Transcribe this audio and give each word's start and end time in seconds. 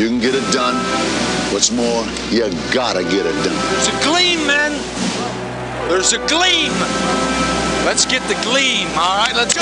you 0.00 0.08
can 0.08 0.18
get 0.18 0.34
it 0.34 0.50
done. 0.50 0.76
What's 1.52 1.70
more, 1.70 2.06
you 2.30 2.48
gotta 2.72 3.02
get 3.02 3.26
it 3.26 3.36
done. 3.44 3.52
There's 3.68 3.88
a 3.88 4.02
gleam, 4.02 4.46
man. 4.46 4.72
There's 5.90 6.14
a 6.14 6.18
gleam. 6.26 6.72
Let's 7.84 8.06
get 8.06 8.22
the 8.22 8.40
gleam, 8.40 8.88
all 8.96 9.18
right? 9.18 9.34
Let's 9.34 9.52
go. 9.52 9.60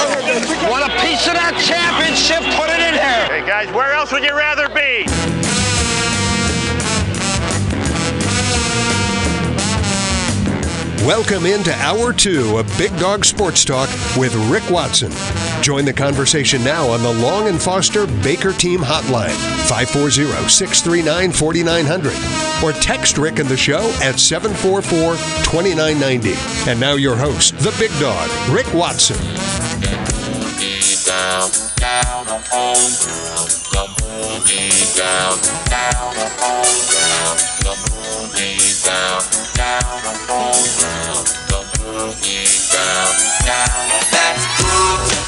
Want 0.71 0.87
a 0.87 0.95
piece 1.03 1.27
of 1.27 1.35
that 1.35 1.59
championship? 1.67 2.39
Put 2.55 2.71
it 2.71 2.79
in 2.79 2.95
here. 2.95 3.27
Hey 3.27 3.45
guys, 3.45 3.69
where 3.75 3.93
else 3.93 4.13
would 4.13 4.23
you 4.23 4.37
rather 4.37 4.69
be? 4.69 5.07
Welcome 11.05 11.47
into 11.47 11.75
Hour 11.79 12.13
2 12.13 12.59
of 12.59 12.79
Big 12.79 12.97
Dog 13.01 13.25
Sports 13.25 13.65
Talk 13.65 13.89
with 14.17 14.37
Rick 14.49 14.71
Watson. 14.71 15.11
Join 15.63 15.85
the 15.85 15.93
conversation 15.93 16.63
now 16.65 16.89
on 16.89 17.03
the 17.03 17.13
Long 17.13 17.49
and 17.49 17.61
Foster 17.61 18.07
Baker 18.23 18.53
Team 18.53 18.81
Hotline, 18.81 19.37
540 19.69 20.49
639 20.49 21.33
4900. 21.33 22.13
Or 22.65 22.73
text 22.73 23.19
Rick 23.19 23.39
and 23.39 23.49
the 23.49 23.57
show 23.57 23.91
at 24.03 24.19
744 24.19 25.17
2990. 25.45 26.71
And 26.71 26.81
now 26.81 26.95
your 26.95 27.17
host, 27.17 27.59
the 27.59 27.75
Big 27.79 27.91
Dog, 28.01 28.29
Rick 28.51 28.73
Watson. 28.73 29.17
down, 31.07 31.51
down 31.77 32.27
down, 32.27 32.37
down 32.37 32.99
down, 35.69 37.37
down 37.63 37.79
me 42.23 42.45
down, 42.73 43.13
down. 43.47 43.79
That's 44.11 44.47
good. 44.47 44.48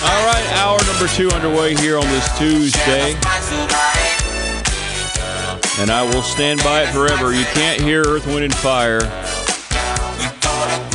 All 0.02 0.26
right, 0.26 0.46
hour 0.56 0.78
number 0.86 1.06
two 1.08 1.28
underway 1.28 1.74
here 1.74 1.98
on 1.98 2.06
this 2.06 2.26
Tuesday, 2.38 3.12
and 5.78 5.90
I 5.90 6.02
will 6.02 6.22
stand 6.22 6.62
by 6.62 6.84
it 6.84 6.88
forever. 6.88 7.34
You 7.34 7.44
can't 7.52 7.82
hear 7.82 8.02
Earth, 8.06 8.26
Wind, 8.26 8.44
and 8.44 8.54
Fire 8.54 9.02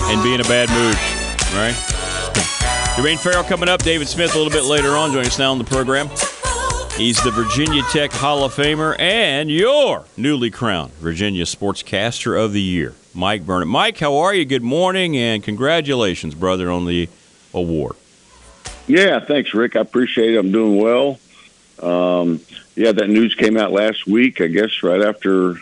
and 0.10 0.24
be 0.24 0.34
in 0.34 0.42
a 0.42 0.44
bad 0.46 0.70
mood, 0.70 0.96
right? 1.54 1.76
Jermaine 2.96 3.20
Farrell 3.20 3.44
coming 3.44 3.70
up. 3.70 3.84
David 3.84 4.08
Smith 4.08 4.34
a 4.34 4.38
little 4.40 4.52
bit 4.52 4.64
later 4.64 4.98
on. 4.98 5.12
Joining 5.12 5.28
us 5.28 5.38
now 5.38 5.52
on 5.52 5.60
the 5.60 5.66
program. 5.66 6.08
He's 6.98 7.22
the 7.24 7.30
Virginia 7.30 7.84
Tech 7.92 8.12
Hall 8.12 8.44
of 8.44 8.56
Famer 8.56 9.00
and 9.00 9.52
your 9.52 10.06
newly 10.18 10.50
crowned 10.50 10.94
Virginia 10.94 11.44
Sportscaster 11.44 12.44
of 12.44 12.54
the 12.54 12.62
Year, 12.62 12.96
Mike 13.14 13.44
Burnop. 13.46 13.68
Mike, 13.68 14.00
how 14.00 14.16
are 14.18 14.34
you? 14.34 14.46
Good 14.46 14.64
morning 14.64 15.16
and 15.16 15.44
congratulations, 15.44 16.34
brother, 16.34 16.72
on 16.72 16.86
the 16.86 17.08
award. 17.54 17.98
Yeah, 18.88 19.20
thanks, 19.20 19.54
Rick. 19.54 19.76
I 19.76 19.82
appreciate 19.82 20.36
it. 20.36 20.38
I'm 20.38 20.52
doing 20.52 20.78
well. 20.78 21.20
Um, 21.82 22.40
yeah, 22.76 22.92
that 22.92 23.10
news 23.10 23.34
came 23.34 23.58
out 23.58 23.72
last 23.72 24.06
week, 24.06 24.42
I 24.42 24.48
guess, 24.48 24.84
right 24.84 25.02
after 25.02 25.56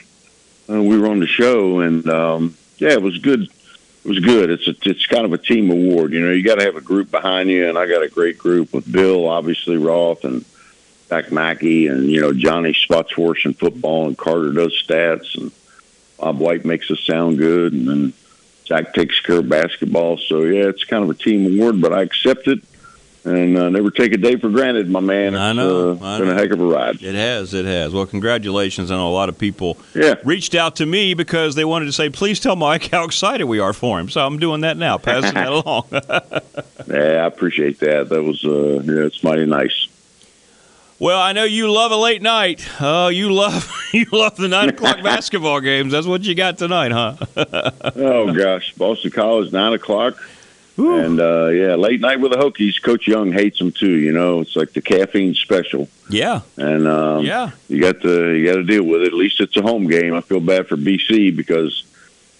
uh, 0.69 0.81
we 0.81 0.97
were 0.97 1.07
on 1.07 1.19
the 1.19 1.27
show, 1.27 1.79
and 1.79 2.07
um, 2.09 2.57
yeah, 2.77 2.91
it 2.91 3.01
was 3.01 3.17
good. 3.19 3.43
It 3.43 4.09
was 4.09 4.19
good. 4.19 4.49
It's 4.49 4.67
a, 4.67 4.75
it's 4.83 5.05
kind 5.05 5.25
of 5.25 5.31
a 5.31 5.37
team 5.37 5.71
award. 5.71 6.11
You 6.11 6.25
know, 6.25 6.31
you 6.31 6.43
got 6.43 6.55
to 6.55 6.65
have 6.65 6.75
a 6.75 6.81
group 6.81 7.11
behind 7.11 7.49
you, 7.49 7.69
and 7.69 7.77
I 7.77 7.87
got 7.87 8.03
a 8.03 8.09
great 8.09 8.37
group 8.37 8.73
with 8.73 8.91
Bill, 8.91 9.27
obviously 9.27 9.77
Roth, 9.77 10.25
and 10.25 10.43
Zach 11.07 11.31
Mackey, 11.31 11.87
and 11.87 12.09
you 12.09 12.19
know 12.19 12.33
Johnny 12.33 12.73
spots 12.73 13.17
us 13.17 13.37
in 13.45 13.53
football, 13.53 14.07
and 14.07 14.17
Carter 14.17 14.51
does 14.51 14.73
stats, 14.85 15.35
and 15.35 15.51
Bob 16.19 16.39
White 16.39 16.65
makes 16.65 16.91
us 16.91 16.99
sound 17.01 17.37
good, 17.37 17.71
and 17.71 17.87
then 17.87 18.13
Zach 18.65 18.93
takes 18.93 19.19
care 19.21 19.39
of 19.39 19.47
basketball. 19.47 20.17
So 20.17 20.41
yeah, 20.41 20.65
it's 20.65 20.83
kind 20.83 21.03
of 21.03 21.09
a 21.09 21.13
team 21.13 21.57
award, 21.57 21.79
but 21.79 21.93
I 21.93 22.01
accept 22.01 22.47
it 22.47 22.61
and 23.25 23.57
uh, 23.57 23.69
never 23.69 23.89
take 23.89 24.11
a 24.13 24.17
day 24.17 24.35
for 24.35 24.49
granted, 24.49 24.89
my 24.89 24.99
man. 24.99 25.35
I 25.35 25.53
know, 25.53 25.91
uh, 26.01 26.05
I 26.05 26.19
been 26.19 26.29
a 26.29 26.33
heck 26.33 26.51
of 26.51 26.59
a 26.59 26.65
ride. 26.65 27.01
It 27.01 27.15
has, 27.15 27.53
it 27.53 27.65
has. 27.65 27.93
Well, 27.93 28.05
congratulations. 28.05 28.91
I 28.91 28.95
know 28.95 29.09
a 29.09 29.13
lot 29.13 29.29
of 29.29 29.37
people 29.37 29.77
Yeah. 29.95 30.15
reached 30.25 30.55
out 30.55 30.75
to 30.77 30.85
me 30.85 31.13
because 31.13 31.55
they 31.55 31.63
wanted 31.65 31.85
to 31.85 31.93
say, 31.93 32.09
please 32.09 32.39
tell 32.39 32.55
Mike 32.55 32.89
how 32.91 33.05
excited 33.05 33.45
we 33.45 33.59
are 33.59 33.73
for 33.73 33.99
him. 33.99 34.09
So 34.09 34.25
I'm 34.25 34.39
doing 34.39 34.61
that 34.61 34.75
now, 34.77 34.97
passing 34.97 35.33
that 35.35 35.51
along. 35.51 35.85
Yeah, 36.85 37.23
I 37.23 37.27
appreciate 37.27 37.79
that. 37.79 38.09
That 38.09 38.21
was 38.23 38.43
uh, 38.43 38.81
yeah, 38.83 39.05
it's 39.05 39.23
mighty 39.23 39.45
nice. 39.45 39.87
well, 40.99 41.19
I 41.19 41.31
know 41.31 41.45
you 41.45 41.71
love 41.71 41.91
a 41.93 41.95
late 41.95 42.21
night. 42.21 42.67
Oh, 42.81 43.07
you 43.07 43.31
love 43.31 43.71
you 43.93 44.05
love 44.11 44.35
the 44.35 44.49
nine 44.49 44.67
o'clock 44.67 45.01
basketball 45.01 45.61
games. 45.61 45.93
That's 45.93 46.05
what 46.05 46.23
you 46.23 46.35
got 46.35 46.57
tonight, 46.57 46.91
huh? 46.91 47.15
Oh 47.95 48.33
gosh, 48.33 48.73
Boston 48.73 49.11
College 49.11 49.53
nine 49.53 49.71
o'clock, 49.71 50.17
and 50.77 51.19
uh, 51.19 51.47
yeah, 51.47 51.75
late 51.75 52.01
night 52.01 52.19
with 52.19 52.31
the 52.31 52.37
Hokies. 52.37 52.81
Coach 52.81 53.07
Young 53.07 53.31
hates 53.31 53.59
them 53.59 53.71
too. 53.71 53.91
You 53.91 54.11
know, 54.11 54.41
it's 54.41 54.55
like 54.55 54.73
the 54.73 54.81
caffeine 54.81 55.35
special, 55.35 55.87
yeah, 56.09 56.41
and 56.57 56.87
um, 56.87 57.25
yeah. 57.25 57.51
you 57.67 57.79
got 57.81 58.01
to 58.01 58.31
you 58.31 58.45
got 58.45 58.55
to 58.55 58.63
deal 58.63 58.83
with 58.83 59.01
it. 59.01 59.07
At 59.07 59.13
least 59.13 59.39
it's 59.39 59.55
a 59.57 59.61
home 59.61 59.87
game. 59.87 60.13
I 60.13 60.21
feel 60.21 60.39
bad 60.39 60.67
for 60.67 60.75
BC 60.75 61.35
because 61.35 61.83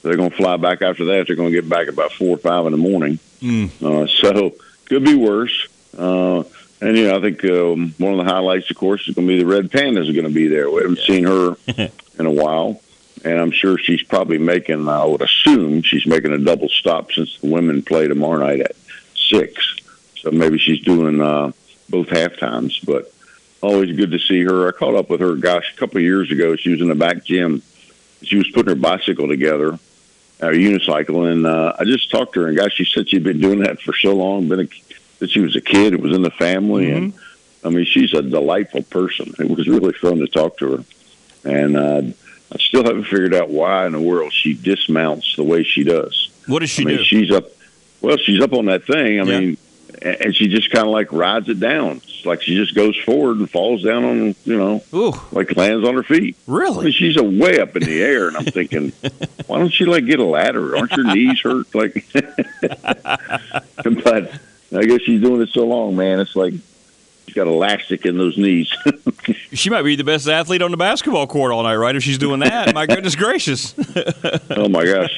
they're 0.02 0.18
going 0.18 0.32
to 0.32 0.36
fly 0.36 0.58
back 0.58 0.82
after 0.82 1.06
that. 1.06 1.28
They're 1.28 1.36
going 1.36 1.52
to 1.52 1.62
get 1.62 1.70
back 1.70 1.88
about 1.88 2.12
four 2.12 2.36
or 2.36 2.40
five 2.40 2.66
in 2.66 2.72
the 2.72 2.78
morning. 2.78 3.20
Mm. 3.42 3.70
Uh, 3.82 4.08
so 4.08 4.54
could 4.86 5.04
be 5.04 5.16
worse. 5.16 5.68
Uh, 5.98 6.44
and 6.82 6.98
you 6.98 7.08
know, 7.08 7.18
I 7.18 7.22
think 7.22 7.44
um, 7.46 7.94
one 7.98 8.20
of 8.20 8.26
the 8.26 8.32
highlights, 8.32 8.70
of 8.70 8.78
course, 8.78 9.08
is 9.08 9.16
going 9.16 9.28
to 9.28 9.34
be 9.34 9.40
the 9.40 9.46
Red 9.46 9.70
Pandas 9.70 10.10
are 10.10 10.14
going 10.14 10.28
to 10.28 10.34
be 10.34 10.48
there. 10.48 10.70
We 10.70 10.82
haven't 10.82 11.00
seen 11.00 11.24
her 11.24 11.56
in 12.20 12.26
a 12.26 12.32
while, 12.32 12.82
and 13.24 13.40
I'm 13.40 13.52
sure 13.52 13.78
she's 13.78 14.04
probably 14.04 14.38
making. 14.38 14.88
I 14.88 15.06
would 15.06 15.22
assume 15.22 15.82
she's 15.82 16.06
making 16.06 16.34
a 16.34 16.38
double 16.38 16.70
stop 16.70 17.12
since 17.12 17.38
the 17.40 17.50
women 17.50 17.82
play 17.82 18.08
tomorrow 18.08 18.46
night 18.46 18.62
at 18.62 18.76
six. 19.16 19.80
So 20.18 20.32
maybe 20.32 20.58
she's 20.58 20.82
doing 20.82 21.22
uh, 21.22 21.52
both 21.90 22.10
half 22.10 22.38
times. 22.38 22.80
But 22.80 23.14
always 23.62 23.96
good 23.96 24.12
to 24.12 24.20
see 24.20 24.44
her. 24.44 24.68
I 24.68 24.72
caught 24.72 24.96
up 24.96 25.10
with 25.10 25.22
her, 25.22 25.36
gosh, 25.36 25.74
a 25.74 25.78
couple 25.78 25.98
of 25.98 26.04
years 26.04 26.32
ago. 26.32 26.56
She 26.56 26.70
was 26.70 26.82
in 26.82 26.90
the 26.90 26.96
back 26.96 27.24
gym. 27.24 27.62
She 28.22 28.38
was 28.38 28.50
putting 28.50 28.76
her 28.76 28.80
bicycle 28.80 29.28
together, 29.28 29.80
a 30.40 30.48
unicycle, 30.48 31.30
and 31.32 31.46
uh, 31.46 31.74
I 31.78 31.84
just 31.84 32.10
talked 32.10 32.34
to 32.34 32.42
her. 32.42 32.48
And 32.48 32.58
gosh, 32.58 32.74
she 32.74 32.86
said 32.86 33.10
she'd 33.10 33.24
been 33.24 33.42
doing 33.42 33.60
that 33.60 33.82
for 33.82 33.94
so 33.94 34.14
long, 34.14 34.48
been 34.48 34.62
a, 34.62 34.70
that 35.20 35.30
she 35.30 35.40
was 35.40 35.56
a 35.56 35.62
kid. 35.62 35.94
It 35.94 36.02
was 36.02 36.16
in 36.16 36.22
the 36.22 36.32
family, 36.32 36.92
and 36.92 37.14
I 37.64 37.70
mean, 37.70 37.86
she's 37.86 38.14
a 38.14 38.22
delightful 38.22 38.84
person. 38.84 39.34
It 39.40 39.50
was 39.50 39.68
really 39.68 39.94
fun 39.94 40.20
to 40.20 40.28
talk 40.28 40.58
to 40.60 40.78
her, 40.78 40.84
and 41.44 41.78
uh, 41.78 42.02
I 42.54 42.58
still 42.60 42.84
haven't 42.84 43.06
figured 43.06 43.34
out 43.34 43.50
why 43.50 43.86
in 43.88 43.94
the 43.94 44.00
world 44.02 44.32
she 44.32 44.54
dismounts 44.54 45.36
the 45.36 45.44
way 45.44 45.64
she 45.64 45.84
does. 45.84 46.30
What 46.48 46.60
does 46.60 46.70
she 46.70 46.84
I 46.84 46.86
mean, 46.86 46.98
do? 46.98 47.04
she's 47.04 47.32
up. 47.32 47.46
Well, 48.02 48.18
she's 48.18 48.42
up 48.42 48.54
on 48.54 48.66
that 48.66 48.86
thing. 48.86 49.20
I 49.20 49.24
Yeah. 49.24 49.40
mean, 49.40 49.58
and 50.02 50.36
she 50.36 50.48
just 50.48 50.70
kind 50.72 50.86
of 50.86 50.92
like 50.92 51.12
rides 51.14 51.48
it 51.50 51.60
down. 51.60 51.98
It's 52.04 52.26
like 52.26 52.42
she 52.42 52.56
just 52.56 52.76
goes 52.76 52.96
forward 52.98 53.38
and 53.38 53.50
falls 53.50 53.84
down 53.84 54.04
on, 54.04 54.36
you 54.44 54.58
know, 54.58 54.84
Ooh, 54.94 55.14
like 55.32 55.56
lands 55.56 55.88
on 55.88 55.96
her 55.96 56.04
feet. 56.04 56.36
I 56.48 56.52
mean, 56.52 56.60
really? 56.60 56.92
she's 56.92 57.16
a 57.18 57.24
way 57.24 57.60
up 57.60 57.76
in 57.78 57.84
the 57.84 58.02
air, 58.02 58.28
and 58.28 58.36
I'm 58.38 58.46
thinking, 58.46 58.92
why 59.48 59.60
don't 59.60 59.78
you 59.80 59.86
like 59.86 60.06
get 60.06 60.20
a 60.20 60.26
ladder? 60.26 60.76
Aren't 60.76 60.92
your 60.92 61.14
knees 61.14 61.40
hurt? 61.42 61.74
Like, 61.74 62.06
but 62.14 64.32
I 64.76 64.84
guess 64.86 65.02
she's 65.02 65.22
doing 65.22 65.42
it 65.42 65.50
so 65.50 65.66
long, 65.66 65.96
man. 65.96 66.20
It's 66.20 66.36
like 66.36 66.54
she's 67.26 67.36
got 67.36 67.48
elastic 67.48 68.06
in 68.06 68.18
those 68.18 68.38
knees. 68.38 68.74
She 69.54 69.70
might 69.70 69.84
be 69.84 69.96
the 69.96 70.04
best 70.04 70.28
athlete 70.28 70.62
on 70.64 70.72
the 70.72 70.78
basketball 70.78 71.28
court 71.28 71.54
all 71.54 71.62
night, 71.64 71.76
right? 71.76 71.96
If 71.96 72.02
she's 72.04 72.18
doing 72.18 72.40
that, 72.40 72.74
my 72.74 72.88
goodness 72.88 73.16
gracious! 73.16 73.74
oh 74.50 74.68
my 74.68 74.84
gosh, 74.84 75.12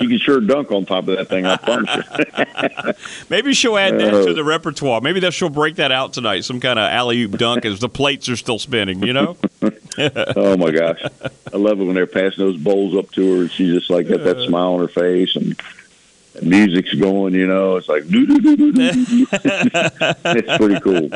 you 0.00 0.08
can 0.08 0.18
sure 0.18 0.40
dunk 0.40 0.72
on 0.72 0.86
top 0.86 1.06
of 1.06 1.16
that 1.18 1.28
thing. 1.28 1.44
I 1.46 1.56
promise 1.58 1.94
you. 1.94 2.92
Maybe 3.30 3.52
she'll 3.52 3.76
add 3.76 4.00
that 4.00 4.14
Uh, 4.14 4.24
to 4.24 4.32
the 4.34 4.42
repertoire. 4.42 5.02
Maybe 5.02 5.20
that 5.20 5.34
she'll 5.34 5.50
break 5.50 5.76
that 5.76 5.92
out 5.92 6.14
tonight. 6.14 6.44
Some 6.44 6.60
kind 6.60 6.78
of 6.78 6.90
alley 6.90 7.20
oop 7.22 7.32
dunk 7.32 7.66
as 7.66 7.78
the 7.78 7.90
plates 7.90 8.28
are 8.30 8.36
still 8.36 8.58
spinning. 8.58 9.02
You 9.06 9.12
know? 9.12 9.36
Oh 10.34 10.56
my 10.56 10.70
gosh, 10.70 11.00
I 11.52 11.56
love 11.56 11.78
it 11.78 11.84
when 11.84 11.94
they're 11.94 12.06
passing 12.06 12.42
those 12.44 12.56
bowls 12.56 12.96
up 12.96 13.12
to 13.12 13.36
her, 13.36 13.42
and 13.42 13.50
she's 13.50 13.72
just 13.74 13.90
like 13.90 14.08
got 14.08 14.24
that 14.24 14.40
smile 14.48 14.72
on 14.74 14.80
her 14.80 14.88
face, 14.88 15.36
and 15.36 15.60
music's 16.42 16.94
going. 16.94 17.34
You 17.34 17.46
know, 17.46 17.76
it's 17.76 17.88
like. 17.88 18.04
It's 19.26 20.56
pretty 20.56 20.80
cool. 20.80 21.10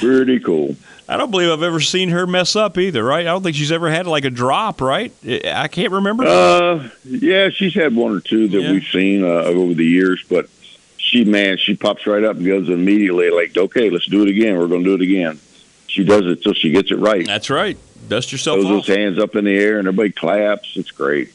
Pretty 0.00 0.40
cool. 0.40 0.76
I 1.08 1.16
don't 1.16 1.30
believe 1.30 1.50
I've 1.50 1.62
ever 1.62 1.80
seen 1.80 2.08
her 2.10 2.26
mess 2.26 2.54
up 2.56 2.78
either. 2.78 3.02
Right? 3.04 3.20
I 3.20 3.30
don't 3.30 3.42
think 3.42 3.56
she's 3.56 3.72
ever 3.72 3.90
had 3.90 4.06
like 4.06 4.24
a 4.24 4.30
drop. 4.30 4.80
Right? 4.80 5.12
I 5.44 5.68
can't 5.68 5.92
remember. 5.92 6.24
Uh, 6.26 6.88
yeah, 7.04 7.50
she's 7.50 7.74
had 7.74 7.94
one 7.94 8.12
or 8.16 8.20
two 8.20 8.48
that 8.48 8.60
Yeah. 8.60 8.72
we've 8.72 8.84
seen 8.84 9.22
uh, 9.24 9.28
over 9.28 9.74
the 9.74 9.84
years, 9.84 10.24
but 10.28 10.48
she, 10.96 11.24
man, 11.24 11.56
she 11.58 11.74
pops 11.76 12.06
right 12.06 12.22
up 12.24 12.36
and 12.36 12.46
goes 12.46 12.68
immediately 12.68 13.30
like, 13.30 13.56
okay, 13.56 13.90
let's 13.90 14.06
do 14.06 14.22
it 14.22 14.28
again. 14.28 14.56
We're 14.58 14.68
going 14.68 14.84
to 14.84 14.96
do 14.96 15.02
it 15.02 15.02
again. 15.02 15.40
She 15.88 16.04
does 16.04 16.24
it 16.26 16.42
till 16.42 16.54
she 16.54 16.70
gets 16.70 16.90
it 16.92 16.98
right. 16.98 17.26
That's 17.26 17.50
right. 17.50 17.76
Dust 18.08 18.30
yourself 18.32 18.60
Throws 18.60 18.66
off. 18.80 18.86
those 18.86 18.96
hands 18.96 19.18
up 19.18 19.34
in 19.34 19.44
the 19.44 19.56
air 19.58 19.78
and 19.78 19.88
everybody 19.88 20.10
claps. 20.10 20.72
It's 20.76 20.90
great. 20.92 21.32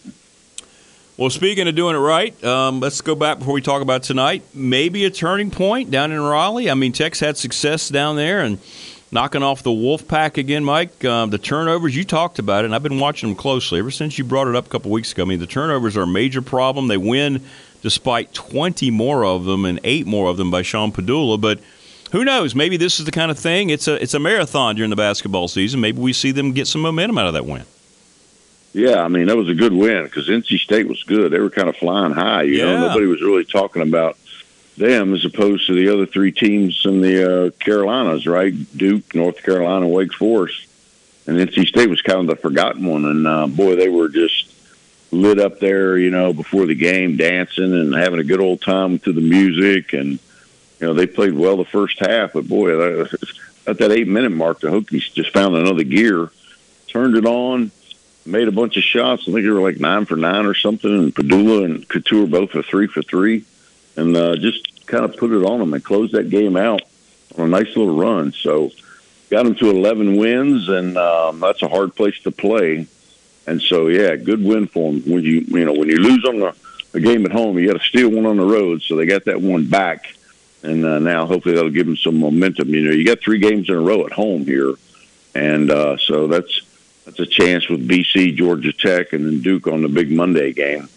Well, 1.18 1.30
speaking 1.30 1.66
of 1.70 1.76
doing 1.76 1.96
it 1.96 2.00
right, 2.00 2.44
um, 2.44 2.82
let's 2.82 3.00
go 3.00 3.16
back 3.16 3.40
before 3.40 3.54
we 3.54 3.62
talk 3.62 3.82
about 3.82 4.04
tonight. 4.04 4.44
Maybe 4.54 5.06
a 5.06 5.10
turning 5.10 5.50
point 5.50 5.90
down 5.90 6.12
in 6.12 6.20
Raleigh. 6.20 6.70
I 6.70 6.74
mean, 6.74 6.92
Tech's 6.92 7.22
had 7.22 7.38
success 7.38 7.88
down 7.88 8.18
there 8.18 8.42
and 8.42 8.60
knocking 9.14 9.42
off 9.42 9.64
the 9.64 9.72
Wolf 9.72 10.06
Pack 10.10 10.38
again, 10.38 10.66
Mike. 10.66 11.06
Um, 11.06 11.30
the 11.30 11.38
turnovers, 11.38 11.96
you 11.96 12.04
talked 12.04 12.38
about 12.38 12.64
it, 12.64 12.66
and 12.66 12.76
I've 12.76 12.84
been 12.84 13.00
watching 13.00 13.30
them 13.30 13.38
closely 13.38 13.80
ever 13.80 13.92
since 13.92 14.18
you 14.18 14.26
brought 14.26 14.50
it 14.50 14.58
up 14.58 14.66
a 14.66 14.70
couple 14.70 14.92
weeks 14.92 15.14
ago. 15.14 15.24
I 15.24 15.26
mean, 15.26 15.40
the 15.40 15.48
turnovers 15.48 15.96
are 15.96 16.04
a 16.04 16.08
major 16.08 16.42
problem. 16.42 16.90
They 16.90 16.98
win 16.98 17.46
despite 17.82 18.34
20 18.34 18.92
more 18.92 19.24
of 19.24 19.46
them 19.46 19.64
and 19.64 19.80
eight 19.86 20.06
more 20.06 20.30
of 20.30 20.36
them 20.36 20.52
by 20.52 20.64
Sean 20.64 20.92
Pedulla, 20.92 21.40
but 21.40 21.62
who 22.12 22.26
knows? 22.26 22.56
Maybe 22.56 22.76
this 22.76 23.00
is 23.00 23.06
the 23.06 23.12
kind 23.12 23.32
of 23.32 23.40
thing. 23.40 23.70
It's 23.70 23.88
a 23.88 24.02
it's 24.02 24.14
a 24.14 24.20
marathon 24.20 24.76
during 24.76 24.90
the 24.90 24.96
basketball 24.98 25.48
season. 25.48 25.80
Maybe 25.80 26.00
we 26.00 26.12
see 26.12 26.32
them 26.32 26.52
get 26.52 26.68
some 26.68 26.82
momentum 26.82 27.18
out 27.18 27.28
of 27.28 27.34
that 27.34 27.46
win. 27.46 27.64
Yeah, 28.76 29.02
I 29.02 29.08
mean 29.08 29.28
that 29.28 29.38
was 29.38 29.48
a 29.48 29.54
good 29.56 29.72
win 29.72 30.04
because 30.04 30.28
NC 30.28 30.60
State 30.60 30.86
was 30.90 31.02
good. 31.04 31.32
They 31.32 31.40
were 31.40 31.50
kind 31.50 31.70
of 31.70 31.78
flying 31.78 32.12
high. 32.12 32.44
You 32.44 32.58
Yeah. 32.58 32.66
know, 32.76 32.88
nobody 32.88 33.06
was 33.06 33.22
really 33.22 33.46
talking 33.46 33.82
about 33.82 34.18
them 34.76 35.14
as 35.14 35.24
opposed 35.24 35.68
to 35.68 35.74
the 35.76 35.88
other 35.94 36.06
three 36.06 36.34
teams 36.34 36.82
in 36.86 37.00
the 37.00 37.46
uh, 37.46 37.50
Carolinas, 37.52 38.28
right? 38.28 38.54
Duke, 38.78 39.16
North 39.16 39.42
Carolina, 39.42 39.88
Wake 39.88 40.14
Forest, 40.14 40.66
and 41.26 41.38
NC 41.38 41.68
State 41.70 41.90
was 41.90 42.02
kind 42.02 42.20
of 42.20 42.28
the 42.28 42.36
forgotten 42.36 42.86
one. 42.86 43.06
And 43.06 43.26
uh, 43.26 43.48
boy, 43.48 43.78
they 43.78 43.88
were 43.88 44.10
just 44.10 44.52
lit 45.10 45.40
up 45.40 45.62
there, 45.62 45.98
you 45.98 46.12
know, 46.12 46.34
before 46.34 46.66
the 46.66 46.76
game, 46.76 47.16
dancing 47.16 47.74
and 47.74 47.96
having 47.96 48.20
a 48.20 48.26
good 48.26 48.42
old 48.42 48.62
time 48.62 49.00
to 49.00 49.14
the 49.14 49.22
music. 49.22 49.94
And 49.94 50.20
you 50.82 50.88
know, 50.88 50.94
they 50.94 51.08
played 51.08 51.34
well 51.34 51.56
the 51.56 51.64
first 51.64 51.98
half, 52.00 52.34
but 52.34 52.46
boy, 52.46 52.78
at 53.68 53.78
that 53.78 53.92
eight 53.94 54.10
minute 54.10 54.32
mark, 54.34 54.60
the 54.60 54.68
Hokies 54.68 55.14
just 55.14 55.32
found 55.32 55.56
another 55.56 55.86
gear, 55.86 56.30
turned 56.90 57.16
it 57.16 57.26
on 57.26 57.72
made 58.26 58.48
a 58.48 58.52
bunch 58.52 58.78
of 58.78 58.84
shots. 58.84 59.24
I 59.24 59.32
think 59.32 59.44
they 59.44 59.50
were 59.50 59.62
like 59.62 59.80
nine 59.80 60.06
for 60.06 60.16
nine 60.16 60.46
or 60.46 60.54
something. 60.54 60.92
And 60.92 61.16
Pedulla 61.16 61.66
and 61.66 61.88
Cattoor 61.88 62.30
both 62.30 62.54
were 62.54 62.64
three 62.64 62.88
for 62.88 63.02
three, 63.02 63.46
and 63.96 64.16
uh, 64.16 64.36
just 64.36 64.86
kind 64.88 65.06
of 65.06 65.16
put 65.18 65.32
it 65.32 65.46
on 65.46 65.60
them 65.60 65.74
and 65.74 65.84
closed 65.84 66.14
that 66.14 66.30
game 66.30 66.58
out 66.58 66.82
on 67.38 67.46
a 67.46 67.48
nice 67.48 67.76
little 67.76 67.96
run. 67.96 68.32
So 68.34 68.72
got 69.30 69.44
them 69.44 69.56
to 69.56 69.70
11 69.70 70.18
wins, 70.18 70.70
and 70.70 70.98
um, 70.98 71.40
that's 71.40 71.62
a 71.62 71.68
hard 71.68 71.96
place 71.96 72.20
to 72.22 72.32
play. 72.32 72.88
And 73.48 73.62
so, 73.62 73.88
yeah, 73.88 74.16
good 74.16 74.44
win 74.44 74.68
for 74.68 74.92
them. 74.92 75.02
When 75.04 75.24
you 75.24 75.42
you 75.48 75.66
know 75.66 75.74
when 75.74 75.90
you 75.90 75.98
lose 75.98 76.26
on 76.26 76.40
the 76.40 76.56
a 76.96 77.00
game 77.00 77.26
at 77.26 77.32
home, 77.32 77.60
you 77.60 77.68
got 77.68 77.80
to 77.80 77.86
steal 77.86 78.10
one 78.10 78.26
on 78.26 78.38
the 78.38 78.46
road. 78.46 78.82
So 78.82 78.96
they 78.96 79.06
got 79.06 79.26
that 79.26 79.42
one 79.42 79.68
back, 79.68 80.16
and 80.64 80.84
uh, 80.86 81.00
now 81.00 81.26
hopefully 81.26 81.56
that'll 81.56 81.70
give 81.70 81.86
them 81.86 81.98
some 81.98 82.20
momentum. 82.20 82.70
You 82.70 82.82
know, 82.82 82.92
you 82.92 83.06
got 83.06 83.20
three 83.20 83.40
games 83.40 83.70
in 83.70 83.76
a 83.76 83.82
row 83.82 84.06
at 84.06 84.14
home 84.14 84.46
here, 84.46 84.74
and 85.36 85.70
uh, 85.70 85.98
so 85.98 86.28
that's 86.28 86.62
that's 87.06 87.20
a 87.20 87.26
chance 87.26 87.70
with 87.70 87.88
BC, 87.88 88.36
Georgia 88.36 88.74
Tech, 88.74 89.14
and 89.14 89.26
then 89.26 89.42
Duke 89.42 89.68
on 89.68 89.82
the 89.82 89.88
big 89.88 90.12
Monday 90.12 90.54
game 90.54 90.90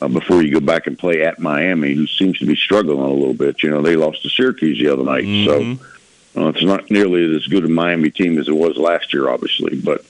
uh, 0.00 0.08
before 0.08 0.42
you 0.42 0.52
go 0.52 0.60
back 0.60 0.86
and 0.86 0.98
play 0.98 1.22
at 1.22 1.38
Miami, 1.38 1.94
who 1.94 2.06
seems 2.06 2.38
to 2.38 2.46
be 2.46 2.56
struggling 2.56 3.00
a 3.00 3.14
little 3.14 3.34
bit. 3.34 3.62
You 3.62 3.70
know, 3.70 3.82
they 3.82 3.96
lost 3.96 4.22
to 4.22 4.28
Syracuse 4.28 4.78
the 4.78 4.92
other 4.92 5.04
night, 5.04 5.24
so 5.46 5.60
uh, 6.36 6.48
it's 6.48 6.62
not 6.62 6.90
nearly 6.90 7.34
as 7.34 7.46
good 7.46 7.64
a 7.64 7.68
Miami 7.68 8.10
team 8.10 8.38
as 8.38 8.48
it 8.48 8.56
was 8.56 8.76
last 8.76 9.14
year, 9.14 9.28
obviously, 9.28 9.80
but 9.80 10.04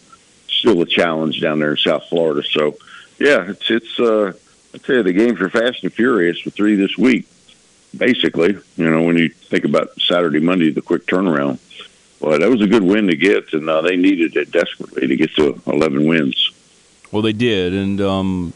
still 0.48 0.80
a 0.82 0.86
challenge 0.86 1.40
down 1.40 1.58
there 1.60 1.72
in 1.72 1.76
South 1.76 2.04
Florida. 2.08 2.42
So, 2.42 2.76
yeah, 3.18 3.50
it's 3.50 3.70
it's. 3.70 4.00
Uh, 4.00 4.32
I 4.74 4.78
tell 4.78 4.96
you, 4.96 5.02
the 5.04 5.12
games 5.12 5.40
are 5.40 5.48
fast 5.48 5.84
and 5.84 5.92
furious 5.92 6.44
with 6.44 6.54
three 6.54 6.74
this 6.74 6.98
week. 6.98 7.26
Basically, 7.96 8.58
you 8.76 8.90
know, 8.90 9.02
when 9.02 9.16
you 9.16 9.28
think 9.28 9.64
about 9.64 9.98
Saturday, 10.00 10.40
Monday, 10.40 10.70
the 10.70 10.82
quick 10.82 11.06
turnaround. 11.06 11.58
But 12.20 12.40
that 12.40 12.50
was 12.50 12.62
a 12.62 12.66
good 12.66 12.82
win 12.82 13.06
to 13.08 13.16
get, 13.16 13.52
and 13.52 13.68
uh, 13.68 13.82
they 13.82 13.96
needed 13.96 14.36
it 14.36 14.50
desperately 14.50 15.06
to 15.06 15.16
get 15.16 15.34
to 15.34 15.60
11 15.66 16.06
wins. 16.06 16.50
Well, 17.12 17.22
they 17.22 17.32
did, 17.32 17.72
and 17.74 18.00
um, 18.00 18.52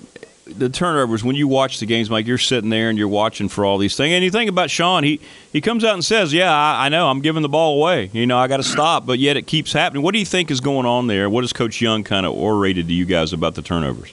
the 0.46 0.68
turnovers. 0.68 1.22
When 1.22 1.36
you 1.36 1.48
watch 1.48 1.78
the 1.78 1.86
games, 1.86 2.10
Mike, 2.10 2.26
you're 2.26 2.38
sitting 2.38 2.70
there 2.70 2.88
and 2.88 2.98
you're 2.98 3.08
watching 3.08 3.48
for 3.48 3.64
all 3.64 3.78
these 3.78 3.96
things. 3.96 4.12
And 4.12 4.24
you 4.24 4.30
think 4.30 4.50
about 4.50 4.70
Sean, 4.70 5.04
he 5.04 5.20
he 5.52 5.60
comes 5.60 5.84
out 5.84 5.94
and 5.94 6.04
says, 6.04 6.32
"Yeah, 6.32 6.52
I, 6.52 6.86
I 6.86 6.88
know, 6.88 7.08
I'm 7.08 7.20
giving 7.20 7.42
the 7.42 7.48
ball 7.48 7.78
away. 7.78 8.10
You 8.12 8.26
know, 8.26 8.38
I 8.38 8.48
got 8.48 8.58
to 8.58 8.62
stop." 8.62 9.06
But 9.06 9.18
yet 9.18 9.36
it 9.36 9.46
keeps 9.46 9.72
happening. 9.72 10.02
What 10.02 10.12
do 10.12 10.18
you 10.18 10.26
think 10.26 10.50
is 10.50 10.60
going 10.60 10.86
on 10.86 11.06
there? 11.06 11.30
What 11.30 11.44
has 11.44 11.52
Coach 11.52 11.80
Young 11.80 12.04
kind 12.04 12.26
of 12.26 12.34
orated 12.34 12.88
to 12.88 12.94
you 12.94 13.04
guys 13.04 13.32
about 13.32 13.54
the 13.54 13.62
turnovers? 13.62 14.12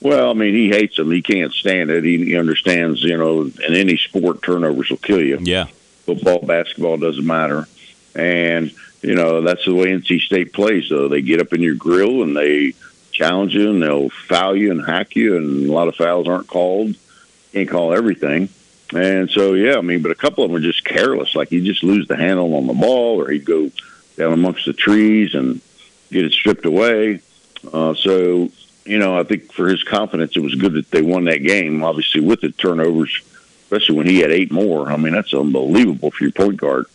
Well, 0.00 0.30
I 0.30 0.32
mean, 0.32 0.54
he 0.54 0.68
hates 0.70 0.96
them. 0.96 1.10
He 1.10 1.20
can't 1.20 1.52
stand 1.52 1.90
it. 1.90 2.04
He, 2.04 2.24
he 2.24 2.36
understands, 2.38 3.02
you 3.02 3.18
know, 3.18 3.42
in 3.42 3.74
any 3.74 3.98
sport, 3.98 4.42
turnovers 4.42 4.88
will 4.88 4.96
kill 4.96 5.22
you. 5.22 5.38
Yeah, 5.42 5.66
Football, 6.06 6.40
basketball 6.40 6.96
doesn't 6.96 7.26
matter. 7.26 7.68
And, 8.14 8.72
you 9.02 9.14
know, 9.14 9.40
that's 9.40 9.64
the 9.64 9.74
way 9.74 9.92
NC 9.92 10.20
State 10.20 10.52
plays, 10.52 10.88
though. 10.88 11.08
They 11.08 11.22
get 11.22 11.40
up 11.40 11.52
in 11.52 11.62
your 11.62 11.74
grill 11.74 12.22
and 12.22 12.36
they 12.36 12.74
challenge 13.12 13.54
you 13.54 13.70
and 13.70 13.82
they'll 13.82 14.08
foul 14.08 14.56
you 14.56 14.70
and 14.70 14.84
hack 14.84 15.16
you, 15.16 15.36
and 15.36 15.68
a 15.68 15.72
lot 15.72 15.88
of 15.88 15.96
fouls 15.96 16.28
aren't 16.28 16.48
called. 16.48 16.94
Can't 17.52 17.68
call 17.68 17.92
everything. 17.92 18.48
And 18.92 19.30
so, 19.30 19.54
yeah, 19.54 19.76
I 19.76 19.82
mean, 19.82 20.02
but 20.02 20.10
a 20.10 20.16
couple 20.16 20.44
of 20.44 20.50
them 20.50 20.56
are 20.56 20.64
just 20.64 20.84
careless. 20.84 21.36
Like 21.36 21.52
you 21.52 21.62
just 21.62 21.82
lose 21.82 22.08
the 22.08 22.16
handle 22.16 22.54
on 22.54 22.66
the 22.66 22.74
ball, 22.74 23.20
or 23.20 23.30
he'd 23.30 23.44
go 23.44 23.70
down 24.16 24.32
amongst 24.32 24.66
the 24.66 24.72
trees 24.72 25.34
and 25.34 25.60
get 26.10 26.24
it 26.24 26.32
stripped 26.32 26.64
away. 26.64 27.20
Uh, 27.72 27.94
so, 27.94 28.50
you 28.84 28.98
know, 28.98 29.18
I 29.18 29.22
think 29.22 29.52
for 29.52 29.68
his 29.68 29.82
confidence, 29.84 30.36
it 30.36 30.42
was 30.42 30.54
good 30.54 30.72
that 30.72 30.90
they 30.90 31.02
won 31.02 31.24
that 31.24 31.42
game. 31.42 31.84
Obviously, 31.84 32.20
with 32.20 32.40
the 32.40 32.50
turnovers, 32.50 33.20
especially 33.64 33.96
when 33.96 34.06
he 34.06 34.18
had 34.18 34.32
eight 34.32 34.50
more. 34.50 34.90
I 34.90 34.96
mean, 34.96 35.12
that's 35.12 35.34
unbelievable 35.34 36.10
for 36.10 36.24
your 36.24 36.32
point 36.32 36.56
guard. 36.56 36.86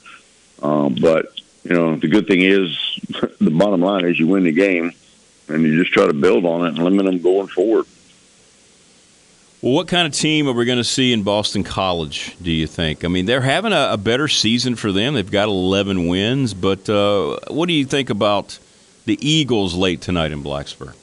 Um, 0.65 0.95
but 0.95 1.39
you 1.63 1.71
know, 1.71 1.95
the 1.95 2.07
good 2.07 2.27
thing 2.27 2.41
is, 2.41 2.77
the 3.39 3.51
bottom 3.51 3.81
line 3.81 4.05
is 4.05 4.19
you 4.19 4.27
win 4.27 4.43
the 4.43 4.51
game, 4.51 4.93
and 5.47 5.63
you 5.63 5.81
just 5.81 5.93
try 5.93 6.07
to 6.07 6.13
build 6.13 6.45
on 6.45 6.65
it 6.65 6.69
and 6.69 6.79
limit 6.79 7.05
them 7.05 7.21
going 7.21 7.47
forward. 7.47 7.85
Well, 9.61 9.73
what 9.73 9.87
kind 9.87 10.05
of 10.05 10.13
team 10.13 10.47
are 10.47 10.53
we 10.53 10.65
going 10.65 10.77
to 10.77 10.83
see 10.83 11.11
in 11.11 11.23
Boston 11.23 11.63
College, 11.63 12.35
do 12.41 12.51
you 12.51 12.67
think? 12.67 13.03
I 13.03 13.07
mean, 13.07 13.25
they're 13.25 13.41
having 13.41 13.73
a, 13.73 13.93
a 13.93 13.97
better 13.97 14.27
season 14.27 14.75
for 14.75 14.91
them. 14.91 15.15
They've 15.15 15.31
got 15.31 15.47
11 15.47 16.07
wins, 16.07 16.53
but 16.53 16.87
uh, 16.87 17.39
what 17.49 17.67
do 17.67 17.73
you 17.73 17.85
think 17.85 18.09
about 18.11 18.59
the 19.05 19.17
Eagles 19.27 19.73
late 19.73 20.01
tonight 20.01 20.31
in 20.31 20.43
Blacksburg? 20.43 20.95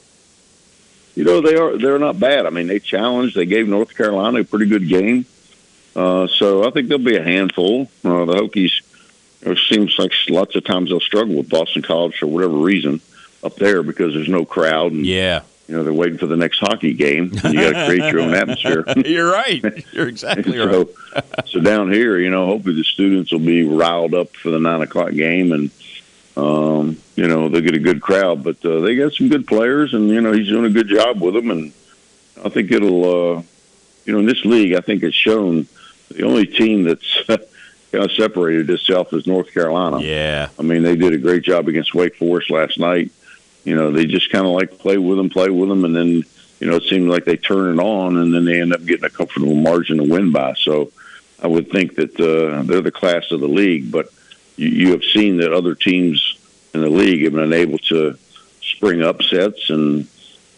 You 1.15 1.25
know, 1.25 1.41
they 1.41 1.55
are 1.55 1.77
they're 1.77 1.99
not 1.99 2.19
bad. 2.19 2.47
I 2.47 2.49
mean, 2.49 2.67
they 2.67 2.79
challenged. 2.79 3.35
They 3.35 3.45
gave 3.45 3.67
North 3.67 3.95
Carolina 3.95 4.39
a 4.39 4.43
pretty 4.43 4.65
good 4.65 4.87
game. 4.87 5.25
Uh, 5.95 6.27
so 6.27 6.67
I 6.67 6.71
think 6.71 6.87
they'll 6.87 6.97
be 6.97 7.17
a 7.17 7.23
handful. 7.23 7.83
Uh, 8.03 8.25
the 8.25 8.33
Hokies. 8.33 8.81
It 9.45 9.59
seems 9.69 9.97
like 9.99 10.11
lots 10.29 10.55
of 10.55 10.63
times 10.63 10.89
they'll 10.89 10.99
struggle 10.99 11.35
with 11.35 11.49
Boston 11.49 11.81
College 11.81 12.17
for 12.17 12.27
whatever 12.27 12.53
reason 12.53 13.01
up 13.43 13.55
there 13.57 13.83
because 13.83 14.13
there's 14.13 14.29
no 14.29 14.45
crowd 14.45 14.91
and 14.93 15.05
Yeah, 15.05 15.41
you 15.67 15.75
know 15.75 15.83
they're 15.83 15.93
waiting 15.93 16.17
for 16.17 16.27
the 16.27 16.37
next 16.37 16.59
hockey 16.59 16.93
game. 16.93 17.31
And 17.43 17.53
you 17.53 17.59
got 17.59 17.79
to 17.79 17.85
create 17.87 18.11
your 18.11 18.21
own 18.21 18.33
atmosphere. 18.33 18.85
you're 19.05 19.31
right. 19.31 19.61
You're 19.91 20.07
exactly 20.07 20.57
right. 20.59 20.71
so, 20.71 20.89
so 21.45 21.59
down 21.59 21.91
here, 21.91 22.17
you 22.17 22.29
know, 22.29 22.45
hopefully 22.45 22.75
the 22.75 22.83
students 22.83 23.31
will 23.31 23.39
be 23.39 23.67
riled 23.67 24.13
up 24.13 24.35
for 24.35 24.49
the 24.49 24.59
nine 24.59 24.81
o'clock 24.81 25.11
game, 25.11 25.51
and 25.51 25.71
um, 26.37 26.97
you 27.15 27.27
know 27.27 27.49
they'll 27.49 27.61
get 27.61 27.75
a 27.75 27.79
good 27.79 28.01
crowd. 28.01 28.43
But 28.43 28.63
uh, 28.65 28.79
they 28.79 28.95
got 28.95 29.13
some 29.13 29.29
good 29.29 29.45
players, 29.45 29.93
and 29.93 30.09
you 30.09 30.21
know 30.21 30.31
he's 30.31 30.47
doing 30.47 30.65
a 30.65 30.69
good 30.69 30.87
job 30.87 31.21
with 31.21 31.33
them, 31.33 31.51
and 31.51 31.73
I 32.43 32.49
think 32.49 32.71
it'll, 32.71 33.37
uh, 33.37 33.41
you 34.05 34.13
know, 34.13 34.19
in 34.19 34.25
this 34.25 34.43
league, 34.45 34.73
I 34.73 34.81
think 34.81 35.03
it's 35.03 35.15
shown 35.15 35.67
the 36.09 36.23
only 36.23 36.45
team 36.45 36.83
that's 36.83 37.21
kind 37.93 38.05
of 38.05 38.11
separated 38.11 38.69
itself 38.71 39.13
is 39.13 39.27
North 39.27 39.53
Carolina. 39.53 40.01
Yeah, 40.01 40.49
I 40.57 40.63
mean, 40.63 40.81
they 40.81 40.95
did 40.95 41.13
a 41.13 41.17
great 41.17 41.43
job 41.43 41.67
against 41.67 41.93
Wake 41.93 42.15
Forest 42.15 42.49
last 42.49 42.79
night. 42.79 43.11
You 43.63 43.75
know, 43.75 43.91
they 43.91 44.05
just 44.05 44.31
kind 44.31 44.45
of 44.45 44.51
like 44.51 44.79
play 44.79 44.97
with 44.97 45.17
them, 45.17 45.29
play 45.29 45.49
with 45.49 45.69
them, 45.69 45.85
and 45.85 45.95
then 45.95 46.23
you 46.59 46.67
know 46.67 46.77
it 46.77 46.83
seems 46.83 47.05
like 47.05 47.23
they 47.23 47.37
turn 47.37 47.77
it 47.77 47.81
on, 47.81 48.17
and 48.17 48.33
then 48.33 48.45
they 48.45 48.59
end 48.59 48.73
up 48.73 48.83
getting 48.83 49.05
a 49.05 49.09
comfortable 49.09 49.53
margin 49.53 49.97
to 49.97 50.03
win 50.03 50.31
by. 50.31 50.55
So 50.55 50.91
I 51.41 51.47
would 51.47 51.69
think 51.71 51.95
that 51.95 52.19
uh, 52.19 52.63
they're 52.63 52.81
the 52.81 52.91
class 52.91 53.31
of 53.31 53.39
the 53.39 53.47
league, 53.47 53.91
but 53.91 54.07
you, 54.55 54.69
you 54.69 54.91
have 54.91 55.03
seen 55.03 55.37
that 55.37 55.53
other 55.53 55.75
teams 55.75 56.37
in 56.73 56.81
the 56.81 56.89
league 56.89 57.23
have 57.23 57.33
been 57.33 57.53
able 57.53 57.77
to 57.77 58.17
spring 58.59 59.03
upsets, 59.03 59.69
and 59.69 60.07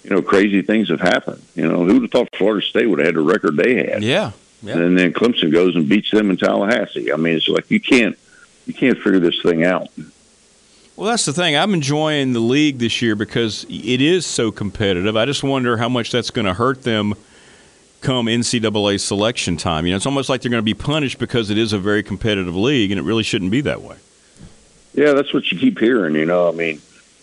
you 0.05 0.09
know 0.09 0.21
crazy 0.21 0.61
things 0.61 0.89
have 0.89 1.01
happened. 1.01 1.43
You 1.53 1.67
know, 1.67 1.83
who 1.83 1.95
would 1.95 2.01
have 2.03 2.11
thought 2.11 2.29
Florida 2.33 2.65
State 2.65 2.85
would 2.85 2.99
have 2.99 3.07
had 3.07 3.15
the 3.15 3.21
record 3.21 3.57
they 3.57 3.91
had? 3.91 4.03
yeah, 4.03 4.31
yeah. 4.65 4.77
and 4.77 4.97
then 4.97 5.13
Clemson 5.13 5.51
goes 5.51 5.75
and 5.75 5.87
beats 5.87 6.11
them 6.11 6.29
in 6.29 6.37
Tallahassee. 6.37 7.11
I 7.11 7.15
mean, 7.17 7.37
it's 7.37 7.47
like 7.47 7.69
you 7.71 7.79
can't 7.79 8.17
you 8.65 8.73
can't 8.73 8.97
figure 8.97 9.19
this 9.19 9.41
thing 9.41 9.63
out. 9.63 9.87
Well, 10.95 11.09
that's 11.09 11.25
the 11.25 11.33
thing. 11.33 11.57
I'm 11.57 11.73
enjoying 11.73 12.33
the 12.33 12.39
league 12.39 12.77
this 12.79 13.01
year 13.01 13.15
because 13.15 13.65
it 13.69 14.01
is 14.01 14.25
so 14.25 14.49
competitive. 14.51 15.17
I 15.17 15.25
just 15.25 15.43
wonder 15.43 15.75
how 15.77 15.89
much 15.89 16.09
that's 16.11 16.31
going 16.31 16.45
to 16.45 16.53
hurt 16.53 16.83
them 16.83 17.15
come 17.99 18.27
NCAA 18.27 18.99
selection 19.01 19.57
time. 19.57 19.85
You 19.85 19.91
know, 19.91 19.97
it's 19.97 20.05
almost 20.05 20.29
like 20.29 20.41
they're 20.41 20.51
going 20.51 20.61
to 20.61 20.65
be 20.65 20.73
punished 20.73 21.19
because 21.19 21.49
it 21.49 21.57
is 21.57 21.73
a 21.73 21.79
very 21.79 22.01
competitive 22.01 22.55
league, 22.55 22.91
and 22.91 22.99
it 22.99 23.03
really 23.03 23.23
shouldn't 23.23 23.51
be 23.51 23.61
that 23.61 23.81
way. 23.81 23.97
Yeah, 24.93 25.11
that's 25.11 25.33
what 25.33 25.51
you 25.51 25.59
keep 25.59 25.79
hearing. 25.79 26.15
You 26.15 26.25
know, 26.25 26.47
I 26.47 26.53
mean, 26.53 26.81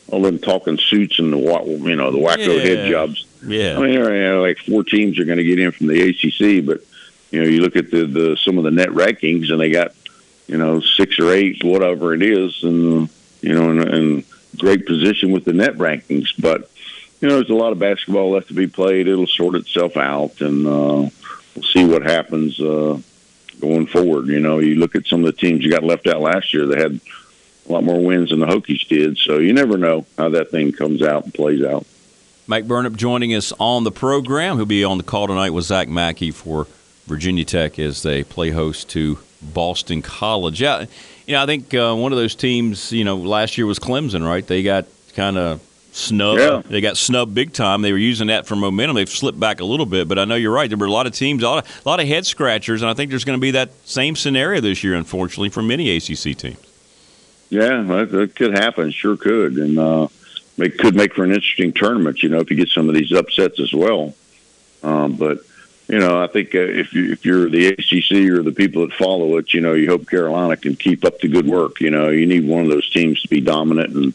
all 0.09 0.21
them 0.21 0.39
talking 0.39 0.77
suits 0.77 1.19
and 1.19 1.33
the 1.33 1.39
you 1.39 1.97
know 1.97 2.11
the 2.11 2.19
wacko 2.19 2.57
Yeah. 2.59 2.63
head 2.63 2.91
jobs. 2.91 3.25
Yeah. 3.47 3.79
I 3.79 3.81
mean, 3.81 3.93
you 3.95 4.01
know, 4.01 4.43
like 4.43 4.59
four 4.59 4.85
teams 4.85 5.19
are 5.19 5.25
going 5.25 5.39
to 5.39 5.45
get 5.45 5.59
in 5.59 5.73
from 5.73 5.87
the 5.87 6.03
ACC, 6.11 6.65
but 6.65 6.81
you 7.33 7.43
know, 7.43 7.49
you 7.49 7.63
look 7.63 7.77
at 7.77 7.91
the, 7.91 8.05
the 8.05 8.37
some 8.37 8.59
of 8.59 8.65
the 8.65 8.71
net 8.71 8.91
rankings, 8.91 9.51
and 9.51 9.59
they 9.59 9.71
got 9.71 9.93
you 10.47 10.59
know 10.59 10.81
six 10.81 11.19
or 11.19 11.33
eight, 11.33 11.65
whatever 11.65 12.15
it 12.15 12.23
is, 12.23 12.63
and 12.63 13.09
you 13.41 13.55
know, 13.55 13.71
in 13.83 14.25
great 14.59 14.87
position 14.87 15.33
with 15.33 15.45
the 15.45 15.55
net 15.55 15.75
rankings. 15.75 16.29
But 16.39 16.71
you 17.21 17.29
know, 17.29 17.37
there's 17.37 17.51
a 17.51 17.55
lot 17.55 17.73
of 17.73 17.79
basketball 17.79 18.33
left 18.33 18.49
to 18.49 18.55
be 18.55 18.67
played. 18.67 19.09
It'll 19.09 19.27
sort 19.27 19.55
itself 19.55 19.97
out, 19.97 20.41
and 20.43 20.67
uh, 20.67 21.11
we'll 21.55 21.65
see 21.73 21.87
what 21.87 22.03
happens 22.03 22.61
uh, 22.61 22.99
going 23.61 23.87
forward. 23.87 24.27
You 24.27 24.41
know, 24.41 24.59
you 24.59 24.75
look 24.75 24.95
at 24.95 25.07
some 25.07 25.21
of 25.21 25.27
the 25.27 25.41
teams 25.41 25.65
you 25.65 25.71
got 25.71 25.85
left 25.85 26.07
out 26.07 26.21
last 26.21 26.53
year; 26.53 26.67
they 26.67 26.81
had 26.81 27.01
a 27.67 27.73
lot 27.73 27.83
more 27.83 28.05
wins 28.05 28.29
than 28.29 28.41
the 28.41 28.47
Hokies 28.47 28.87
did. 28.89 29.17
So 29.17 29.39
you 29.39 29.55
never 29.55 29.79
know 29.79 30.05
how 30.19 30.29
that 30.31 30.51
thing 30.51 30.73
comes 30.73 31.03
out 31.03 31.25
and 31.25 31.33
plays 31.33 31.65
out. 31.65 31.87
Mike 32.47 32.67
Burnop 32.67 32.97
joining 32.97 33.35
us 33.35 33.53
on 33.59 33.85
the 33.85 33.93
program. 33.93 34.57
He'll 34.57 34.67
be 34.67 34.85
on 34.85 34.99
the 34.99 35.05
call 35.05 35.29
tonight 35.29 35.51
with 35.51 35.65
Zach 35.65 35.89
Mackey 35.89 36.31
for 36.31 36.67
Virginia 37.07 37.45
Tech 37.45 37.79
as 37.79 38.03
they 38.03 38.23
play 38.23 38.51
host 38.51 38.91
to 38.91 39.19
Boston 39.43 40.03
College. 40.03 40.61
Yeah, 40.61 40.87
you 41.27 41.35
know, 41.35 41.43
I 41.43 41.47
think 41.47 41.75
uh, 41.75 41.95
one 41.95 42.13
of 42.13 42.19
those 42.19 42.35
teams, 42.35 42.93
you 42.93 43.05
know, 43.05 43.17
last 43.17 43.59
year 43.59 43.67
was 43.67 43.79
Clemson, 43.79 44.27
right? 44.27 44.47
They 44.47 44.63
got 44.63 44.87
kind 45.15 45.37
of 45.37 45.61
snubbed. 45.93 46.41
Yeah. 46.41 46.63
They 46.65 46.81
got 46.81 46.97
snubbed 46.97 47.35
big 47.35 47.53
time. 47.53 47.83
They 47.83 47.93
were 47.93 47.99
using 47.99 48.29
that 48.29 48.47
for 48.47 48.57
momentum. 48.57 48.97
They've 48.97 49.09
slipped 49.09 49.39
back 49.39 49.61
a 49.61 49.65
little 49.65 49.87
bit, 49.87 50.09
but 50.09 50.19
I 50.19 50.25
know 50.25 50.35
you're 50.35 50.53
right. 50.53 50.69
There 50.69 50.79
were 50.79 50.87
a 50.87 50.91
lot 50.91 51.07
of 51.07 51.13
teams, 51.13 51.43
a 51.43 51.49
lot 51.49 51.65
of, 51.65 51.83
a 51.85 51.89
lot 51.89 52.01
of 52.01 52.09
head 52.09 52.27
scratchers, 52.27 52.83
and 52.83 52.91
I 52.91 52.95
think 52.95 53.11
there's 53.11 53.25
going 53.25 53.39
to 53.39 53.41
be 53.41 53.53
that 53.53 53.71
same 53.85 54.17
scenario 54.17 54.61
this 54.61 54.83
year, 54.83 54.95
unfortunately, 54.95 55.51
for 55.51 55.63
many 55.63 55.97
ACC 55.97 56.37
teams. 56.37 56.59
Yeah, 57.51 57.83
that, 57.83 58.09
that 58.11 58.35
could 58.35 58.57
happen. 58.57 58.91
Sure 58.91 59.17
could, 59.17 59.59
and 59.59 59.79
uh, 59.79 60.09
it 60.57 60.79
could 60.79 60.97
make 60.97 61.15
for 61.15 61.23
an 61.23 61.33
interesting 61.33 61.73
tournament. 61.73 62.23
You 62.23 62.31
know, 62.31 62.41
if 62.41 62.51
you 62.51 62.57
get 62.57 62.71
some 62.71 62.89
of 62.89 62.95
these 62.95 63.13
upsets 63.13 63.61
as 63.61 63.73
well. 63.75 64.15
Um, 64.83 65.17
but 65.17 65.39
you 65.89 65.99
know, 65.99 66.23
I 66.23 66.27
think 66.27 66.55
uh, 66.55 66.61
if 66.61 66.93
you 66.95 67.13
if 67.13 67.25
you're 67.25 67.49
the 67.49 67.69
ACC 67.69 68.31
or 68.33 68.43
the 68.43 68.53
people 68.53 68.87
that 68.87 68.95
follow 68.95 69.37
it, 69.37 69.53
you 69.53 69.61
know, 69.61 69.75
you 69.75 69.89
hope 69.89 70.09
Carolina 70.09 70.57
can 70.57 70.77
keep 70.77 71.05
up 71.05 71.19
the 71.19 71.29
good 71.29 71.47
work. 71.47 71.81
You 71.81 71.91
know, 71.91 72.09
you 72.09 72.27
need 72.27 72.47
one 72.47 72.63
of 72.63 72.71
those 72.71 72.89
teams 72.91 73.21
to 73.23 73.29
be 73.29 73.41
dominant 73.41 73.95
and 73.95 74.15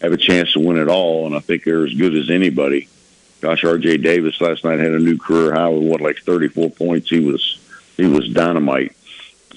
have 0.00 0.12
a 0.12 0.16
chance 0.16 0.52
to 0.54 0.60
win 0.60 0.78
it 0.78 0.88
all. 0.88 1.26
And 1.26 1.34
I 1.34 1.40
think 1.40 1.64
they're 1.64 1.86
as 1.86 1.94
good 1.94 2.14
as 2.14 2.30
anybody. 2.30 2.88
Gosh, 3.40 3.64
R.J. 3.64 3.98
Davis 3.98 4.40
last 4.40 4.64
night 4.64 4.78
had 4.78 4.92
a 4.92 4.98
new 4.98 5.18
career 5.18 5.52
high 5.52 5.68
with 5.68 5.88
what 5.88 6.00
like 6.00 6.18
34 6.18 6.70
points. 6.70 7.10
He 7.10 7.20
was 7.20 7.58
he 7.96 8.06
was 8.06 8.28
dynamite, 8.28 8.96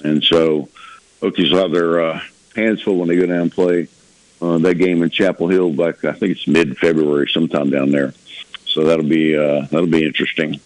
and 0.04 0.24
so 0.24 0.70
Hokies 1.22 1.52
will 1.52 1.60
have 1.60 1.72
their 1.72 2.02
uh, 2.02 2.22
hands 2.56 2.82
full 2.82 2.98
when 2.98 3.08
they 3.08 3.16
go 3.16 3.26
down 3.26 3.42
and 3.42 3.52
play 3.52 3.88
uh, 4.42 4.58
that 4.58 4.76
game 4.76 5.04
in 5.04 5.10
Chapel 5.10 5.48
Hill. 5.48 5.72
Back 5.74 6.04
I 6.04 6.14
think 6.14 6.32
it's 6.32 6.48
mid 6.48 6.78
February, 6.78 7.30
sometime 7.30 7.70
down 7.70 7.92
there. 7.92 8.14
So 8.66 8.84
that'll 8.86 9.06
be 9.06 9.38
uh, 9.38 9.68
that'll 9.72 9.88
be 9.88 10.06
interesting. 10.06 10.60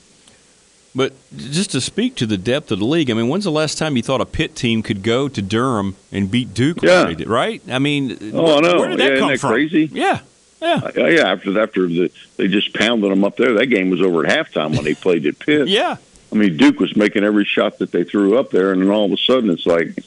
But 1.00 1.14
just 1.38 1.72
to 1.72 1.80
speak 1.80 2.16
to 2.16 2.26
the 2.26 2.36
depth 2.38 2.74
of 2.74 2.80
the 2.80 2.86
league, 2.86 3.10
I 3.10 3.14
mean, 3.14 3.30
when's 3.30 3.46
the 3.46 3.52
last 3.52 3.78
time 3.78 3.96
you 3.96 4.04
thought 4.04 4.20
a 4.20 4.26
Pitt 4.26 4.54
team 4.54 4.84
could 4.84 5.02
go 5.02 5.30
to 5.30 5.42
Durham 5.42 5.96
and 6.12 6.30
beat 6.30 6.54
Duke? 6.54 6.82
Yeah. 6.84 7.04
like 7.04 7.08
they 7.08 7.24
did, 7.24 7.30
right? 7.30 7.62
I 7.70 7.80
mean, 7.80 8.18
Oh, 8.34 8.60
know. 8.60 8.80
where 8.82 8.90
did 8.90 9.00
Yeah, 9.00 9.06
that 9.06 9.14
isn't 9.14 9.20
come 9.20 9.30
that 9.30 9.40
from? 9.40 9.52
crazy? 9.52 9.90
Yeah, 9.94 10.20
yeah, 10.62 10.82
Uh, 10.84 11.06
yeah, 11.06 11.32
after 11.32 11.58
after 11.58 11.88
the, 11.88 12.12
they 12.36 12.50
just 12.50 12.74
pounded 12.74 13.10
them 13.14 13.24
up 13.24 13.38
there. 13.38 13.54
That 13.54 13.68
game 13.68 13.90
was 13.90 14.02
over 14.02 14.26
at 14.26 14.30
halftime 14.52 14.72
when 14.76 14.84
they 14.84 14.94
played 15.06 15.26
at 15.26 15.40
Pitt. 15.40 15.70
yeah. 15.70 15.96
I 16.34 16.36
mean, 16.36 16.58
Duke 16.58 16.82
was 16.82 16.94
making 16.98 17.24
every 17.24 17.46
shot 17.46 17.78
that 17.80 17.94
they 17.94 18.04
threw 18.04 18.38
up 18.38 18.52
there, 18.52 18.74
and 18.74 18.82
then 18.82 18.90
all 18.90 19.06
of 19.06 19.14
a 19.14 19.18
sudden, 19.18 19.50
it's 19.52 19.66
like 19.66 19.98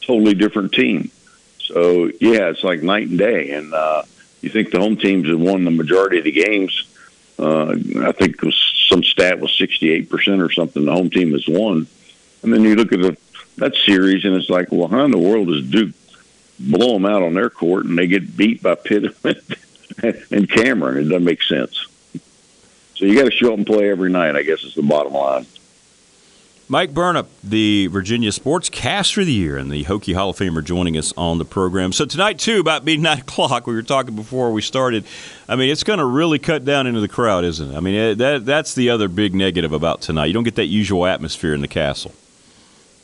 totally 0.00 0.34
different 0.34 0.72
team. 0.72 1.10
So 1.58 2.04
yeah, 2.20 2.50
it's 2.50 2.62
like 2.62 2.84
night 2.84 3.08
and 3.08 3.18
day. 3.18 3.50
And 3.50 3.74
uh, 3.74 4.04
you 4.42 4.48
think 4.48 4.70
the 4.70 4.78
home 4.78 4.96
teams 4.96 5.28
have 5.28 5.40
won 5.40 5.64
the 5.64 5.70
majority 5.72 6.18
of 6.18 6.24
the 6.24 6.30
games? 6.30 6.86
Uh, 7.36 7.72
I 8.00 8.12
think 8.12 8.36
it 8.36 8.42
was 8.44 8.54
some 8.94 9.02
stat 9.02 9.40
was 9.40 9.52
sixty 9.52 9.90
eight 9.90 10.08
percent 10.08 10.40
or 10.40 10.52
something. 10.52 10.84
The 10.84 10.92
home 10.92 11.10
team 11.10 11.32
has 11.32 11.48
won, 11.48 11.88
and 12.44 12.52
then 12.52 12.62
you 12.62 12.76
look 12.76 12.92
at 12.92 13.00
the 13.00 13.16
that 13.56 13.74
series, 13.74 14.24
and 14.24 14.36
it's 14.36 14.48
like, 14.48 14.70
well, 14.70 14.86
how 14.86 15.04
in 15.04 15.10
the 15.10 15.18
world 15.18 15.48
does 15.48 15.64
Duke 15.68 15.92
blow 16.60 16.92
them 16.92 17.04
out 17.04 17.22
on 17.22 17.34
their 17.34 17.50
court, 17.50 17.86
and 17.86 17.98
they 17.98 18.06
get 18.06 18.36
beat 18.36 18.62
by 18.62 18.76
Pitt 18.76 19.16
and 20.30 20.48
Cameron? 20.48 20.98
It 20.98 21.08
doesn't 21.08 21.24
make 21.24 21.42
sense. 21.42 21.86
So 22.94 23.04
you 23.04 23.18
got 23.18 23.24
to 23.24 23.32
show 23.32 23.52
up 23.52 23.58
and 23.58 23.66
play 23.66 23.90
every 23.90 24.10
night. 24.10 24.36
I 24.36 24.44
guess 24.44 24.62
is 24.62 24.76
the 24.76 24.82
bottom 24.82 25.12
line. 25.12 25.46
Mike 26.66 26.92
Burnop, 26.94 27.26
the 27.42 27.88
Virginia 27.88 28.30
Sportscaster 28.30 29.18
of 29.20 29.26
the 29.26 29.32
Year 29.32 29.58
and 29.58 29.70
the 29.70 29.84
Hokie 29.84 30.14
Hall 30.14 30.30
of 30.30 30.38
Famer, 30.38 30.64
joining 30.64 30.96
us 30.96 31.12
on 31.14 31.36
the 31.36 31.44
program. 31.44 31.92
So 31.92 32.06
tonight, 32.06 32.38
too, 32.38 32.58
about 32.58 32.86
being 32.86 33.02
nine 33.02 33.18
o'clock, 33.20 33.66
we 33.66 33.74
were 33.74 33.82
talking 33.82 34.16
before 34.16 34.50
we 34.50 34.62
started. 34.62 35.04
I 35.46 35.56
mean, 35.56 35.70
it's 35.70 35.84
going 35.84 35.98
to 35.98 36.06
really 36.06 36.38
cut 36.38 36.64
down 36.64 36.86
into 36.86 37.00
the 37.00 37.08
crowd, 37.08 37.44
isn't 37.44 37.70
it? 37.72 37.76
I 37.76 37.80
mean, 37.80 37.94
eh, 37.94 38.14
that 38.14 38.46
that's 38.46 38.74
the 38.74 38.88
other 38.90 39.08
big 39.08 39.34
negative 39.34 39.72
about 39.74 40.00
tonight. 40.00 40.26
You 40.26 40.32
don't 40.32 40.44
get 40.44 40.54
that 40.54 40.66
usual 40.66 41.04
atmosphere 41.04 41.52
in 41.52 41.60
the 41.60 41.68
Cassell. 41.68 42.12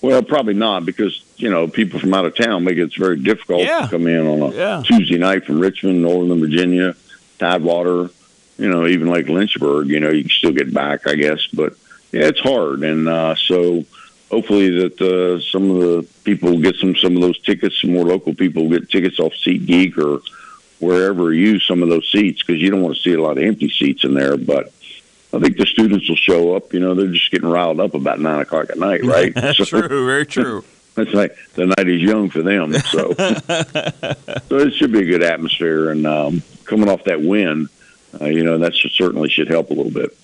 Well, 0.01 0.23
probably 0.23 0.55
not 0.55 0.87
because 0.87 1.23
you 1.37 1.51
know 1.51 1.69
people 1.69 2.01
from 2.01 2.15
out 2.15 2.25
of 2.25 2.35
town 2.35 2.65
make 2.65 2.79
it 2.79 2.95
very 2.97 3.19
difficult 3.19 3.61
Yeah. 3.61 3.81
to 3.83 3.89
come 3.89 4.07
in 4.07 4.27
on 4.27 4.41
a 4.41 4.57
Yeah. 4.57 4.83
Tuesday 4.87 5.19
night 5.19 5.45
from 5.45 5.61
Richmond, 5.61 6.01
Northern 6.01 6.41
Virginia, 6.41 6.97
Tidewater, 7.39 8.09
you 8.57 8.69
know, 8.71 8.87
even 8.87 9.09
like 9.09 9.29
Lynchburg. 9.29 9.89
You 9.89 10.01
know, 10.01 10.09
you 10.09 10.23
can 10.23 10.31
still 10.31 10.53
get 10.53 10.73
back, 10.73 11.07
I 11.07 11.17
guess, 11.17 11.47
but 11.53 11.75
yeah, 12.13 12.27
it's 12.27 12.41
hard, 12.41 12.83
and 12.83 13.09
uh, 13.09 13.35
so 13.37 13.85
hopefully 14.31 14.71
that 14.89 15.01
uh, 15.01 15.41
some 15.41 15.71
of 15.71 15.77
the 15.79 16.07
people 16.25 16.59
get 16.59 16.77
some 16.77 16.97
some 16.97 17.15
of 17.17 17.23
those 17.23 17.39
tickets. 17.41 17.81
Some 17.81 17.93
more 17.93 18.05
local 18.05 18.35
people 18.35 18.69
get 18.69 18.91
tickets 18.91 19.19
off 19.19 19.33
SeatGeek 19.35 19.97
or 19.99 20.21
wherever 20.79 21.33
use 21.33 21.65
some 21.67 21.83
of 21.83 21.89
those 21.89 22.11
seats 22.11 22.43
because 22.43 22.61
you 22.61 22.71
don't 22.71 22.83
want 22.83 22.97
to 22.97 23.03
see 23.03 23.13
a 23.13 23.21
lot 23.23 23.39
of 23.39 23.45
empty 23.45 23.71
seats 23.71 24.05
in 24.05 24.15
there, 24.15 24.37
but. 24.37 24.73
I 25.33 25.39
think 25.39 25.59
the 25.59 25.65
students 25.67 26.09
will 26.09 26.17
show 26.17 26.57
up. 26.57 26.73
You 26.75 26.81
know, 26.81 26.93
they're 26.95 27.07
just 27.13 27.31
getting 27.31 27.49
riled 27.49 27.79
up 27.79 27.95
about 27.95 28.19
nine 28.19 28.41
o'clock 28.41 28.69
at 28.69 28.79
night, 28.79 29.05
right? 29.05 29.33
That's 29.37 29.59
So- 29.59 29.65
true, 29.87 30.05
very 30.05 30.27
true. 30.27 30.65
it's 30.97 31.15
like 31.15 31.37
the 31.55 31.67
night 31.67 31.89
is 31.89 32.03
young 32.03 32.31
for 32.31 32.43
them. 32.43 32.73
So, 32.73 33.13
so 33.15 34.57
it 34.59 34.75
should 34.75 34.91
be 34.91 35.03
a 35.03 35.05
good 35.05 35.23
atmosphere. 35.23 35.91
And 35.91 36.05
um, 36.05 36.43
coming 36.65 36.89
off 36.89 37.05
that 37.05 37.23
win, 37.23 37.69
uh, 38.21 38.25
you 38.25 38.43
know, 38.43 38.59
that 38.59 38.75
should, 38.75 38.91
certainly 38.91 39.29
should 39.29 39.47
help 39.47 39.71
a 39.71 39.75
little 39.75 39.93
bit. 39.93 40.17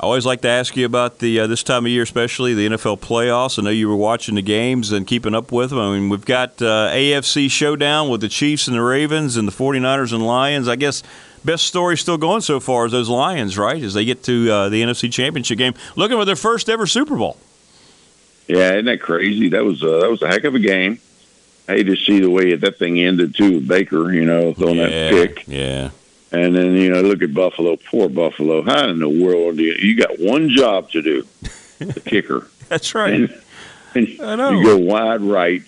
I 0.00 0.04
always 0.04 0.24
like 0.24 0.42
to 0.42 0.48
ask 0.48 0.76
you 0.76 0.86
about 0.86 1.18
the 1.18 1.40
uh, 1.40 1.46
this 1.48 1.64
time 1.64 1.84
of 1.84 1.90
year, 1.90 2.04
especially 2.04 2.54
the 2.54 2.68
NFL 2.68 3.00
playoffs. 3.00 3.58
I 3.58 3.62
know 3.62 3.70
you 3.70 3.88
were 3.88 3.96
watching 3.96 4.36
the 4.36 4.42
games 4.42 4.92
and 4.92 5.04
keeping 5.04 5.34
up 5.34 5.50
with 5.50 5.70
them. 5.70 5.80
I 5.80 5.98
mean, 5.98 6.08
we've 6.08 6.24
got 6.24 6.62
uh, 6.62 6.90
AFC 6.92 7.50
showdown 7.50 8.08
with 8.08 8.20
the 8.20 8.28
Chiefs 8.28 8.68
and 8.68 8.76
the 8.76 8.82
Ravens 8.82 9.36
and 9.36 9.48
the 9.48 9.52
49ers 9.52 10.12
and 10.12 10.24
Lions. 10.24 10.68
I 10.68 10.76
guess 10.76 11.02
best 11.44 11.66
story 11.66 11.96
still 11.96 12.16
going 12.16 12.42
so 12.42 12.60
far 12.60 12.86
is 12.86 12.92
those 12.92 13.08
Lions, 13.08 13.58
right? 13.58 13.82
As 13.82 13.94
they 13.94 14.04
get 14.04 14.22
to 14.24 14.48
uh, 14.48 14.68
the 14.68 14.82
NFC 14.82 15.12
Championship 15.12 15.58
game, 15.58 15.74
looking 15.96 16.16
for 16.16 16.24
their 16.24 16.36
first 16.36 16.68
ever 16.68 16.86
Super 16.86 17.16
Bowl. 17.16 17.36
Yeah, 18.46 18.74
isn't 18.74 18.84
that 18.84 19.00
crazy? 19.00 19.48
That 19.48 19.64
was 19.64 19.82
uh, 19.82 19.98
that 19.98 20.10
was 20.10 20.22
a 20.22 20.28
heck 20.28 20.44
of 20.44 20.54
a 20.54 20.60
game. 20.60 21.00
I 21.68 21.72
hate 21.72 21.84
to 21.84 21.96
see 21.96 22.20
the 22.20 22.30
way 22.30 22.54
that 22.54 22.78
thing 22.78 23.00
ended 23.00 23.34
too. 23.34 23.56
with 23.56 23.66
Baker, 23.66 24.12
you 24.12 24.24
know, 24.24 24.54
throwing 24.54 24.76
yeah, 24.76 24.88
that 24.88 25.10
pick, 25.10 25.48
yeah. 25.48 25.90
And 26.32 26.54
then 26.54 26.72
you 26.72 26.90
know, 26.90 27.00
look 27.00 27.22
at 27.22 27.32
Buffalo. 27.32 27.76
Poor 27.76 28.08
Buffalo. 28.08 28.62
How 28.62 28.88
in 28.88 28.98
the 28.98 29.08
world 29.08 29.56
do 29.56 29.62
you? 29.62 29.74
You 29.74 29.96
got 29.96 30.18
one 30.18 30.50
job 30.50 30.90
to 30.90 31.02
do, 31.02 31.26
the 31.78 32.00
kicker. 32.04 32.46
That's 32.68 32.94
right. 32.94 33.14
and, 33.14 33.42
and 33.94 34.20
I 34.20 34.36
know. 34.36 34.50
you 34.50 34.64
go 34.64 34.76
wide 34.76 35.22
right 35.22 35.62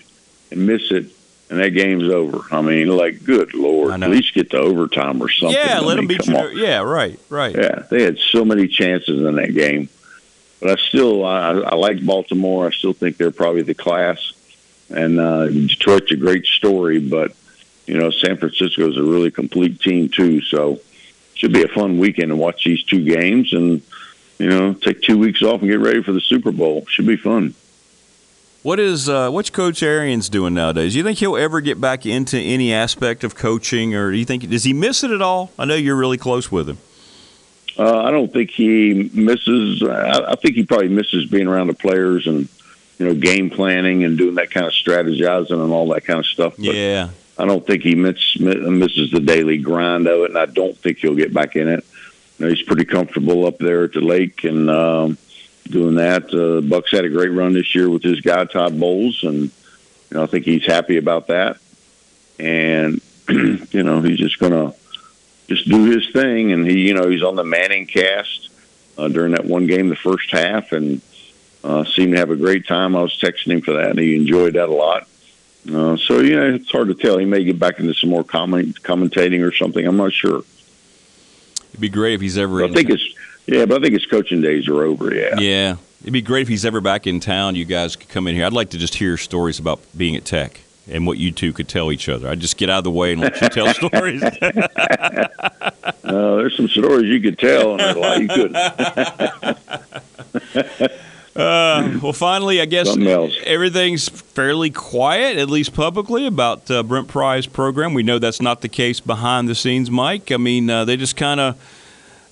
and 0.51 0.67
miss 0.67 0.91
it, 0.91 1.05
and 1.49 1.59
that 1.59 1.71
game's 1.71 2.09
over. 2.11 2.41
I 2.51 2.61
mean, 2.61 2.89
like, 2.89 3.23
good 3.23 3.53
lord, 3.55 3.91
at 4.03 4.09
least 4.09 4.33
get 4.35 4.51
to 4.51 4.57
overtime 4.59 5.21
or 5.21 5.29
something. 5.29 5.57
yeah, 5.57 5.77
I 5.77 5.81
let 5.81 5.95
them 5.95 6.07
beat 6.07 6.27
you. 6.27 6.37
on. 6.37 6.55
Yeah, 6.57 6.81
right, 6.81 7.19
right. 7.29 7.55
Yeah, 7.55 7.83
they 7.89 8.03
had 8.03 8.19
so 8.19 8.45
many 8.45 8.67
chances 8.67 9.19
in 9.25 9.35
that 9.35 9.53
game, 9.55 9.89
but 10.59 10.69
I 10.71 10.75
still 10.83 11.25
I, 11.25 11.49
I 11.53 11.75
like 11.75 12.05
Baltimore. 12.05 12.67
I 12.67 12.71
still 12.71 12.93
think 12.93 13.17
they're 13.17 13.31
probably 13.31 13.63
the 13.63 13.73
class, 13.73 14.33
and 14.89 15.19
uh, 15.19 15.47
Detroit's 15.47 16.11
a 16.11 16.17
great 16.17 16.45
story, 16.45 16.99
but 16.99 17.31
you 17.85 17.97
know 17.97 18.11
San 18.11 18.37
Francisco 18.37 18.89
is 18.89 18.97
a 18.97 19.03
really 19.03 19.31
complete 19.31 19.79
team 19.79 20.09
too. 20.09 20.41
So 20.41 20.79
should 21.33 21.53
be 21.53 21.63
a 21.63 21.67
fun 21.67 21.97
weekend 21.97 22.29
to 22.29 22.35
watch 22.35 22.63
these 22.63 22.83
two 22.83 23.03
games, 23.03 23.53
and 23.53 23.81
you 24.37 24.49
know 24.49 24.73
take 24.73 25.01
two 25.01 25.17
weeks 25.17 25.41
off 25.41 25.61
and 25.61 25.69
get 25.69 25.79
ready 25.79 26.03
for 26.03 26.11
the 26.11 26.21
Super 26.21 26.51
Bowl. 26.51 26.85
Should 26.87 27.07
be 27.07 27.17
fun. 27.17 27.55
What 28.63 28.79
is 28.79 29.09
uh, 29.09 29.31
what's 29.31 29.49
Coach 29.49 29.81
Arians 29.81 30.29
doing 30.29 30.53
nowadays? 30.53 30.93
Do 30.93 30.99
you 30.99 31.03
think 31.03 31.17
he'll 31.17 31.37
ever 31.37 31.61
get 31.61 31.81
back 31.81 32.05
into 32.05 32.37
any 32.37 32.71
aspect 32.71 33.23
of 33.23 33.33
coaching, 33.33 33.95
or 33.95 34.11
do 34.11 34.17
you 34.17 34.25
think 34.25 34.47
does 34.49 34.63
he 34.63 34.73
miss 34.73 35.03
it 35.03 35.09
at 35.09 35.21
all? 35.21 35.51
I 35.57 35.65
know 35.65 35.73
you're 35.73 35.95
really 35.95 36.17
close 36.17 36.51
with 36.51 36.69
him. 36.69 36.77
Uh, 37.77 38.03
I 38.03 38.11
don't 38.11 38.31
think 38.31 38.51
he 38.51 39.09
misses. 39.13 39.81
I, 39.81 40.33
I 40.33 40.35
think 40.35 40.55
he 40.55 40.63
probably 40.63 40.89
misses 40.89 41.25
being 41.25 41.47
around 41.47 41.67
the 41.67 41.73
players 41.73 42.27
and 42.27 42.47
you 42.99 43.07
know 43.07 43.15
game 43.15 43.49
planning 43.49 44.03
and 44.03 44.15
doing 44.15 44.35
that 44.35 44.51
kind 44.51 44.67
of 44.67 44.73
strategizing 44.73 45.63
and 45.63 45.71
all 45.71 45.87
that 45.93 46.05
kind 46.05 46.19
of 46.19 46.25
stuff. 46.27 46.55
But 46.55 46.65
Yeah, 46.65 47.09
I 47.37 47.45
don't 47.45 47.65
think 47.65 47.83
he 47.83 47.95
miss, 47.95 48.39
misses 48.39 49.11
the 49.11 49.19
daily 49.19 49.57
grind 49.57 50.07
of 50.07 50.21
it, 50.21 50.29
and 50.31 50.37
I 50.37 50.45
don't 50.45 50.77
think 50.77 50.99
he'll 50.99 51.15
get 51.15 51.33
back 51.33 51.55
in 51.55 51.67
it. 51.67 51.85
You 52.37 52.45
know, 52.45 52.53
he's 52.53 52.63
pretty 52.63 52.85
comfortable 52.85 53.45
up 53.45 53.57
there 53.57 53.85
at 53.85 53.93
the 53.93 54.01
lake 54.01 54.43
and 54.43 54.69
um, 54.69 55.17
doing 55.69 55.95
that. 55.95 56.33
Uh, 56.33 56.61
Bucks 56.61 56.91
had 56.91 57.05
a 57.05 57.09
great 57.09 57.29
run 57.29 57.53
this 57.53 57.73
year 57.73 57.89
with 57.89 58.03
his 58.03 58.21
guy 58.21 58.45
Todd 58.45 58.79
Bowles, 58.79 59.23
and 59.23 59.43
you 59.43 59.51
know 60.11 60.23
I 60.23 60.25
think 60.27 60.45
he's 60.45 60.65
happy 60.65 60.97
about 60.97 61.27
that. 61.27 61.57
And 62.39 63.01
you 63.29 63.83
know 63.83 64.01
he's 64.01 64.19
just 64.19 64.39
gonna 64.39 64.73
just 65.47 65.67
do 65.67 65.85
his 65.85 66.09
thing, 66.11 66.51
and 66.51 66.67
he 66.67 66.87
you 66.87 66.93
know 66.93 67.09
he's 67.09 67.23
on 67.23 67.35
the 67.35 67.43
Manning 67.43 67.87
cast 67.87 68.49
uh, 68.97 69.07
during 69.07 69.33
that 69.33 69.45
one 69.45 69.67
game, 69.67 69.89
the 69.89 69.95
first 69.95 70.31
half, 70.31 70.71
and 70.71 71.01
uh, 71.63 71.83
seemed 71.85 72.13
to 72.13 72.19
have 72.19 72.31
a 72.31 72.35
great 72.35 72.67
time. 72.67 72.95
I 72.95 73.01
was 73.01 73.17
texting 73.19 73.51
him 73.51 73.61
for 73.61 73.73
that, 73.73 73.91
and 73.91 73.99
he 73.99 74.15
enjoyed 74.15 74.53
that 74.53 74.69
a 74.69 74.73
lot. 74.73 75.07
Uh, 75.69 75.95
so 75.97 76.19
you 76.19 76.35
know, 76.35 76.53
it's 76.55 76.71
hard 76.71 76.87
to 76.87 76.95
tell. 76.95 77.17
He 77.17 77.25
may 77.25 77.43
get 77.43 77.59
back 77.59 77.79
into 77.79 77.93
some 77.93 78.09
more 78.09 78.23
comment, 78.23 78.81
commentating 78.81 79.47
or 79.47 79.53
something. 79.53 79.85
I'm 79.85 79.97
not 79.97 80.11
sure. 80.13 80.43
it'd 81.69 81.79
be 81.79 81.89
great 81.89 82.13
if 82.15 82.21
he's 82.21 82.37
ever. 82.37 82.59
But 82.59 82.63
I 82.63 82.67
in 82.67 82.73
think 82.73 82.89
it's 82.89 83.03
yeah, 83.45 83.65
but 83.65 83.77
I 83.79 83.81
think 83.81 83.93
his 83.93 84.05
coaching 84.05 84.41
days 84.41 84.67
are 84.67 84.83
over. 84.83 85.13
Yeah. 85.13 85.39
Yeah, 85.39 85.75
it'd 86.01 86.13
be 86.13 86.21
great 86.21 86.43
if 86.43 86.47
he's 86.47 86.65
ever 86.65 86.81
back 86.81 87.05
in 87.07 87.19
town. 87.19 87.55
You 87.55 87.65
guys 87.65 87.95
could 87.95 88.09
come 88.09 88.27
in 88.27 88.35
here. 88.35 88.45
I'd 88.45 88.53
like 88.53 88.71
to 88.71 88.77
just 88.77 88.95
hear 88.95 89.17
stories 89.17 89.59
about 89.59 89.79
being 89.95 90.15
at 90.15 90.25
Tech 90.25 90.61
and 90.89 91.05
what 91.05 91.17
you 91.19 91.31
two 91.31 91.53
could 91.53 91.67
tell 91.67 91.91
each 91.91 92.09
other. 92.09 92.27
I'd 92.27 92.39
just 92.39 92.57
get 92.57 92.69
out 92.69 92.79
of 92.79 92.83
the 92.85 92.91
way 92.91 93.11
and 93.13 93.21
let 93.21 93.39
you 93.39 93.49
tell 93.49 93.71
stories. 93.73 94.23
Uh, 94.23 94.37
there's 96.03 96.57
some 96.57 96.67
stories 96.67 97.05
you 97.05 97.21
could 97.21 97.37
tell, 97.37 97.73
and 97.73 97.81
a 97.81 97.99
lot 97.99 98.19
you 98.19 98.27
couldn't. 98.27 98.57
Uh, 101.35 101.97
well, 102.01 102.11
finally, 102.13 102.59
I 102.59 102.65
guess 102.65 102.87
everything's 103.45 104.09
fairly 104.09 104.69
quiet, 104.69 105.37
at 105.37 105.49
least 105.49 105.73
publicly, 105.73 106.27
about 106.27 106.69
uh, 106.69 106.83
Brent 106.83 107.07
Pry's 107.07 107.47
program. 107.47 107.93
We 107.93 108.03
know 108.03 108.19
that's 108.19 108.41
not 108.41 108.61
the 108.61 108.67
case 108.67 108.99
behind 108.99 109.47
the 109.47 109.55
scenes, 109.55 109.89
Mike. 109.89 110.31
I 110.31 110.37
mean, 110.37 110.69
uh, 110.69 110.83
they 110.83 110.97
just 110.97 111.15
kind 111.15 111.39
of 111.39 111.57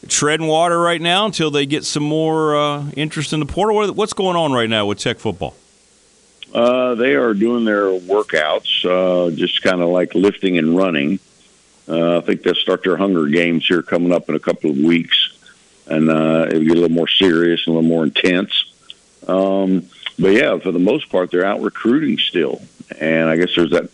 treading 0.08 0.48
water 0.48 0.79
right 0.79 1.01
now 1.01 1.25
until 1.25 1.50
they 1.51 1.65
get 1.65 1.86
some 1.86 2.03
more 2.03 2.56
uh, 2.56 2.89
interest 2.91 3.32
in 3.32 3.39
the 3.39 3.46
portal. 3.46 3.94
What's 3.94 4.13
going 4.13 4.36
on 4.36 4.51
right 4.51 4.70
now 4.70 4.86
with 4.86 5.00
Tech 5.00 5.18
football? 5.18 5.56
Uh, 6.53 6.96
they 6.96 7.15
are 7.15 7.34
doing 7.34 7.63
their 7.63 7.86
workouts, 7.86 8.84
uh, 8.84 9.32
just 9.36 9.62
kind 9.62 9.82
of 9.82 9.89
like 9.89 10.15
lifting 10.15 10.58
and 10.58 10.75
running. 10.75 11.20
Uh, 11.88 12.18
I 12.18 12.22
think 12.22 12.44
they'll 12.44 12.56
start 12.56 12.84
their 12.84 12.98
hunger 12.98 13.27
games 13.27 13.65
here 13.68 13.82
coming 13.82 14.12
up 14.12 14.29
in 14.29 14.36
a 14.36 14.39
couple 14.39 14.72
of 14.72 14.77
weeks, 14.77 15.32
and 15.88 16.10
uh, 16.10 16.48
it'll 16.48 16.63
get 16.63 16.72
a 16.72 16.82
little 16.82 16.89
more 16.89 17.08
serious 17.08 17.65
and 17.65 17.75
a 17.75 17.79
little 17.79 17.89
more 17.89 18.03
intense. 18.03 18.65
Um, 19.30 19.88
but 20.18 20.30
yeah, 20.30 20.58
for 20.58 20.72
the 20.72 20.80
most 20.80 21.10
part, 21.10 21.32
they're 21.32 21.46
out 21.46 21.62
recruiting 21.62 22.18
still, 22.18 22.62
and 23.00 23.30
I 23.30 23.38
guess 23.38 23.56
there's 23.56 23.72
that 23.72 23.90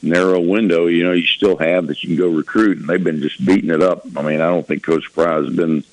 narrow 0.00 0.40
window. 0.40 0.86
You 0.86 1.04
know, 1.04 1.12
you 1.12 1.26
still 1.26 1.56
have 1.56 1.88
that 1.88 2.02
you 2.02 2.10
can 2.10 2.16
go 2.16 2.30
recruit, 2.30 2.78
and 2.78 2.88
they've 2.88 3.02
been 3.02 3.20
just 3.20 3.44
beating 3.44 3.70
it 3.70 3.82
up. 3.82 4.06
I 4.16 4.22
mean, 4.22 4.40
I 4.40 4.46
don't 4.46 4.66
think 4.66 4.84
Coach 4.84 5.12
Pry 5.12 5.34
has 5.34 5.54
been 5.54 5.84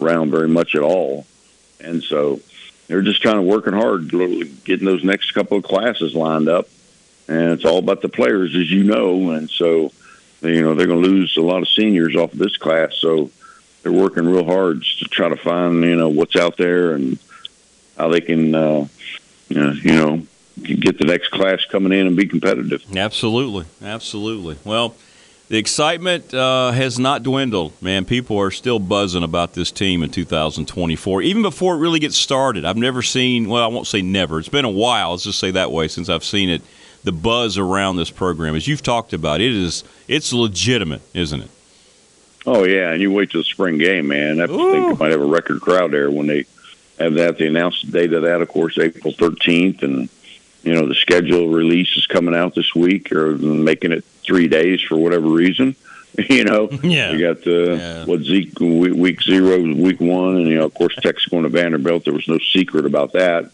around 0.00 0.30
very 0.30 0.48
much 0.48 0.74
at 0.74 0.82
all, 0.82 1.26
and 1.80 2.02
so 2.02 2.40
they're 2.88 3.02
just 3.02 3.22
kind 3.22 3.38
of 3.38 3.44
working 3.44 3.72
hard, 3.72 4.10
getting 4.10 4.86
those 4.86 5.04
next 5.04 5.30
couple 5.32 5.56
of 5.56 5.64
classes 5.64 6.14
lined 6.14 6.48
up, 6.48 6.68
and 7.28 7.52
it's 7.52 7.64
all 7.64 7.78
about 7.78 8.02
the 8.02 8.08
players, 8.08 8.54
as 8.56 8.70
you 8.70 8.84
know, 8.84 9.30
and 9.30 9.48
so 9.48 9.92
you 10.42 10.62
know 10.62 10.74
they're 10.74 10.88
going 10.88 11.02
to 11.02 11.08
lose 11.08 11.36
a 11.36 11.40
lot 11.40 11.62
of 11.62 11.68
seniors 11.68 12.16
off 12.16 12.32
of 12.32 12.38
this 12.38 12.56
class, 12.56 12.96
so 12.96 13.30
they're 13.82 13.92
working 13.92 14.26
real 14.26 14.44
hard 14.44 14.82
to 14.82 15.04
try 15.06 15.28
to 15.28 15.36
find 15.36 15.82
you 15.84 15.96
know 15.96 16.08
what's 16.08 16.36
out 16.36 16.56
there 16.56 16.92
and 16.92 17.18
how 17.96 18.08
they 18.08 18.20
can 18.20 18.54
uh, 18.54 18.86
uh, 19.54 19.72
you 19.72 19.92
know 19.92 20.22
get 20.62 20.98
the 20.98 21.04
next 21.04 21.28
class 21.28 21.64
coming 21.64 21.92
in 21.92 22.06
and 22.06 22.16
be 22.16 22.26
competitive. 22.26 22.84
Absolutely, 22.96 23.66
absolutely. 23.82 24.58
Well, 24.64 24.94
the 25.48 25.58
excitement 25.58 26.32
uh, 26.32 26.70
has 26.70 26.98
not 26.98 27.22
dwindled, 27.22 27.72
man. 27.82 28.04
People 28.04 28.38
are 28.38 28.50
still 28.50 28.78
buzzing 28.78 29.22
about 29.22 29.54
this 29.54 29.70
team 29.70 30.02
in 30.02 30.10
2024, 30.10 31.22
even 31.22 31.42
before 31.42 31.74
it 31.74 31.78
really 31.78 31.98
gets 31.98 32.16
started. 32.16 32.64
I've 32.64 32.76
never 32.76 33.02
seen, 33.02 33.48
well, 33.48 33.62
I 33.62 33.66
won't 33.66 33.86
say 33.86 34.02
never. 34.02 34.38
It's 34.38 34.48
been 34.48 34.64
a 34.64 34.70
while. 34.70 35.10
Let's 35.10 35.24
just 35.24 35.38
say 35.38 35.50
that 35.50 35.70
way 35.70 35.88
since 35.88 36.08
I've 36.08 36.24
seen 36.24 36.48
it. 36.48 36.62
The 37.04 37.12
buzz 37.12 37.58
around 37.58 37.96
this 37.96 38.10
program, 38.10 38.54
as 38.54 38.68
you've 38.68 38.82
talked 38.82 39.12
about, 39.12 39.40
it 39.40 39.52
is 39.52 39.82
it's 40.06 40.32
legitimate, 40.32 41.02
isn't 41.12 41.42
it? 41.42 41.50
Oh 42.46 42.64
yeah, 42.64 42.92
and 42.92 43.02
you 43.02 43.12
wait 43.12 43.30
till 43.30 43.40
the 43.40 43.44
spring 43.44 43.76
game, 43.76 44.08
man. 44.08 44.40
I 44.40 44.46
think 44.46 44.58
they 44.58 44.94
might 44.94 45.10
have 45.10 45.20
a 45.20 45.26
record 45.26 45.60
crowd 45.60 45.90
there 45.90 46.10
when 46.10 46.28
they 46.28 46.46
have 47.02 47.14
that. 47.14 47.38
They 47.38 47.46
announced 47.46 47.84
the 47.86 47.92
date 47.92 48.12
of 48.12 48.22
that, 48.22 48.40
of 48.42 48.48
course, 48.48 48.78
April 48.78 49.12
13th, 49.12 49.82
and 49.82 50.08
you 50.62 50.74
know 50.74 50.86
the 50.86 50.94
schedule 50.94 51.48
release 51.48 51.96
is 51.96 52.06
coming 52.06 52.34
out 52.34 52.54
this 52.54 52.74
week, 52.74 53.12
or 53.12 53.36
making 53.36 53.92
it 53.92 54.04
three 54.24 54.48
days 54.48 54.80
for 54.82 54.96
whatever 54.96 55.28
reason. 55.28 55.74
You 56.28 56.44
know, 56.44 56.68
Yeah. 56.82 57.12
you 57.12 57.18
got 57.26 57.42
the 57.42 57.76
Yeah. 57.78 58.04
what 58.04 58.20
Zeke 58.20 58.60
week, 58.60 58.92
week 58.94 59.22
zero, 59.22 59.58
week 59.62 59.98
one, 59.98 60.36
and 60.36 60.46
you 60.46 60.56
know, 60.58 60.66
of 60.66 60.74
course, 60.74 60.94
Texas 60.96 61.24
going 61.30 61.44
to 61.44 61.48
Vanderbilt. 61.48 62.04
There 62.04 62.12
was 62.12 62.28
no 62.28 62.38
secret 62.52 62.84
about 62.84 63.14
that. 63.14 63.50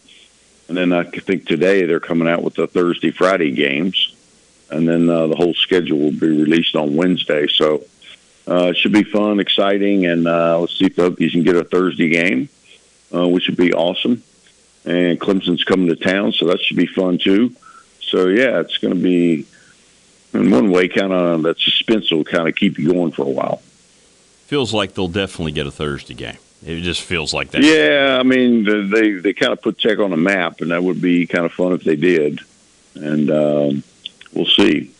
And 0.67 0.75
then 0.75 0.91
I 0.91 1.03
think 1.05 1.45
today 1.47 1.85
they're 1.85 2.01
coming 2.01 2.27
out 2.27 2.43
with 2.43 2.55
the 2.55 2.67
Thursday, 2.67 3.11
Friday 3.11 3.51
games, 3.51 4.13
and 4.69 4.85
then 4.85 5.09
uh, 5.09 5.27
the 5.27 5.37
whole 5.37 5.53
schedule 5.53 5.99
will 5.99 6.11
be 6.11 6.27
released 6.27 6.75
on 6.75 6.97
Wednesday. 6.97 7.47
So 7.47 7.85
uh, 8.45 8.65
it 8.71 8.77
should 8.77 8.91
be 8.91 9.03
fun, 9.05 9.39
exciting, 9.39 10.05
and 10.05 10.27
uh, 10.27 10.59
let's 10.59 10.77
see 10.77 10.87
if 10.87 10.97
the 10.97 11.09
Hokies 11.09 11.31
can 11.31 11.43
get 11.43 11.55
a 11.55 11.63
Thursday 11.63 12.09
game, 12.09 12.49
uh, 13.13 13.27
which 13.27 13.47
would 13.47 13.57
be 13.57 13.73
awesome. 13.73 14.23
And 14.85 15.19
Clemson's 15.19 15.63
coming 15.63 15.87
to 15.87 15.95
town, 15.95 16.31
so 16.31 16.47
that 16.47 16.61
should 16.61 16.77
be 16.77 16.85
fun 16.87 17.17
too. 17.17 17.53
So 18.01 18.27
yeah, 18.27 18.59
it's 18.61 18.77
going 18.77 18.93
to 18.95 18.99
be 18.99 19.45
in 20.33 20.49
one 20.51 20.71
way 20.71 20.87
kind 20.87 21.11
of 21.11 21.43
that 21.43 21.59
suspense 21.59 22.11
will 22.11 22.23
kind 22.23 22.47
of 22.47 22.55
keep 22.55 22.79
you 22.79 22.91
going 22.93 23.11
for 23.11 23.23
a 23.23 23.29
while. 23.29 23.61
Feels 24.47 24.73
like 24.73 24.93
they'll 24.93 25.07
definitely 25.07 25.51
get 25.51 25.67
a 25.67 25.71
Thursday 25.71 26.13
game. 26.15 26.37
It 26.65 26.81
just 26.81 27.01
feels 27.01 27.33
like 27.33 27.51
that. 27.51 27.61
Yeah, 27.61 28.17
I 28.19 28.23
mean 28.23 28.63
the- 28.63 28.89
they 28.91 29.11
they 29.13 29.33
kind 29.33 29.53
of 29.53 29.61
put 29.61 29.79
Tech 29.79 29.99
on 29.99 30.11
a 30.13 30.17
map, 30.17 30.61
and 30.61 30.71
that 30.71 30.83
would 30.83 31.01
be 31.01 31.25
kind 31.27 31.45
of 31.45 31.51
fun 31.53 31.73
if 31.73 31.83
they 31.83 31.95
did. 31.95 32.39
And 32.95 33.29
um, 33.31 33.83
we'll 34.33 34.45
see. 34.45 34.91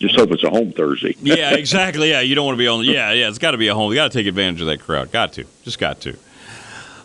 Just 0.00 0.14
hope 0.16 0.30
it's 0.30 0.44
a 0.44 0.50
home 0.50 0.72
Thursday. 0.72 1.16
yeah, 1.22 1.54
exactly. 1.54 2.10
Yeah, 2.10 2.20
you 2.20 2.34
don't 2.34 2.44
want 2.46 2.56
to 2.56 2.62
be 2.62 2.68
on. 2.68 2.84
Yeah, 2.84 3.12
yeah, 3.12 3.28
it's 3.28 3.38
got 3.38 3.52
to 3.52 3.58
be 3.58 3.68
a 3.68 3.74
home. 3.74 3.90
You 3.90 3.96
got 3.96 4.12
to 4.12 4.18
take 4.18 4.26
advantage 4.26 4.60
of 4.60 4.66
that 4.68 4.80
crowd. 4.80 5.10
Got 5.10 5.32
to, 5.34 5.44
just 5.64 5.78
got 5.78 6.00
to. 6.02 6.16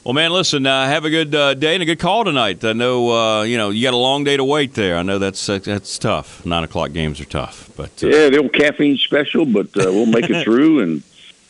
Well, 0.03 0.13
man, 0.13 0.33
listen. 0.33 0.65
Uh, 0.65 0.85
have 0.85 1.05
a 1.05 1.09
good 1.09 1.33
uh, 1.33 1.53
day 1.53 1.75
and 1.75 1.81
a 1.81 1.85
good 1.85 1.99
call 1.99 2.25
tonight. 2.25 2.65
I 2.65 2.73
know 2.73 3.09
uh, 3.09 3.43
you 3.43 3.57
know 3.57 3.69
you 3.69 3.83
got 3.83 3.93
a 3.93 3.97
long 3.97 4.25
day 4.25 4.35
to 4.35 4.43
wait 4.43 4.73
there. 4.73 4.97
I 4.97 5.01
know 5.01 5.17
that's 5.17 5.47
uh, 5.47 5.59
that's 5.59 5.97
tough. 5.97 6.45
Nine 6.45 6.65
o'clock 6.65 6.91
games 6.91 7.21
are 7.21 7.25
tough, 7.25 7.69
but 7.77 8.03
uh, 8.03 8.07
Yeah, 8.07 8.29
the 8.29 8.39
old 8.39 8.51
caffeine 8.51 8.97
special, 8.97 9.45
but 9.45 9.67
uh, 9.77 9.91
we'll 9.93 10.05
make 10.05 10.29
it 10.29 10.43
through, 10.43 10.81
and 10.81 11.03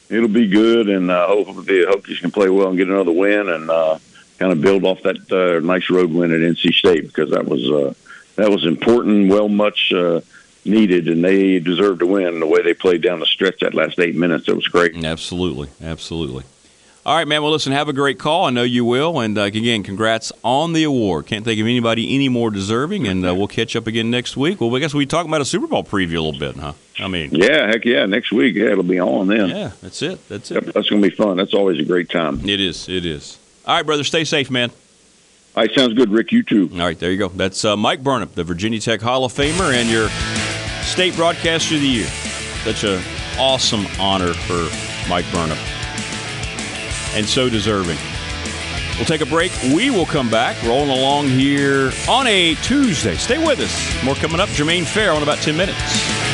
it'll 0.07 0.27
be 0.27 0.47
good. 0.47 0.87
And 0.87 1.09
uh, 1.09 1.27
hopefully 1.27 1.65
the 1.65 1.87
Hokies 1.89 2.21
can 2.21 2.29
play 2.29 2.47
well 2.47 2.67
and 2.67 2.77
get 2.77 2.87
another 2.89 3.11
win, 3.11 3.49
and 3.49 3.71
uh, 3.71 3.97
kind 4.37 4.51
of 4.51 4.61
build 4.61 4.83
off 4.83 5.01
that 5.01 5.31
uh, 5.31 5.65
nice 5.65 5.89
road 5.89 6.11
win 6.11 6.31
at 6.31 6.39
NC 6.39 6.73
State 6.73 7.07
because 7.07 7.31
that 7.31 7.47
was 7.47 7.67
uh, 7.71 7.95
that 8.35 8.51
was 8.51 8.65
important, 8.65 9.31
well 9.31 9.49
much 9.49 9.91
uh, 9.91 10.21
needed, 10.63 11.07
and 11.07 11.23
they 11.23 11.57
deserved 11.57 12.01
to 12.01 12.05
win. 12.05 12.39
The 12.39 12.45
way 12.45 12.61
they 12.61 12.75
played 12.75 13.01
down 13.01 13.19
the 13.19 13.25
stretch 13.25 13.61
that 13.61 13.73
last 13.73 13.97
eight 13.97 14.15
minutes, 14.15 14.47
it 14.47 14.55
was 14.55 14.67
great. 14.67 14.93
absolutely, 15.03 15.69
absolutely. 15.81 16.43
All 17.05 17.13
right, 17.17 17.27
man. 17.27 17.43
Well, 17.43 17.51
listen. 17.51 17.73
Have 17.73 17.89
a 17.89 17.93
great 17.93 18.17
call. 18.17 18.45
I 18.45 18.49
know 18.49 18.63
you 18.63 18.85
will. 18.85 19.19
And 19.19 19.37
uh, 19.37 19.41
again, 19.41 19.83
congrats 19.83 20.31
on 20.41 20.71
the 20.71 20.83
award. 20.85 21.25
Can't 21.25 21.43
think 21.43 21.59
of 21.59 21.67
anybody 21.67 22.15
any 22.15 22.29
more 22.29 22.49
deserving. 22.49 23.07
And 23.09 23.25
uh, 23.27 23.35
we'll 23.35 23.47
catch 23.49 23.75
up 23.75 23.87
again 23.87 24.09
next 24.09 24.37
week. 24.37 24.61
Well, 24.61 24.73
I 24.73 24.79
guess 24.79 24.93
we 24.93 25.05
talk 25.05 25.25
about 25.25 25.41
a 25.41 25.45
Super 25.45 25.67
Bowl 25.67 25.83
preview 25.83 26.17
a 26.17 26.21
little 26.21 26.39
bit, 26.39 26.55
huh? 26.55 26.73
I 26.99 27.09
mean, 27.09 27.31
Yeah, 27.33 27.67
heck 27.67 27.83
yeah! 27.83 28.05
Next 28.05 28.31
week, 28.31 28.55
yeah, 28.55 28.67
it'll 28.71 28.83
be 28.83 29.01
on 29.01 29.27
then. 29.27 29.49
yeah, 29.49 29.71
that's 29.81 30.01
it. 30.01 30.25
That's 30.29 30.49
Yep, 30.51 30.63
it. 30.69 30.73
That's 30.75 30.89
going 30.89 31.01
to 31.01 31.09
be 31.09 31.13
fun. 31.15 31.35
That's 31.35 31.53
always 31.53 31.77
a 31.79 31.83
great 31.83 32.09
time. 32.09 32.47
It 32.47 32.61
is. 32.61 32.87
It 32.87 33.05
is. 33.05 33.37
All 33.65 33.75
right, 33.75 33.85
brother. 33.85 34.03
Stay 34.05 34.23
safe, 34.23 34.49
man. 34.49 34.69
All 35.57 35.63
right, 35.63 35.71
sounds 35.75 35.93
good, 35.95 36.09
Rick. 36.09 36.31
You 36.31 36.41
too. 36.43 36.69
All 36.73 36.79
right, 36.79 36.97
there 36.97 37.11
you 37.11 37.17
go. 37.17 37.27
That's 37.29 37.65
uh, 37.65 37.75
Mike 37.75 38.01
Burnop, 38.01 38.33
the 38.33 38.43
Virginia 38.45 38.79
Tech 38.79 39.01
Hall 39.01 39.25
of 39.25 39.33
Famer 39.33 39.73
and 39.73 39.89
your 39.89 40.07
state 40.83 41.15
broadcaster 41.17 41.75
of 41.75 41.81
the 41.81 41.87
year. 41.87 42.07
Such 42.63 42.85
an 42.85 43.03
awesome 43.37 43.85
honor 43.99 44.33
for 44.33 44.69
Mike 45.09 45.25
Burnop, 45.25 45.59
and 47.13 47.27
so 47.27 47.49
deserving. 47.49 47.97
We'll 48.97 49.05
take 49.05 49.21
a 49.21 49.25
break. 49.25 49.51
We 49.73 49.89
will 49.89 50.05
come 50.05 50.29
back, 50.29 50.61
rolling 50.63 50.91
along 50.91 51.27
here 51.29 51.91
on 52.07 52.27
a 52.27 52.55
Tuesday. 52.55 53.15
Stay 53.15 53.43
with 53.43 53.59
us. 53.59 54.03
More 54.03 54.15
coming 54.15 54.39
up. 54.39 54.49
Jermaine 54.49 54.85
Fair 54.85 55.13
in 55.13 55.23
about 55.23 55.39
10 55.39 55.57
minutes. 55.57 56.32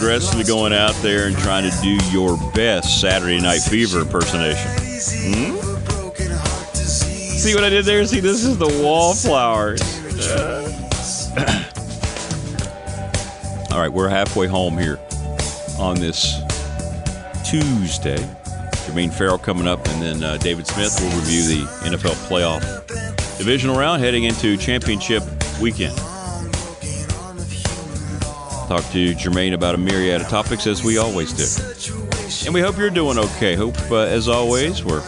Aggressively 0.00 0.44
going 0.44 0.72
out 0.72 0.94
there 1.02 1.26
and 1.26 1.36
trying 1.36 1.70
to 1.70 1.76
do 1.82 1.98
your 2.10 2.38
best 2.54 3.02
Saturday 3.02 3.38
Night 3.38 3.60
Fever 3.60 4.00
impersonation? 4.00 4.70
Hmm? 5.12 5.56
See 7.36 7.54
what 7.54 7.64
I 7.64 7.68
did 7.68 7.84
there? 7.84 8.06
See, 8.06 8.20
this 8.20 8.42
is 8.42 8.56
the 8.56 8.68
wallflowers. 8.82 9.82
All 13.70 13.78
right, 13.78 13.92
we're 13.92 14.08
halfway 14.08 14.46
home 14.46 14.78
here 14.78 14.98
on 15.78 15.96
this 15.96 16.40
Tuesday. 17.44 18.16
Jermaine 18.86 19.12
Farrell 19.12 19.36
coming 19.36 19.68
up, 19.68 19.86
and 19.88 20.02
then 20.02 20.24
uh, 20.24 20.38
David 20.38 20.66
Smith 20.66 20.98
will 20.98 21.10
review 21.20 21.42
the 21.42 21.66
NFL 21.90 22.14
playoff 22.26 22.62
divisional 23.36 23.76
round 23.76 24.00
heading 24.00 24.24
into 24.24 24.56
championship 24.56 25.22
weekend. 25.60 25.94
Talk 28.70 28.88
to 28.92 29.14
Jermaine 29.16 29.54
about 29.54 29.74
a 29.74 29.78
myriad 29.78 30.20
of 30.20 30.28
topics 30.28 30.64
as 30.68 30.84
we 30.84 30.96
always 30.96 31.32
do. 31.32 32.46
And 32.46 32.54
we 32.54 32.60
hope 32.60 32.78
you're 32.78 32.88
doing 32.88 33.18
okay. 33.18 33.56
Hope, 33.56 33.76
uh, 33.90 34.02
as 34.02 34.28
always, 34.28 34.84
we're 34.84 35.02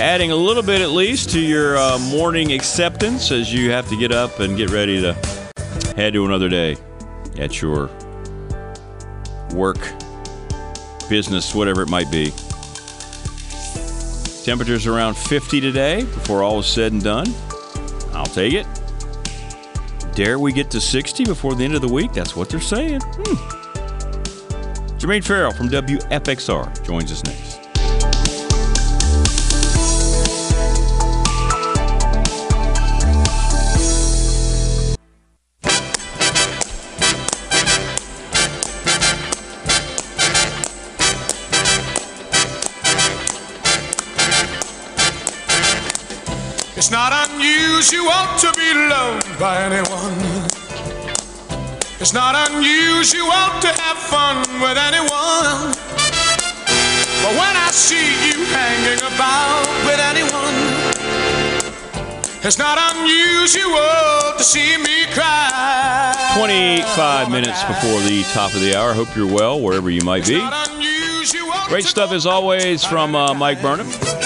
adding 0.00 0.32
a 0.32 0.34
little 0.34 0.64
bit 0.64 0.80
at 0.80 0.90
least 0.90 1.30
to 1.30 1.40
your 1.40 1.78
uh, 1.78 2.00
morning 2.00 2.52
acceptance 2.52 3.30
as 3.30 3.54
you 3.54 3.70
have 3.70 3.88
to 3.90 3.96
get 3.96 4.10
up 4.10 4.40
and 4.40 4.56
get 4.56 4.70
ready 4.70 5.00
to 5.02 5.12
head 5.94 6.14
to 6.14 6.24
another 6.24 6.48
day 6.48 6.76
at 7.38 7.62
your 7.62 7.88
work, 9.54 9.78
business, 11.08 11.54
whatever 11.54 11.82
it 11.82 11.88
might 11.88 12.10
be. 12.10 12.32
Temperatures 14.44 14.88
around 14.88 15.16
50 15.16 15.60
today 15.60 16.02
before 16.02 16.42
all 16.42 16.58
is 16.58 16.66
said 16.66 16.90
and 16.90 17.04
done. 17.04 17.32
I'll 18.12 18.26
take 18.26 18.52
it. 18.52 18.66
Dare 20.20 20.38
we 20.38 20.52
get 20.52 20.70
to 20.72 20.82
60 20.82 21.24
before 21.24 21.54
the 21.54 21.64
end 21.64 21.74
of 21.74 21.80
the 21.80 21.88
week? 21.88 22.12
That's 22.12 22.36
what 22.36 22.50
they're 22.50 22.60
saying. 22.60 23.00
Hmm. 23.00 23.36
Jermaine 24.98 25.24
Farrell 25.24 25.50
from 25.50 25.70
WFXR 25.70 26.84
joins 26.84 27.10
us 27.10 27.24
next. 27.24 27.49
By 49.40 49.56
anyone. 49.62 50.12
It's 51.98 52.12
not 52.12 52.50
unusual 52.50 53.48
to 53.64 53.68
have 53.68 53.96
fun 53.96 54.36
with 54.60 54.76
anyone. 54.76 55.72
But 57.24 57.32
when 57.40 57.56
I 57.56 57.70
see 57.72 58.04
you 58.28 58.44
hanging 58.52 59.00
about 59.00 59.64
with 59.86 59.98
anyone, 59.98 60.56
it's 62.44 62.58
not 62.58 62.76
unusual 62.94 64.36
to 64.36 64.44
see 64.44 64.76
me 64.76 65.06
cry. 65.14 66.34
25 66.36 67.30
minutes 67.30 67.64
before 67.64 67.98
the 68.02 68.22
top 68.34 68.52
of 68.52 68.60
the 68.60 68.76
hour. 68.76 68.92
Hope 68.92 69.16
you're 69.16 69.26
well 69.26 69.58
wherever 69.58 69.88
you 69.88 70.02
might 70.02 70.26
be. 70.26 70.46
Great 71.68 71.84
stuff 71.84 72.12
as 72.12 72.26
always 72.26 72.84
from 72.84 73.14
uh, 73.14 73.32
Mike 73.32 73.60
Burnop. 73.60 74.19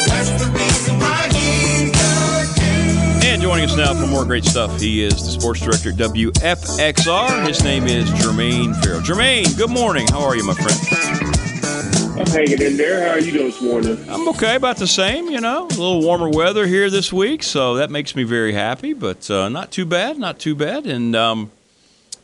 Joining 3.55 3.71
us 3.71 3.77
now 3.77 3.95
for 3.95 4.09
more 4.09 4.25
great 4.25 4.45
stuff, 4.45 4.81
he 4.81 5.05
is 5.05 5.25
the 5.25 5.31
sports 5.31 5.61
director 5.61 5.91
at 5.91 5.95
WFXR. 5.95 7.47
His 7.47 7.63
name 7.63 7.85
is 7.85 8.11
Jermaine 8.11 8.75
Farrell. 8.83 9.01
Jermaine, 9.01 9.57
good 9.57 9.71
morning. 9.71 10.09
How 10.09 10.25
are 10.25 10.35
you, 10.35 10.45
my 10.45 10.55
friend? 10.55 12.19
I'm 12.19 12.27
hanging 12.27 12.61
in 12.61 12.77
there. 12.77 13.07
How 13.07 13.15
are 13.15 13.21
you 13.21 13.31
doing 13.31 13.47
this 13.47 13.63
morning? 13.63 14.05
I'm 14.09 14.27
okay, 14.31 14.57
about 14.57 14.79
the 14.79 14.89
same, 14.89 15.31
you 15.31 15.41
know. 15.41 15.67
A 15.67 15.69
little 15.69 16.03
warmer 16.03 16.29
weather 16.29 16.67
here 16.67 16.91
this 16.91 17.13
week, 17.13 17.45
so 17.45 17.77
that 17.77 17.93
makes 17.93 18.17
me 18.17 18.25
very 18.25 18.55
happy, 18.55 18.93
but 18.93 19.31
uh, 19.31 19.49
not 19.49 19.71
too 19.71 19.87
bad, 19.87 20.19
not 20.19 20.41
too 20.41 20.57
bad. 20.57 20.85
And 20.87 21.15
um, 21.15 21.53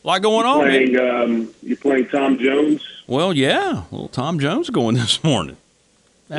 a 0.03 0.07
lot 0.07 0.21
going 0.21 0.45
on. 0.45 0.67
man. 0.67 0.67
Playing, 0.67 0.99
um, 0.99 1.53
you 1.63 1.77
playing 1.77 2.09
Tom 2.09 2.39
Jones? 2.39 2.85
Well, 3.07 3.31
yeah, 3.31 3.83
little 3.89 4.09
Tom 4.09 4.37
Jones 4.37 4.69
going 4.69 4.95
this 4.95 5.23
morning. 5.23 5.55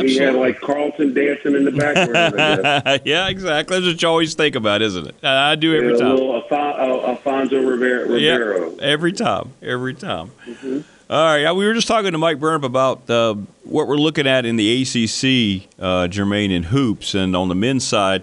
We 0.00 0.16
had 0.16 0.35
like 0.35 0.61
Carlton 0.61 1.12
dancing 1.12 1.55
in 1.55 1.64
the 1.64 1.72
background. 1.72 3.00
Yeah, 3.05 3.28
exactly. 3.28 3.76
That's 3.78 3.87
what 3.92 4.02
you 4.02 4.09
always 4.09 4.35
think 4.35 4.55
about, 4.57 4.81
isn't 4.83 5.07
it? 5.07 5.14
I 5.22 5.55
do 5.55 5.74
every 5.76 5.90
Yeah, 5.90 5.94
a 5.96 5.98
time. 5.98 6.16
Alfon- 6.18 6.78
uh, 6.78 7.07
Alfonso 7.09 7.61
Ribeiro. 7.62 8.14
Yeah, 8.16 8.70
every 8.81 9.12
time, 9.12 9.52
every 9.62 9.94
time. 9.94 10.31
Mm-hmm. 10.46 10.81
All 11.11 11.26
right, 11.26 11.52
we 11.52 11.66
were 11.66 11.74
just 11.74 11.88
talking 11.88 12.12
to 12.12 12.18
Mike 12.18 12.38
Burnop 12.38 12.64
about 12.64 13.11
uh, 13.11 13.35
what 13.64 13.87
we're 13.87 13.96
looking 13.98 14.26
at 14.26 14.46
in 14.46 14.57
the 14.57 14.81
ACC, 14.83 15.68
uh, 15.78 16.09
Jermaine, 16.09 16.50
in 16.50 16.62
hoops, 16.64 17.14
and 17.14 17.37
on 17.37 17.48
the 17.48 17.55
men's 17.55 17.87
side, 17.87 18.22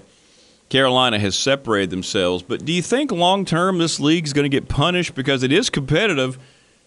Carolina 0.69 1.19
has 1.19 1.37
separated 1.37 1.91
themselves. 1.91 2.41
But 2.41 2.65
do 2.65 2.71
you 2.73 2.81
think 2.81 3.11
long 3.11 3.45
term 3.45 3.77
this 3.77 3.99
league's 3.99 4.33
going 4.33 4.49
to 4.49 4.49
get 4.49 4.67
punished 4.69 5.13
because 5.13 5.43
it 5.43 5.51
is 5.51 5.69
competitive 5.69 6.35
in 6.35 6.41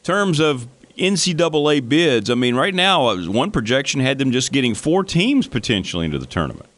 terms 0.05 0.41
of 0.41 0.67
NCAA 1.03 1.89
bids? 1.89 2.31
I 2.31 2.35
mean, 2.35 2.55
right 2.55 2.75
now, 2.75 3.09
uh, 3.09 3.17
one 3.25 3.51
projection 3.51 4.01
had 4.01 4.19
them 4.19 4.31
just 4.31 4.53
getting 4.53 4.75
four 4.75 5.03
teams 5.03 5.49
potentially 5.49 6.05
into 6.05 6.19
the 6.19 6.27
tournament. 6.27 6.69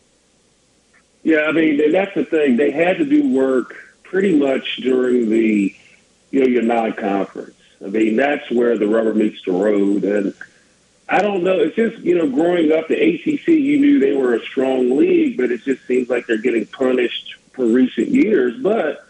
Yeah, 1.23 1.43
I 1.43 1.53
mean, 1.53 1.93
that's 1.93 2.15
the 2.15 2.25
thing. 2.25 2.57
They 2.57 2.71
had 2.71 2.99
to 2.99 3.05
do 3.05 3.29
work 3.29 3.77
pretty 4.03 4.37
much 4.37 4.77
during 4.77 5.31
the, 5.31 5.75
you 6.31 6.41
know, 6.41 6.47
your 6.47 6.63
non-conference. 6.63 7.55
I 7.85 7.89
mean, 7.89 8.17
that's 8.17 8.51
where 8.51 8.79
the 8.79 8.87
rubber 8.87 9.13
meets 9.13 9.43
the 9.45 9.53
road. 9.53 10.05
And 10.05 10.35
I 11.09 11.21
don't 11.21 11.45
know. 11.45 11.59
It's 11.59 11.77
just, 11.77 11.99
you 11.99 12.17
know, 12.17 12.29
growing 12.29 12.73
up, 12.73 12.89
the 12.89 12.95
ACC, 12.95 13.49
you 13.49 13.79
knew 13.79 13.99
they 13.99 14.17
were 14.17 14.35
a 14.35 14.41
strong 14.41 14.97
league, 14.97 15.37
but 15.37 15.51
it 15.51 15.63
just 15.65 15.87
seems 15.87 16.09
like 16.09 16.27
they're 16.27 16.39
getting 16.39 16.67
punished 16.67 17.37
for 17.53 17.67
recent 17.67 18.09
years. 18.09 18.57
But 18.63 19.04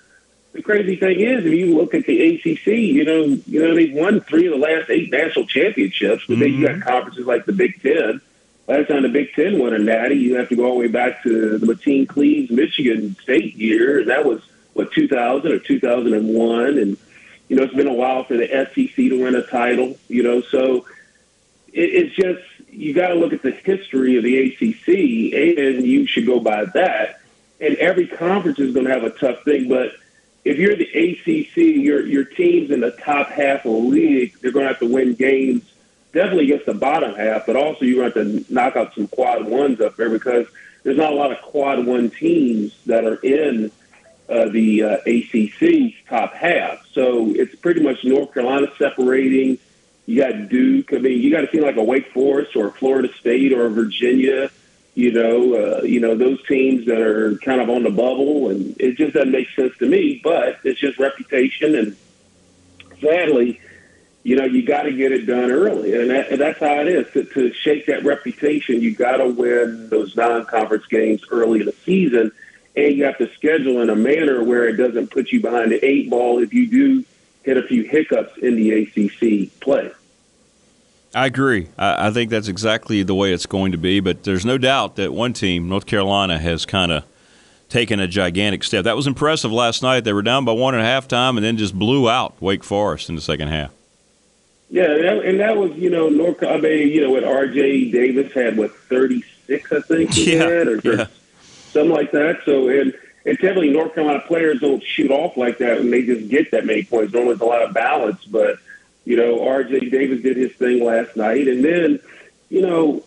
the 0.54 0.62
crazy 0.62 0.94
thing 0.94 1.18
is, 1.18 1.44
if 1.44 1.52
you 1.52 1.76
look 1.76 1.94
at 1.94 2.06
the 2.06 2.36
ACC, 2.36 2.66
you 2.68 3.04
know, 3.04 3.22
you 3.44 3.60
know, 3.60 3.74
they've 3.74 3.92
won 3.92 4.20
three 4.20 4.46
of 4.46 4.52
the 4.52 4.58
last 4.58 4.88
eight 4.88 5.10
national 5.10 5.46
championships, 5.46 6.24
but 6.28 6.38
then 6.38 6.52
you 6.52 6.64
got 6.64 6.76
mm-hmm. 6.76 6.88
conferences 6.88 7.26
like 7.26 7.44
the 7.44 7.52
Big 7.52 7.82
Ten. 7.82 8.20
Last 8.68 8.88
time 8.88 9.02
the 9.02 9.08
Big 9.08 9.32
Ten 9.34 9.58
won 9.58 9.74
a 9.74 9.78
natty, 9.78 10.14
you 10.14 10.36
have 10.36 10.48
to 10.50 10.56
go 10.56 10.66
all 10.66 10.74
the 10.74 10.78
way 10.78 10.86
back 10.86 11.24
to 11.24 11.58
the 11.58 11.66
Mateen 11.66 12.08
Cleaves, 12.08 12.52
Michigan 12.52 13.16
State 13.20 13.56
year, 13.56 13.98
and 13.98 14.08
that 14.10 14.24
was 14.24 14.42
what 14.74 14.92
2000 14.92 15.50
or 15.50 15.58
2001, 15.58 16.78
and 16.78 16.96
you 17.48 17.56
know 17.56 17.64
it's 17.64 17.74
been 17.74 17.88
a 17.88 17.92
while 17.92 18.22
for 18.22 18.36
the 18.36 18.46
SEC 18.46 18.94
to 18.94 19.24
win 19.24 19.34
a 19.34 19.42
title. 19.42 19.98
You 20.06 20.22
know, 20.22 20.40
so 20.40 20.86
it, 21.72 21.82
it's 21.82 22.14
just 22.14 22.42
you 22.70 22.94
got 22.94 23.08
to 23.08 23.14
look 23.14 23.32
at 23.32 23.42
the 23.42 23.50
history 23.50 24.16
of 24.18 24.22
the 24.22 24.38
ACC, 24.38 25.34
and 25.68 25.84
you 25.84 26.06
should 26.06 26.26
go 26.26 26.38
by 26.38 26.64
that. 26.74 27.20
And 27.60 27.74
every 27.76 28.06
conference 28.06 28.60
is 28.60 28.72
going 28.72 28.86
to 28.86 28.92
have 28.92 29.04
a 29.04 29.10
tough 29.10 29.42
thing, 29.42 29.68
but 29.68 29.94
if 30.44 30.58
you're 30.58 30.76
the 30.76 30.84
ACC, 30.84 31.56
your 31.56 32.06
your 32.06 32.24
teams 32.24 32.70
in 32.70 32.80
the 32.80 32.90
top 32.90 33.28
half 33.28 33.64
of 33.64 33.72
the 33.72 33.78
league, 33.78 34.36
they're 34.40 34.52
going 34.52 34.64
to 34.64 34.68
have 34.68 34.80
to 34.80 34.92
win 34.92 35.14
games 35.14 35.62
definitely 36.12 36.44
against 36.44 36.66
the 36.66 36.74
bottom 36.74 37.14
half, 37.14 37.44
but 37.44 37.56
also 37.56 37.84
you're 37.84 38.08
going 38.08 38.12
to 38.12 38.34
have 38.34 38.46
to 38.46 38.54
knock 38.54 38.76
out 38.76 38.94
some 38.94 39.08
quad 39.08 39.44
ones 39.44 39.80
up 39.80 39.96
there 39.96 40.08
because 40.08 40.46
there's 40.84 40.96
not 40.96 41.12
a 41.12 41.16
lot 41.16 41.32
of 41.32 41.40
quad 41.42 41.84
one 41.84 42.08
teams 42.08 42.72
that 42.86 43.04
are 43.04 43.16
in 43.16 43.70
uh, 44.28 44.48
the 44.48 44.82
uh, 44.82 44.96
ACC's 45.06 45.94
top 46.08 46.32
half. 46.32 46.86
So 46.92 47.30
it's 47.34 47.54
pretty 47.56 47.82
much 47.82 48.04
North 48.04 48.32
Carolina 48.32 48.68
separating. 48.78 49.58
You 50.06 50.20
got 50.20 50.48
Duke. 50.48 50.92
I 50.92 50.98
mean, 50.98 51.20
you 51.20 51.30
got 51.30 51.44
a 51.44 51.46
team 51.46 51.62
like 51.62 51.76
a 51.76 51.82
Wake 51.82 52.12
Forest 52.12 52.54
or 52.56 52.70
Florida 52.70 53.12
State 53.14 53.52
or 53.52 53.68
Virginia. 53.68 54.50
You 54.94 55.12
know, 55.12 55.54
uh, 55.54 55.82
you 55.82 55.98
know 55.98 56.14
those 56.14 56.44
teams 56.46 56.86
that 56.86 57.00
are 57.00 57.36
kind 57.38 57.60
of 57.60 57.68
on 57.68 57.82
the 57.82 57.90
bubble, 57.90 58.50
and 58.50 58.76
it 58.78 58.96
just 58.96 59.14
doesn't 59.14 59.32
make 59.32 59.48
sense 59.50 59.76
to 59.78 59.86
me. 59.86 60.20
But 60.22 60.60
it's 60.62 60.78
just 60.78 60.98
reputation, 60.98 61.74
and 61.74 61.96
sadly, 63.00 63.60
you 64.24 64.36
know, 64.36 64.44
you 64.44 64.64
got 64.64 64.82
to 64.82 64.92
get 64.92 65.12
it 65.12 65.26
done 65.26 65.50
early, 65.50 66.00
and, 66.00 66.10
that, 66.10 66.30
and 66.30 66.40
that's 66.40 66.58
how 66.58 66.80
it 66.80 66.88
is. 66.88 67.12
To, 67.12 67.24
to 67.24 67.52
shake 67.52 67.86
that 67.86 68.04
reputation, 68.04 68.80
you 68.80 68.94
got 68.94 69.18
to 69.18 69.26
win 69.26 69.90
those 69.90 70.16
non-conference 70.16 70.86
games 70.86 71.22
early 71.30 71.60
in 71.60 71.66
the 71.66 71.74
season, 71.84 72.32
and 72.74 72.96
you 72.96 73.04
have 73.04 73.18
to 73.18 73.30
schedule 73.34 73.82
in 73.82 73.90
a 73.90 73.96
manner 73.96 74.42
where 74.42 74.66
it 74.66 74.76
doesn't 74.76 75.10
put 75.10 75.30
you 75.30 75.40
behind 75.40 75.72
the 75.72 75.84
eight 75.84 76.08
ball 76.08 76.42
if 76.42 76.54
you 76.54 76.66
do 76.66 77.04
hit 77.42 77.58
a 77.58 77.62
few 77.62 77.82
hiccups 77.82 78.38
in 78.38 78.56
the 78.56 78.82
ACC 78.82 79.60
play. 79.60 79.92
I 81.14 81.26
agree. 81.26 81.68
I, 81.78 82.08
I 82.08 82.10
think 82.10 82.30
that's 82.30 82.48
exactly 82.48 83.02
the 83.02 83.14
way 83.14 83.32
it's 83.32 83.46
going 83.46 83.72
to 83.72 83.78
be. 83.78 84.00
But 84.00 84.24
there's 84.24 84.44
no 84.44 84.58
doubt 84.58 84.96
that 84.96 85.12
one 85.12 85.32
team, 85.32 85.68
North 85.68 85.86
Carolina, 85.86 86.38
has 86.38 86.66
kind 86.66 86.90
of 86.92 87.04
taken 87.68 88.00
a 88.00 88.06
gigantic 88.08 88.64
step. 88.64 88.84
That 88.84 88.96
was 88.96 89.06
impressive 89.06 89.52
last 89.52 89.82
night. 89.82 90.04
They 90.04 90.12
were 90.12 90.22
down 90.22 90.44
by 90.44 90.52
one 90.52 90.74
and 90.74 90.82
a 90.82 90.86
half 90.86 91.08
time 91.08 91.36
and 91.36 91.44
then 91.44 91.56
just 91.56 91.78
blew 91.78 92.08
out 92.08 92.40
Wake 92.40 92.64
Forest 92.64 93.08
in 93.08 93.14
the 93.14 93.20
second 93.20 93.48
half. 93.48 93.72
Yeah, 94.70 94.90
and 94.90 95.04
that, 95.04 95.24
and 95.24 95.40
that 95.40 95.56
was 95.56 95.72
you 95.72 95.90
know 95.90 96.08
North. 96.08 96.42
I 96.42 96.56
mean, 96.56 96.88
you 96.88 97.00
know, 97.02 97.10
what 97.10 97.22
R.J. 97.22 97.90
Davis 97.90 98.32
had 98.32 98.56
what 98.56 98.74
thirty 98.74 99.22
six, 99.46 99.70
I 99.70 99.80
think 99.80 100.12
he 100.12 100.32
Yeah, 100.34 100.42
had, 100.48 100.66
or, 100.66 100.78
or 100.78 100.80
yeah. 100.96 101.06
something 101.70 101.90
like 101.92 102.10
that. 102.12 102.40
So 102.44 102.68
and 102.68 102.92
and 103.24 103.38
typically 103.38 103.70
North 103.70 103.94
Carolina 103.94 104.20
players 104.26 104.60
don't 104.60 104.82
shoot 104.82 105.10
off 105.10 105.36
like 105.36 105.58
that 105.58 105.78
when 105.78 105.90
they 105.90 106.02
just 106.02 106.28
get 106.28 106.50
that 106.50 106.64
many 106.66 106.82
points. 106.82 107.12
Normally, 107.12 107.34
it's 107.34 107.42
a 107.42 107.46
lot 107.46 107.62
of 107.62 107.72
balance, 107.72 108.24
but 108.24 108.58
you 109.04 109.16
know, 109.16 109.46
R.J. 109.46 109.90
Davis 109.90 110.22
did 110.22 110.36
his 110.36 110.52
thing 110.52 110.84
last 110.84 111.16
night, 111.16 111.46
and 111.48 111.64
then 111.64 112.00
you 112.50 112.62
know. 112.62 113.04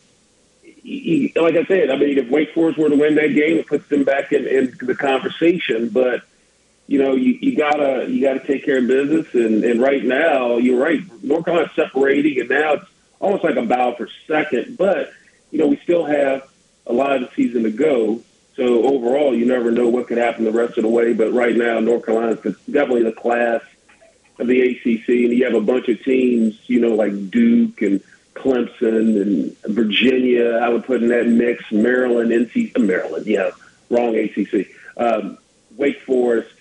he- 0.64 1.34
Like 1.36 1.56
I 1.56 1.66
said, 1.66 1.90
I 1.90 1.98
mean, 1.98 2.18
if 2.18 2.30
Wake 2.30 2.54
Forest 2.54 2.78
were 2.78 2.90
to 2.90 2.96
win 2.96 3.16
that 3.16 3.34
game, 3.34 3.58
it 3.58 3.68
puts 3.68 3.88
them 3.90 4.04
back 4.04 4.32
in, 4.32 4.46
in 4.48 4.74
the 4.82 4.96
conversation. 4.96 5.90
But 5.90 6.22
you 6.88 7.00
know, 7.04 7.16
you, 7.16 7.34
you 7.42 7.58
gotta 7.58 8.06
you 8.10 8.22
gotta 8.22 8.40
take 8.46 8.64
care 8.64 8.78
of 8.78 8.88
business. 8.88 9.34
And, 9.34 9.64
and 9.64 9.82
right 9.82 10.04
now, 10.04 10.58
you're 10.58 10.80
right. 10.80 11.02
North 11.24 11.46
Carolina's 11.46 11.76
separating, 11.76 12.40
and 12.40 12.50
now 12.50 12.74
it's 12.74 12.86
almost 13.20 13.44
like 13.44 13.58
a 13.58 13.64
battle 13.66 13.96
for 13.96 14.08
second. 14.28 14.78
But 14.78 15.12
you 15.52 15.60
know, 15.60 15.68
we 15.68 15.78
still 15.78 16.06
have 16.06 16.50
a 16.86 16.94
lot 16.94 17.16
of 17.18 17.22
the 17.24 17.30
season 17.36 17.64
to 17.64 17.72
go. 17.72 18.22
So 18.56 18.84
overall, 18.86 19.36
you 19.36 19.46
never 19.46 19.70
know 19.72 19.88
what 19.90 20.08
could 20.08 20.18
happen 20.18 20.46
the 20.46 20.52
rest 20.52 20.78
of 20.78 20.84
the 20.84 20.90
way. 20.90 21.14
But 21.14 21.32
right 21.34 21.56
now, 21.56 21.80
North 21.80 22.06
Carolina's 22.06 22.40
definitely 22.66 23.04
the 23.04 23.12
class 23.12 23.62
of 24.40 24.48
the 24.48 24.62
ACC, 24.62 25.10
and 25.10 25.34
you 25.34 25.44
have 25.46 25.56
a 25.56 25.62
bunch 25.62 25.88
of 25.90 26.04
teams, 26.04 26.60
you 26.68 26.80
know, 26.80 26.94
like 26.94 27.32
Duke 27.32 27.82
and 27.82 28.02
Clemson 28.36 29.22
and 29.22 29.58
Virginia. 29.76 30.60
I 30.62 30.70
would 30.70 30.86
put 30.86 31.02
in 31.02 31.10
that 31.10 31.28
mix. 31.28 31.72
Maryland, 31.72 32.32
NC, 32.32 32.78
Maryland, 32.78 33.26
yeah, 33.26 33.52
wrong 33.90 34.16
ACC. 34.16 34.68
Um, 34.96 35.38
Wake 35.76 36.02
Forest, 36.02 36.54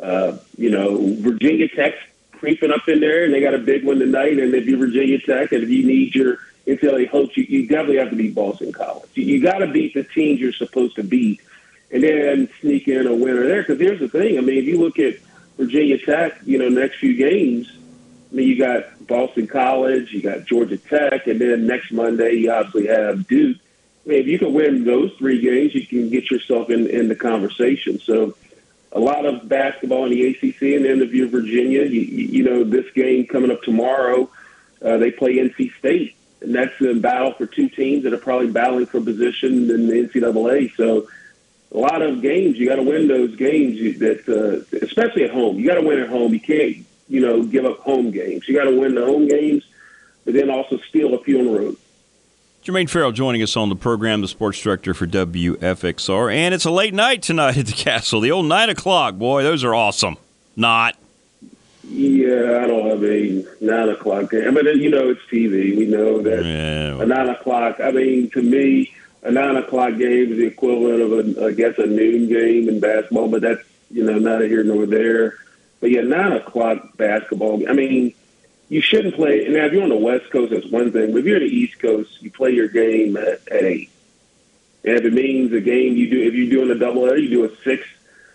uh, 0.00 0.36
you 0.56 0.70
know, 0.70 1.14
Virginia 1.16 1.68
Tech 1.68 1.94
creeping 2.32 2.70
up 2.70 2.88
in 2.88 3.00
there, 3.00 3.24
and 3.24 3.34
they 3.34 3.40
got 3.40 3.54
a 3.54 3.58
big 3.58 3.84
one 3.84 3.98
tonight. 3.98 4.38
And 4.38 4.54
if 4.54 4.66
you're 4.66 4.78
Virginia 4.78 5.18
Tech, 5.20 5.52
and 5.52 5.62
if 5.62 5.68
you 5.68 5.84
need 5.84 6.14
your 6.14 6.38
NCAA 6.66 7.08
hopes, 7.08 7.36
you, 7.36 7.44
you 7.48 7.66
definitely 7.66 7.98
have 7.98 8.10
to 8.10 8.16
beat 8.16 8.34
Boston 8.34 8.72
College. 8.72 9.10
You, 9.14 9.24
you 9.24 9.42
got 9.42 9.58
to 9.58 9.66
beat 9.66 9.94
the 9.94 10.04
teams 10.04 10.40
you're 10.40 10.52
supposed 10.52 10.96
to 10.96 11.02
beat, 11.02 11.40
and 11.90 12.02
then 12.02 12.48
sneak 12.60 12.88
in 12.88 13.06
a 13.06 13.14
winner 13.14 13.46
there. 13.46 13.62
Because 13.62 13.80
here's 13.80 14.00
the 14.00 14.08
thing: 14.08 14.38
I 14.38 14.40
mean, 14.40 14.58
if 14.58 14.64
you 14.64 14.78
look 14.78 14.98
at 14.98 15.16
Virginia 15.60 15.98
Tech, 15.98 16.40
you 16.46 16.58
know, 16.58 16.70
next 16.70 16.96
few 16.96 17.14
games, 17.14 17.70
I 18.32 18.34
mean, 18.34 18.48
you 18.48 18.58
got 18.58 19.06
Boston 19.06 19.46
College, 19.46 20.10
you 20.10 20.22
got 20.22 20.46
Georgia 20.46 20.78
Tech, 20.78 21.26
and 21.26 21.38
then 21.38 21.66
next 21.66 21.92
Monday 21.92 22.34
you 22.34 22.50
obviously 22.50 22.86
have 22.86 23.26
Duke. 23.26 23.58
I 24.06 24.08
mean, 24.08 24.20
if 24.20 24.26
you 24.26 24.38
can 24.38 24.54
win 24.54 24.84
those 24.84 25.12
three 25.18 25.40
games, 25.40 25.74
you 25.74 25.86
can 25.86 26.08
get 26.08 26.30
yourself 26.30 26.70
in, 26.70 26.88
in 26.88 27.08
the 27.08 27.14
conversation. 27.14 28.00
So, 28.00 28.36
a 28.92 28.98
lot 28.98 29.26
of 29.26 29.48
basketball 29.48 30.06
in 30.06 30.10
the 30.10 30.26
ACC 30.28 30.62
and 30.62 30.84
then 30.84 31.00
if 31.00 31.12
you're 31.12 31.28
Virginia, 31.28 31.84
you, 31.84 32.00
you 32.00 32.42
know, 32.42 32.64
this 32.64 32.90
game 32.92 33.26
coming 33.26 33.52
up 33.52 33.62
tomorrow, 33.62 34.28
uh, 34.82 34.96
they 34.96 35.12
play 35.12 35.36
NC 35.36 35.76
State, 35.78 36.16
and 36.40 36.54
that's 36.54 36.80
a 36.80 36.94
battle 36.94 37.32
for 37.34 37.46
two 37.46 37.68
teams 37.68 38.04
that 38.04 38.14
are 38.14 38.18
probably 38.18 38.50
battling 38.50 38.86
for 38.86 39.00
position 39.00 39.70
in 39.70 39.86
the 39.86 40.08
NCAA. 40.08 40.74
So, 40.74 41.08
a 41.72 41.78
lot 41.78 42.02
of 42.02 42.20
games 42.22 42.56
you 42.58 42.68
got 42.68 42.76
to 42.76 42.82
win 42.82 43.06
those 43.08 43.36
games 43.36 43.98
that, 44.00 44.28
uh, 44.28 44.76
especially 44.84 45.24
at 45.24 45.30
home. 45.30 45.58
You 45.58 45.66
got 45.68 45.76
to 45.76 45.86
win 45.86 46.00
at 46.00 46.08
home. 46.08 46.32
You 46.34 46.40
can't, 46.40 46.76
you 47.08 47.20
know, 47.20 47.42
give 47.42 47.64
up 47.64 47.78
home 47.80 48.10
games. 48.10 48.48
You 48.48 48.56
got 48.56 48.64
to 48.64 48.76
win 48.78 48.94
the 48.94 49.04
home 49.04 49.28
games, 49.28 49.64
but 50.24 50.34
then 50.34 50.50
also 50.50 50.78
steal 50.88 51.14
a 51.14 51.22
few 51.22 51.38
on 51.38 51.44
the 51.46 51.58
road. 51.58 51.76
Jermaine 52.64 52.90
Farrell 52.90 53.12
joining 53.12 53.42
us 53.42 53.56
on 53.56 53.68
the 53.70 53.76
program, 53.76 54.20
the 54.20 54.28
sports 54.28 54.60
director 54.60 54.92
for 54.94 55.06
WFXR. 55.06 56.32
And 56.34 56.52
it's 56.54 56.64
a 56.66 56.70
late 56.70 56.92
night 56.92 57.22
tonight 57.22 57.56
at 57.56 57.66
the 57.66 57.72
Cassell. 57.72 58.20
The 58.20 58.30
old 58.32 58.46
9 58.46 58.68
o'clock, 58.70 59.14
boy, 59.14 59.42
those 59.42 59.64
are 59.64 59.74
awesome. 59.74 60.16
Not. 60.56 60.96
Yeah, 61.88 62.60
I 62.62 62.66
don't 62.66 62.88
have 62.90 63.02
a 63.02 63.44
9 63.60 63.88
o'clock 63.88 64.30
game. 64.30 64.52
But, 64.54 64.64
you 64.76 64.90
know, 64.90 65.08
it's 65.10 65.20
TV. 65.32 65.76
We 65.76 65.86
know 65.86 66.20
that 66.22 66.44
Yeah. 66.44 67.02
a 67.02 67.06
9 67.06 67.28
o'clock, 67.30 67.80
I 67.80 67.90
mean, 67.92 68.28
to 68.30 68.42
me, 68.42 68.92
a 69.22 69.30
9 69.30 69.56
o'clock 69.56 69.98
game 69.98 70.32
is 70.32 70.38
the 70.38 70.46
equivalent 70.46 71.02
of, 71.02 71.12
a, 71.12 71.46
I 71.46 71.52
guess, 71.52 71.78
a 71.78 71.86
noon 71.86 72.28
game 72.28 72.68
in 72.68 72.80
basketball, 72.80 73.28
but 73.28 73.42
that's, 73.42 73.62
you 73.90 74.04
know, 74.04 74.18
neither 74.18 74.46
here 74.46 74.64
nor 74.64 74.86
there. 74.86 75.34
But, 75.80 75.90
yeah, 75.90 76.02
9 76.02 76.32
o'clock 76.32 76.96
basketball, 76.96 77.68
I 77.68 77.72
mean, 77.72 78.14
you 78.68 78.80
shouldn't 78.80 79.14
play. 79.14 79.46
Now, 79.48 79.66
if 79.66 79.72
you're 79.72 79.82
on 79.82 79.88
the 79.88 79.96
West 79.96 80.30
Coast, 80.30 80.52
that's 80.52 80.66
one 80.66 80.92
thing. 80.92 81.12
But 81.12 81.18
if 81.18 81.24
you're 81.26 81.36
on 81.36 81.42
the 81.42 81.48
East 81.48 81.78
Coast, 81.80 82.22
you 82.22 82.30
play 82.30 82.52
your 82.52 82.68
game 82.68 83.16
at, 83.16 83.46
at 83.48 83.64
eight. 83.64 83.90
And 84.84 84.96
if 84.96 85.04
it 85.04 85.12
means 85.12 85.52
a 85.52 85.60
game 85.60 85.96
you 85.96 86.08
do, 86.08 86.22
if 86.22 86.34
you're 86.34 86.50
doing 86.50 86.70
a 86.70 86.78
double 86.78 87.18
you 87.18 87.28
do 87.28 87.44
a 87.44 87.56
six, 87.62 87.86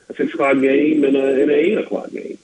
a 0.10 0.15
six 0.15 0.34
o'clock 0.34 0.60
game 0.60 1.04
and, 1.04 1.15
a, 1.15 1.41
and 1.41 1.50
an 1.50 1.52
eight 1.52 1.78
o'clock 1.78 2.12
game. 2.12 2.38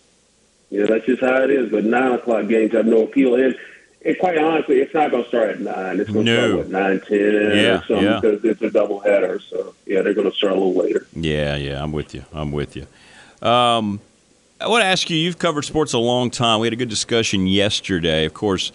You 0.72 0.80
know, 0.80 0.88
that's 0.88 1.06
just 1.06 1.22
how 1.22 1.44
it 1.44 1.52
is. 1.52 1.70
But 1.70 1.84
nine 1.84 2.14
o'clock 2.14 2.48
games 2.48 2.72
have 2.72 2.86
no 2.86 3.04
appeal. 3.04 3.36
And, 3.36 3.56
and 4.06 4.18
quite 4.20 4.38
honestly, 4.38 4.80
it's 4.80 4.94
not 4.94 5.12
going 5.12 5.24
to 5.24 5.30
start 5.30 5.50
at 5.50 5.60
nine. 5.60 6.00
It's 6.00 6.10
going 6.10 6.26
to 6.26 6.32
No. 6.36 6.48
start 6.50 6.66
at 6.66 6.72
nine 6.72 7.00
ten 7.02 7.20
Yeah, 7.20 7.78
or 7.80 7.84
something 7.86 8.04
yeah. 8.04 8.20
because 8.22 8.44
it's 8.46 8.62
a 8.62 8.70
double 8.72 9.00
header. 9.00 9.40
So 9.40 9.74
yeah, 9.86 10.02
they're 10.02 10.14
going 10.14 10.30
to 10.30 10.36
start 10.36 10.54
a 10.54 10.56
little 10.56 10.74
later. 10.76 11.06
Yeah, 11.16 11.56
yeah, 11.56 11.82
I'm 11.82 11.92
with 11.92 12.14
you. 12.16 12.24
I'm 12.34 12.52
with 12.52 12.76
you. 12.76 12.88
Um, 13.48 14.00
I 14.60 14.68
want 14.68 14.82
to 14.84 14.86
ask 14.88 15.10
you. 15.10 15.18
You've 15.18 15.40
covered 15.40 15.64
sports 15.64 15.94
a 15.94 15.98
long 16.00 16.30
time. 16.30 16.60
We 16.60 16.68
had 16.68 16.74
a 16.74 16.78
good 16.78 16.90
discussion 16.90 17.48
yesterday. 17.48 18.26
Of 18.26 18.34
course, 18.36 18.72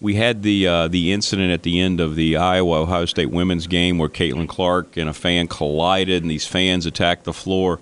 we 0.00 0.14
had 0.14 0.42
the 0.42 0.66
uh, 0.66 0.88
the 0.88 1.12
incident 1.12 1.50
at 1.50 1.62
the 1.64 1.80
end 1.80 2.00
of 2.00 2.14
the 2.16 2.36
Iowa 2.36 2.80
Ohio 2.82 3.04
State 3.04 3.30
women's 3.30 3.66
game 3.66 3.98
where 3.98 4.08
Caitlin 4.08 4.48
Clark 4.48 4.96
and 4.96 5.08
a 5.08 5.12
fan 5.12 5.46
collided, 5.48 6.22
and 6.22 6.30
these 6.30 6.46
fans 6.46 6.86
attacked 6.86 7.24
the 7.24 7.32
floor. 7.34 7.80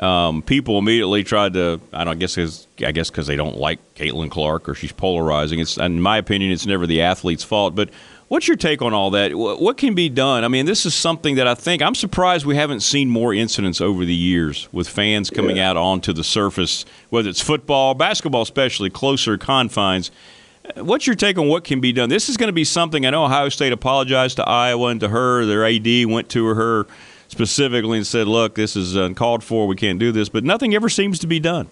Um, 0.00 0.40
people 0.42 0.78
immediately 0.78 1.22
tried 1.24 1.52
to. 1.54 1.78
I 1.92 2.04
don't 2.04 2.14
I 2.16 2.18
guess 2.18 2.34
'cause- 2.36 2.66
I 2.84 2.90
guess 2.92 3.10
because 3.10 3.26
they 3.26 3.36
don't 3.36 3.58
like 3.58 3.78
Caitlin 3.96 4.30
Clark 4.30 4.68
or 4.68 4.74
she's 4.74 4.92
polarizing. 4.92 5.58
It's 5.60 5.76
in 5.76 6.00
my 6.00 6.16
opinion, 6.16 6.52
it's 6.52 6.64
never 6.66 6.86
the 6.86 7.02
athlete's 7.02 7.44
fault. 7.44 7.74
But 7.74 7.90
what's 8.28 8.48
your 8.48 8.56
take 8.56 8.80
on 8.80 8.94
all 8.94 9.10
that? 9.10 9.34
What 9.34 9.76
can 9.76 9.94
be 9.94 10.08
done? 10.08 10.42
I 10.42 10.48
mean, 10.48 10.64
this 10.64 10.86
is 10.86 10.94
something 10.94 11.34
that 11.34 11.46
I 11.46 11.54
think 11.54 11.82
I'm 11.82 11.94
surprised 11.94 12.46
we 12.46 12.56
haven't 12.56 12.80
seen 12.80 13.10
more 13.10 13.34
incidents 13.34 13.80
over 13.82 14.06
the 14.06 14.14
years 14.14 14.68
with 14.72 14.88
fans 14.88 15.28
coming 15.28 15.58
out 15.58 15.76
onto 15.76 16.14
the 16.14 16.24
surface, 16.24 16.86
whether 17.10 17.28
it's 17.28 17.42
football, 17.42 17.92
basketball, 17.92 18.40
especially 18.42 18.88
closer 18.88 19.36
confines. 19.36 20.10
What's 20.76 21.06
your 21.06 21.16
take 21.16 21.36
on 21.36 21.48
what 21.48 21.64
can 21.64 21.80
be 21.80 21.92
done? 21.92 22.08
This 22.08 22.28
is 22.30 22.36
going 22.38 22.48
to 22.48 22.52
be 22.54 22.64
something. 22.64 23.04
I 23.04 23.10
know 23.10 23.24
Ohio 23.24 23.48
State 23.50 23.72
apologized 23.72 24.36
to 24.36 24.48
Iowa 24.48 24.88
and 24.88 25.00
to 25.00 25.08
her. 25.08 25.44
Their 25.44 25.66
AD 25.66 26.06
went 26.06 26.28
to 26.30 26.46
her 26.46 26.86
specifically 27.30 27.96
and 27.98 28.06
said, 28.06 28.26
"Look, 28.26 28.54
this 28.54 28.76
is 28.76 28.96
uncalled 28.96 29.42
for. 29.44 29.66
We 29.66 29.76
can't 29.76 29.98
do 29.98 30.12
this." 30.12 30.28
But 30.28 30.44
nothing 30.44 30.74
ever 30.74 30.88
seems 30.88 31.18
to 31.20 31.26
be 31.26 31.40
done. 31.40 31.68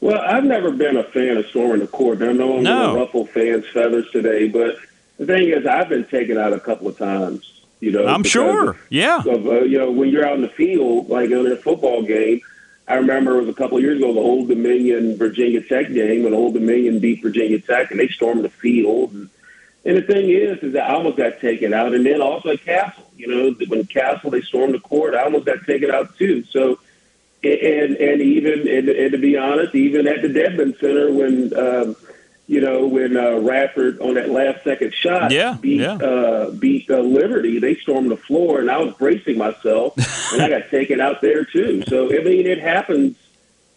Well, 0.00 0.20
I've 0.20 0.44
never 0.44 0.70
been 0.70 0.96
a 0.96 1.04
fan 1.04 1.36
of 1.36 1.46
storming 1.48 1.80
the 1.80 1.86
court. 1.86 2.22
I 2.22 2.32
know 2.32 2.56
I'm 2.56 2.62
No. 2.62 2.78
going 2.86 2.94
to 2.94 3.00
ruffle 3.00 3.26
fans' 3.26 3.66
feathers 3.72 4.06
today, 4.12 4.48
but 4.48 4.76
the 5.18 5.26
thing 5.26 5.48
is, 5.50 5.66
I've 5.66 5.88
been 5.90 6.04
taken 6.04 6.38
out 6.38 6.52
a 6.54 6.60
couple 6.60 6.88
of 6.88 6.96
times. 6.96 7.46
You 7.80 7.92
know, 7.92 8.06
I'm 8.06 8.22
sure. 8.24 8.76
Yeah. 8.88 9.18
Of, 9.26 9.46
uh, 9.46 9.60
you 9.62 9.78
know, 9.78 9.90
when 9.90 10.08
you're 10.10 10.26
out 10.26 10.36
in 10.36 10.42
the 10.42 10.48
field, 10.48 11.08
like 11.10 11.30
in 11.30 11.46
a 11.46 11.56
football 11.56 12.02
game, 12.02 12.40
I 12.88 12.94
remember 12.94 13.36
it 13.38 13.40
was 13.46 13.48
a 13.48 13.54
couple 13.58 13.76
of 13.78 13.82
years 13.82 13.98
ago, 13.98 14.12
the 14.12 14.20
Old 14.20 14.48
Dominion 14.48 15.16
Virginia 15.16 15.60
Tech 15.62 15.92
game, 15.92 16.22
when 16.24 16.34
Old 16.34 16.54
Dominion 16.54 16.98
beat 16.98 17.22
Virginia 17.22 17.58
Tech, 17.58 17.90
and 17.90 18.00
they 18.00 18.08
stormed 18.08 18.44
the 18.44 18.48
field. 18.50 19.12
And, 19.12 19.28
and 19.84 19.96
the 19.96 20.02
thing 20.02 20.28
is, 20.28 20.58
is 20.58 20.72
that 20.74 20.90
I 20.90 20.94
almost 20.94 21.16
got 21.16 21.40
taken 21.40 21.72
out, 21.72 21.94
and 21.94 22.04
then 22.04 22.20
also 22.20 22.50
at 22.50 22.62
Cassell. 22.64 23.04
You 23.16 23.26
know, 23.26 23.66
when 23.68 23.84
Cassell 23.86 24.30
they 24.30 24.40
stormed 24.42 24.74
the 24.74 24.80
court, 24.80 25.14
I 25.14 25.24
almost 25.24 25.46
got 25.46 25.64
taken 25.64 25.90
out 25.90 26.16
too. 26.16 26.44
So 26.44 26.78
and 27.42 27.96
and 27.96 28.20
even 28.20 28.68
and, 28.68 28.88
and 28.88 29.12
to 29.12 29.18
be 29.18 29.36
honest, 29.36 29.74
even 29.74 30.06
at 30.06 30.22
the 30.22 30.28
Dedmon 30.28 30.78
Center 30.78 31.10
when 31.12 31.56
um, 31.56 31.96
you 32.46 32.60
know 32.60 32.86
when 32.86 33.16
uh, 33.16 33.38
Radford 33.38 33.98
on 34.00 34.14
that 34.14 34.30
last 34.30 34.64
second 34.64 34.92
shot 34.92 35.30
Yeah, 35.30 35.56
beat 35.60 35.80
yeah. 35.80 35.94
Uh, 35.94 36.50
beat 36.50 36.90
uh, 36.90 36.98
Liberty, 36.98 37.58
they 37.58 37.76
stormed 37.76 38.10
the 38.10 38.16
floor, 38.16 38.60
and 38.60 38.70
I 38.70 38.78
was 38.78 38.94
bracing 38.94 39.38
myself, 39.38 39.94
and 40.32 40.42
I 40.42 40.48
got 40.48 40.68
taken 40.68 41.00
out 41.00 41.20
there 41.22 41.44
too. 41.44 41.82
So 41.88 42.06
I 42.14 42.22
mean, 42.22 42.46
it 42.46 42.58
happens, 42.58 43.16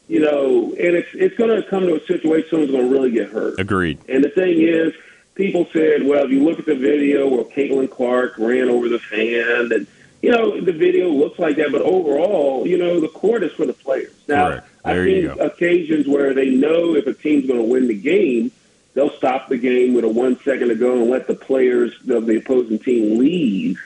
you 0.10 0.20
know, 0.20 0.74
and 0.74 0.96
it's 0.96 1.10
it's 1.14 1.38
going 1.38 1.62
to 1.62 1.68
come 1.70 1.88
to 1.88 1.96
a 1.96 2.06
situation 2.06 2.50
someone's 2.50 2.72
going 2.72 2.90
to 2.90 2.92
really 2.92 3.12
get 3.12 3.30
hurt. 3.30 3.60
Agreed. 3.60 4.00
And 4.10 4.24
the 4.24 4.30
thing 4.30 4.60
is, 4.60 4.94
people 5.36 5.68
said, 5.74 6.04
well, 6.06 6.26
if 6.26 6.32
you 6.32 6.44
look 6.44 6.60
at 6.60 6.66
the 6.66 6.76
video 6.76 7.28
where 7.28 7.44
Caitlin 7.44 7.90
Clark 7.90 8.38
ran 8.38 8.70
over 8.70 8.90
the 8.90 9.00
fan, 9.00 9.72
and 9.72 9.88
you 10.22 10.32
know 10.32 10.60
the 10.62 10.72
video 10.72 11.10
looks 11.10 11.40
like 11.40 11.56
that, 11.58 11.72
but 11.72 11.82
overall, 11.82 12.66
you 12.68 12.78
know, 12.78 13.00
the 13.00 13.10
court 13.10 13.44
is 13.44 13.52
for 13.54 13.66
the 13.66 13.74
players. 13.74 14.14
Now, 14.28 14.50
Correct. 14.50 14.68
I've 14.86 15.04
seen 15.06 15.30
occasions 15.30 16.08
where 16.08 16.34
they 16.34 16.50
know 16.50 16.96
if 16.96 17.08
a 17.08 17.14
team's 17.14 17.48
going 17.48 17.60
to 17.60 17.66
win 17.66 17.88
the 17.88 17.98
game, 18.00 18.52
they'll 18.94 19.10
stop 19.12 19.50
the 19.50 19.58
game 19.58 19.94
with 19.94 20.04
a 20.06 20.10
one 20.10 20.38
second 20.40 20.70
to 20.70 20.76
go 20.76 20.94
and 21.02 21.10
let 21.10 21.28
the 21.28 21.36
players 21.36 21.94
of 22.10 22.26
the 22.26 22.38
opposing 22.38 22.80
team 22.80 23.18
leave 23.18 23.82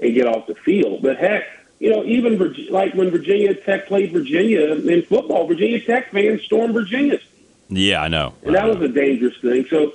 and 0.00 0.14
get 0.14 0.26
off 0.26 0.46
the 0.46 0.54
field. 0.54 1.02
But 1.02 1.16
heck, 1.18 1.44
you 1.80 1.90
know, 1.90 2.04
even 2.04 2.38
Virg- 2.38 2.70
like 2.70 2.94
when 2.94 3.10
Virginia 3.10 3.54
Tech 3.54 3.86
played 3.86 4.12
Virginia 4.12 4.60
in 4.74 5.02
football, 5.02 5.46
Virginia 5.46 5.80
Tech 5.80 6.10
fans 6.12 6.42
stormed 6.42 6.74
Virginia's 6.74 7.20
Yeah, 7.68 8.00
I 8.02 8.08
know. 8.08 8.34
and 8.44 8.54
that 8.54 8.66
was 8.66 8.80
a 8.80 8.88
dangerous 8.88 9.36
thing. 9.38 9.66
So 9.70 9.92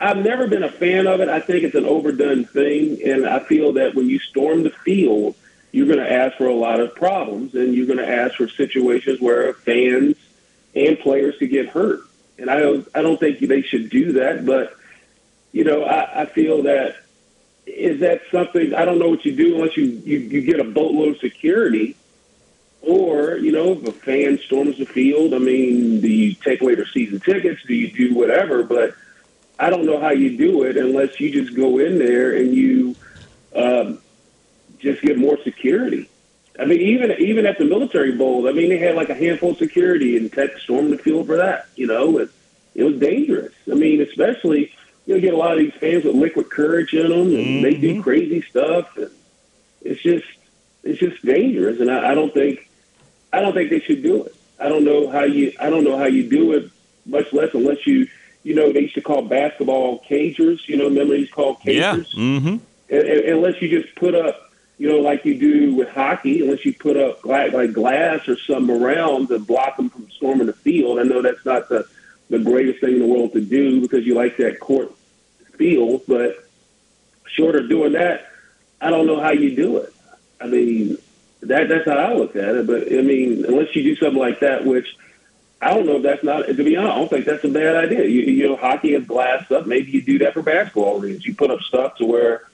I've 0.00 0.16
never 0.16 0.46
been 0.46 0.62
a 0.62 0.70
fan 0.70 1.06
of 1.06 1.20
it. 1.20 1.28
I 1.28 1.40
think 1.40 1.62
it's 1.62 1.74
an 1.74 1.84
overdone 1.84 2.46
thing, 2.46 3.02
and 3.04 3.26
I 3.26 3.40
feel 3.40 3.74
that 3.74 3.94
when 3.94 4.08
you 4.08 4.18
storm 4.18 4.62
the 4.62 4.70
field, 4.70 5.34
you're 5.72 5.86
going 5.86 5.98
to 5.98 6.10
ask 6.10 6.38
for 6.38 6.46
a 6.46 6.54
lot 6.54 6.80
of 6.80 6.94
problems, 6.94 7.54
and 7.54 7.74
you're 7.74 7.86
going 7.86 7.98
to 7.98 8.08
ask 8.08 8.36
for 8.36 8.48
situations 8.48 9.20
where 9.20 9.52
fans 9.52 10.16
and 10.74 10.98
players 10.98 11.36
could 11.38 11.50
get 11.50 11.68
hurt. 11.68 12.00
And 12.38 12.48
I 12.48 12.58
don't, 12.58 12.88
I 12.94 13.02
don't 13.02 13.20
think 13.20 13.40
they 13.40 13.60
should 13.62 13.90
do 13.90 14.12
that. 14.12 14.46
But 14.46 14.74
you 15.52 15.64
know, 15.64 15.84
I, 15.84 16.22
I 16.22 16.26
feel 16.26 16.62
that 16.62 16.96
is 17.66 18.00
that 18.00 18.22
something 18.32 18.74
I 18.74 18.84
don't 18.84 18.98
know 18.98 19.10
what 19.10 19.24
you 19.24 19.34
do 19.34 19.56
unless 19.56 19.76
you, 19.76 19.84
you 19.84 20.18
you 20.18 20.40
get 20.42 20.60
a 20.60 20.64
boatload 20.64 21.08
of 21.08 21.18
security. 21.18 21.96
Or, 22.82 23.36
you 23.36 23.52
know, 23.52 23.72
if 23.72 23.86
a 23.86 23.92
fan 23.92 24.38
storms 24.38 24.78
the 24.78 24.86
field, 24.86 25.34
I 25.34 25.38
mean, 25.38 26.00
do 26.00 26.08
you 26.08 26.32
take 26.32 26.62
away 26.62 26.76
their 26.76 26.86
season 26.86 27.20
tickets? 27.20 27.60
Do 27.66 27.74
you 27.74 27.92
do 27.92 28.14
whatever? 28.14 28.62
But 28.62 28.94
I 29.60 29.68
don't 29.68 29.84
know 29.84 30.00
how 30.00 30.10
you 30.10 30.38
do 30.38 30.62
it 30.64 30.78
unless 30.78 31.20
you 31.20 31.30
just 31.30 31.54
go 31.54 31.78
in 31.78 31.98
there 31.98 32.34
and 32.34 32.54
you 32.54 32.96
um, 33.54 33.98
just 34.78 35.02
get 35.02 35.18
more 35.18 35.38
security. 35.44 36.08
I 36.58 36.64
mean, 36.64 36.80
even 36.80 37.12
even 37.12 37.46
at 37.46 37.58
the 37.58 37.66
military 37.66 38.12
bowl, 38.12 38.48
I 38.48 38.52
mean, 38.52 38.70
they 38.70 38.78
had 38.78 38.96
like 38.96 39.10
a 39.10 39.14
handful 39.14 39.50
of 39.50 39.58
security 39.58 40.16
and 40.16 40.32
Tech 40.32 40.58
stormed 40.58 40.92
the 40.92 40.98
field 40.98 41.26
for 41.26 41.36
that. 41.36 41.68
You 41.76 41.86
know, 41.86 42.18
it, 42.18 42.30
it 42.74 42.84
was 42.84 42.98
dangerous. 42.98 43.52
I 43.70 43.74
mean, 43.74 44.00
especially 44.00 44.72
you 45.06 45.14
know, 45.14 45.20
get 45.20 45.34
a 45.34 45.36
lot 45.36 45.52
of 45.52 45.58
these 45.58 45.74
fans 45.74 46.04
with 46.04 46.14
liquid 46.14 46.50
courage 46.50 46.94
in 46.94 47.10
them, 47.10 47.34
and 47.34 47.64
they 47.64 47.74
do 47.74 48.02
crazy 48.02 48.42
stuff. 48.42 48.96
And 48.96 49.10
it's 49.82 50.02
just 50.02 50.26
it's 50.82 50.98
just 50.98 51.22
dangerous, 51.24 51.80
and 51.80 51.90
I, 51.90 52.12
I 52.12 52.14
don't 52.14 52.32
think 52.32 52.68
I 53.32 53.40
don't 53.40 53.52
think 53.52 53.68
they 53.68 53.80
should 53.80 54.02
do 54.02 54.24
it. 54.24 54.34
I 54.58 54.68
don't 54.68 54.84
know 54.84 55.10
how 55.10 55.24
you 55.24 55.52
I 55.60 55.68
don't 55.68 55.84
know 55.84 55.98
how 55.98 56.06
you 56.06 56.28
do 56.28 56.52
it, 56.52 56.70
much 57.04 57.32
less 57.32 57.52
unless 57.54 57.86
you 57.86 58.08
you 58.42 58.54
know 58.54 58.72
they 58.72 58.80
used 58.80 58.94
to 58.94 59.00
call 59.02 59.22
basketball 59.22 60.02
cagers. 60.08 60.66
You 60.68 60.76
know, 60.76 60.84
remember 60.84 61.14
these 61.16 61.30
called 61.30 61.58
Yeah. 61.64 61.96
cagers. 61.96 62.14
Mm-hmm. 62.14 62.48
Un- 62.48 62.58
un- 62.92 63.28
unless 63.34 63.60
you 63.62 63.68
just 63.82 63.94
put 63.96 64.14
up, 64.14 64.50
you 64.78 64.88
know, 64.88 64.98
like 64.98 65.24
you 65.24 65.38
do 65.38 65.74
with 65.74 65.88
hockey, 65.90 66.42
unless 66.42 66.64
you 66.64 66.72
put 66.74 66.96
up 66.96 67.22
gla- 67.22 67.50
like 67.52 67.72
glass 67.72 68.26
or 68.28 68.36
something 68.38 68.82
around 68.82 69.28
to 69.28 69.38
block 69.38 69.76
them 69.76 69.90
from 69.90 70.10
storming 70.10 70.46
the 70.46 70.52
field. 70.52 70.98
I 70.98 71.02
know 71.04 71.22
that's 71.22 71.44
not 71.44 71.68
the 71.68 71.86
the 72.30 72.38
greatest 72.38 72.80
thing 72.80 72.94
in 72.94 73.00
the 73.00 73.06
world 73.06 73.32
to 73.34 73.40
do 73.40 73.80
because 73.80 74.06
you 74.06 74.14
like 74.14 74.36
that 74.38 74.60
court 74.60 74.92
feel, 75.56 75.98
but 76.08 76.48
short 77.26 77.56
of 77.56 77.68
doing 77.68 77.92
that, 77.92 78.28
I 78.80 78.88
don't 78.90 79.06
know 79.06 79.20
how 79.20 79.30
you 79.30 79.54
do 79.54 79.76
it. 79.78 79.92
I 80.40 80.46
mean, 80.46 80.96
that 81.42 81.68
that's 81.68 81.84
how 81.86 81.96
I 81.96 82.14
look 82.14 82.34
at 82.36 82.54
it. 82.56 82.66
But 82.66 82.86
I 82.92 83.02
mean, 83.02 83.44
unless 83.44 83.74
you 83.76 83.82
do 83.82 83.96
something 83.96 84.18
like 84.18 84.40
that, 84.40 84.64
which 84.64 84.96
I 85.62 85.74
don't 85.74 85.86
know 85.86 85.96
if 85.96 86.02
that's 86.02 86.24
not 86.24 86.46
to 86.46 86.54
be 86.54 86.76
honest, 86.76 86.92
I 86.92 86.98
don't 86.98 87.08
think 87.10 87.24
that's 87.26 87.44
a 87.44 87.48
bad 87.48 87.76
idea. 87.76 88.04
You, 88.04 88.22
you 88.22 88.48
know, 88.48 88.56
hockey 88.56 88.92
has 88.94 89.04
glass 89.04 89.50
up. 89.50 89.66
Maybe 89.66 89.90
you 89.90 90.02
do 90.02 90.18
that 90.20 90.32
for 90.32 90.42
basketball 90.42 90.98
reasons. 90.98 91.26
You 91.26 91.34
put 91.34 91.50
up 91.50 91.60
stuff 91.60 91.96
to 91.96 92.06
where, 92.06 92.48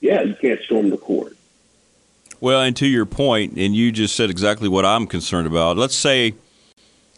yeah, 0.00 0.22
you 0.22 0.34
can't 0.34 0.60
storm 0.62 0.90
the 0.90 0.96
court. 0.96 1.36
Well, 2.40 2.60
and 2.60 2.76
to 2.76 2.86
your 2.86 3.06
point, 3.06 3.54
and 3.56 3.74
you 3.74 3.90
just 3.92 4.14
said 4.14 4.30
exactly 4.30 4.68
what 4.68 4.84
I'm 4.84 5.06
concerned 5.06 5.46
about. 5.46 5.76
Let's 5.76 5.96
say, 5.96 6.34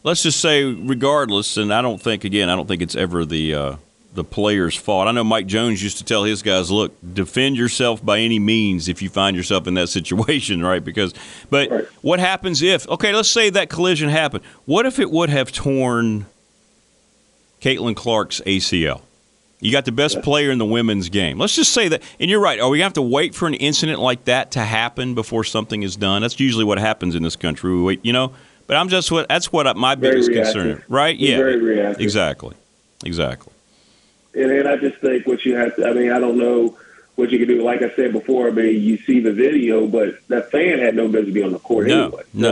let's 0.03 0.23
just 0.23 0.41
say, 0.41 0.65
regardless, 0.65 1.57
and 1.57 1.73
I 1.73 1.83
don't 1.83 2.01
think 2.01 2.25
again, 2.25 2.49
I 2.49 2.57
don't 2.57 2.67
think 2.67 2.83
it's 2.83 2.97
ever 2.97 3.25
the 3.25 3.55
uh, 3.55 3.77
the 4.15 4.25
player's 4.25 4.75
fault. 4.75 5.07
I 5.07 5.13
know 5.13 5.23
Mike 5.23 5.47
Jones 5.47 5.83
used 5.83 5.99
to 5.99 6.05
tell 6.05 6.25
his 6.25 6.43
guys, 6.43 6.71
"Look, 6.71 6.93
defend 7.15 7.57
yourself 7.57 8.05
by 8.05 8.19
any 8.19 8.39
means 8.41 8.89
if 8.89 9.01
you 9.03 9.09
find 9.09 9.37
yourself 9.37 9.67
in 9.69 9.75
that 9.75 9.89
situation, 9.99 10.63
right?" 10.65 10.85
Because, 10.85 11.15
but 11.49 11.71
Right. 11.71 11.85
what 12.03 12.19
happens 12.21 12.61
if? 12.63 12.89
Okay, 12.89 13.13
let's 13.13 13.29
say 13.31 13.51
that 13.51 13.69
collision 13.71 14.09
happened. 14.09 14.43
What 14.67 14.85
if 14.87 14.99
it 14.99 15.11
would 15.11 15.31
have 15.31 15.53
torn 15.53 16.27
Caitlin 17.61 17.95
Clark's 17.95 18.41
ACL? 18.47 19.03
You 19.63 19.71
got 19.71 19.85
the 19.85 19.93
best 19.93 20.23
player 20.23 20.51
in 20.51 20.57
the 20.59 20.65
women's 20.65 21.11
game. 21.11 21.39
Let's 21.39 21.55
just 21.55 21.73
say 21.73 21.89
that, 21.89 22.03
and 22.19 22.31
you're 22.31 22.41
right. 22.41 22.59
Are 22.59 22.71
we 22.71 22.79
going 22.79 22.81
to 22.81 22.85
have 22.85 22.93
to 22.95 23.03
wait 23.03 23.35
for 23.35 23.47
an 23.47 23.53
incident 23.55 24.01
like 24.01 24.25
that 24.25 24.53
to 24.53 24.61
happen 24.61 25.15
before 25.15 25.45
something 25.45 25.83
is 25.83 25.97
done? 25.97 26.23
That's 26.23 26.41
usually 26.41 26.65
what 26.65 26.79
happens 26.79 27.15
in 27.15 27.23
this 27.23 27.37
country. 27.37 27.71
We 27.75 27.83
wait, 27.83 28.01
you 28.03 28.15
know. 28.15 28.33
But 28.67 28.77
I'm 28.79 28.89
just 28.89 29.11
what 29.13 29.29
that's 29.29 29.53
what 29.53 29.77
my 29.77 29.97
Very 29.97 30.13
biggest 30.15 30.31
reactive. 30.31 30.53
concern, 30.55 30.83
right? 30.89 31.15
You're 31.17 31.75
Yeah, 31.75 31.95
exactly, 31.99 32.55
exactly. 33.05 33.53
And, 34.35 34.51
and 34.51 34.69
I 34.69 34.77
just 34.77 34.99
think 34.99 35.27
what 35.27 35.45
you 35.45 35.57
have 35.57 35.77
to, 35.77 35.89
I 35.89 35.93
mean, 35.93 36.13
I 36.13 36.19
don't 36.19 36.39
know 36.39 36.77
what 37.17 37.31
you 37.31 37.39
can 37.39 37.49
do. 37.49 37.63
Like 37.63 37.83
I 37.83 37.95
said 37.95 38.13
before, 38.13 38.49
I 38.49 38.51
mean, 38.51 38.81
you 38.83 38.97
see 38.99 39.21
the 39.21 39.33
video, 39.33 39.87
but 39.87 40.27
that 40.29 40.51
fan 40.51 40.79
had 40.79 40.95
no 40.95 41.09
business 41.09 41.35
being 41.35 41.47
on 41.47 41.53
the 41.53 41.59
court 41.59 41.89
No, 41.89 42.05
anyway. 42.05 42.23
no, 42.33 42.49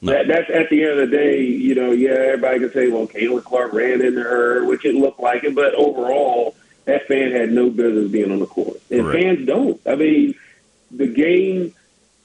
So 0.00 0.10
that, 0.12 0.28
that's 0.28 0.50
at 0.50 0.70
the 0.70 0.82
end 0.82 1.00
of 1.00 1.10
the 1.10 1.16
day, 1.16 1.42
you 1.42 1.74
know, 1.74 1.92
yeah, 1.92 2.10
everybody 2.10 2.60
can 2.60 2.72
say, 2.72 2.88
well, 2.88 3.06
Caitlin 3.06 3.42
Clark 3.42 3.72
ran 3.72 4.02
into 4.02 4.22
her, 4.22 4.64
which 4.64 4.84
it 4.84 4.94
looked 4.94 5.20
like 5.20 5.44
it, 5.44 5.54
but 5.54 5.74
overall, 5.74 6.54
that 6.84 7.06
fan 7.08 7.32
had 7.32 7.50
no 7.52 7.70
business 7.70 8.10
being 8.10 8.30
on 8.30 8.38
the 8.38 8.46
court. 8.46 8.80
And 8.90 9.02
Correct. 9.02 9.22
fans 9.22 9.46
don't. 9.46 9.80
I 9.86 9.94
mean, 9.94 10.34
the 10.90 11.06
game 11.06 11.74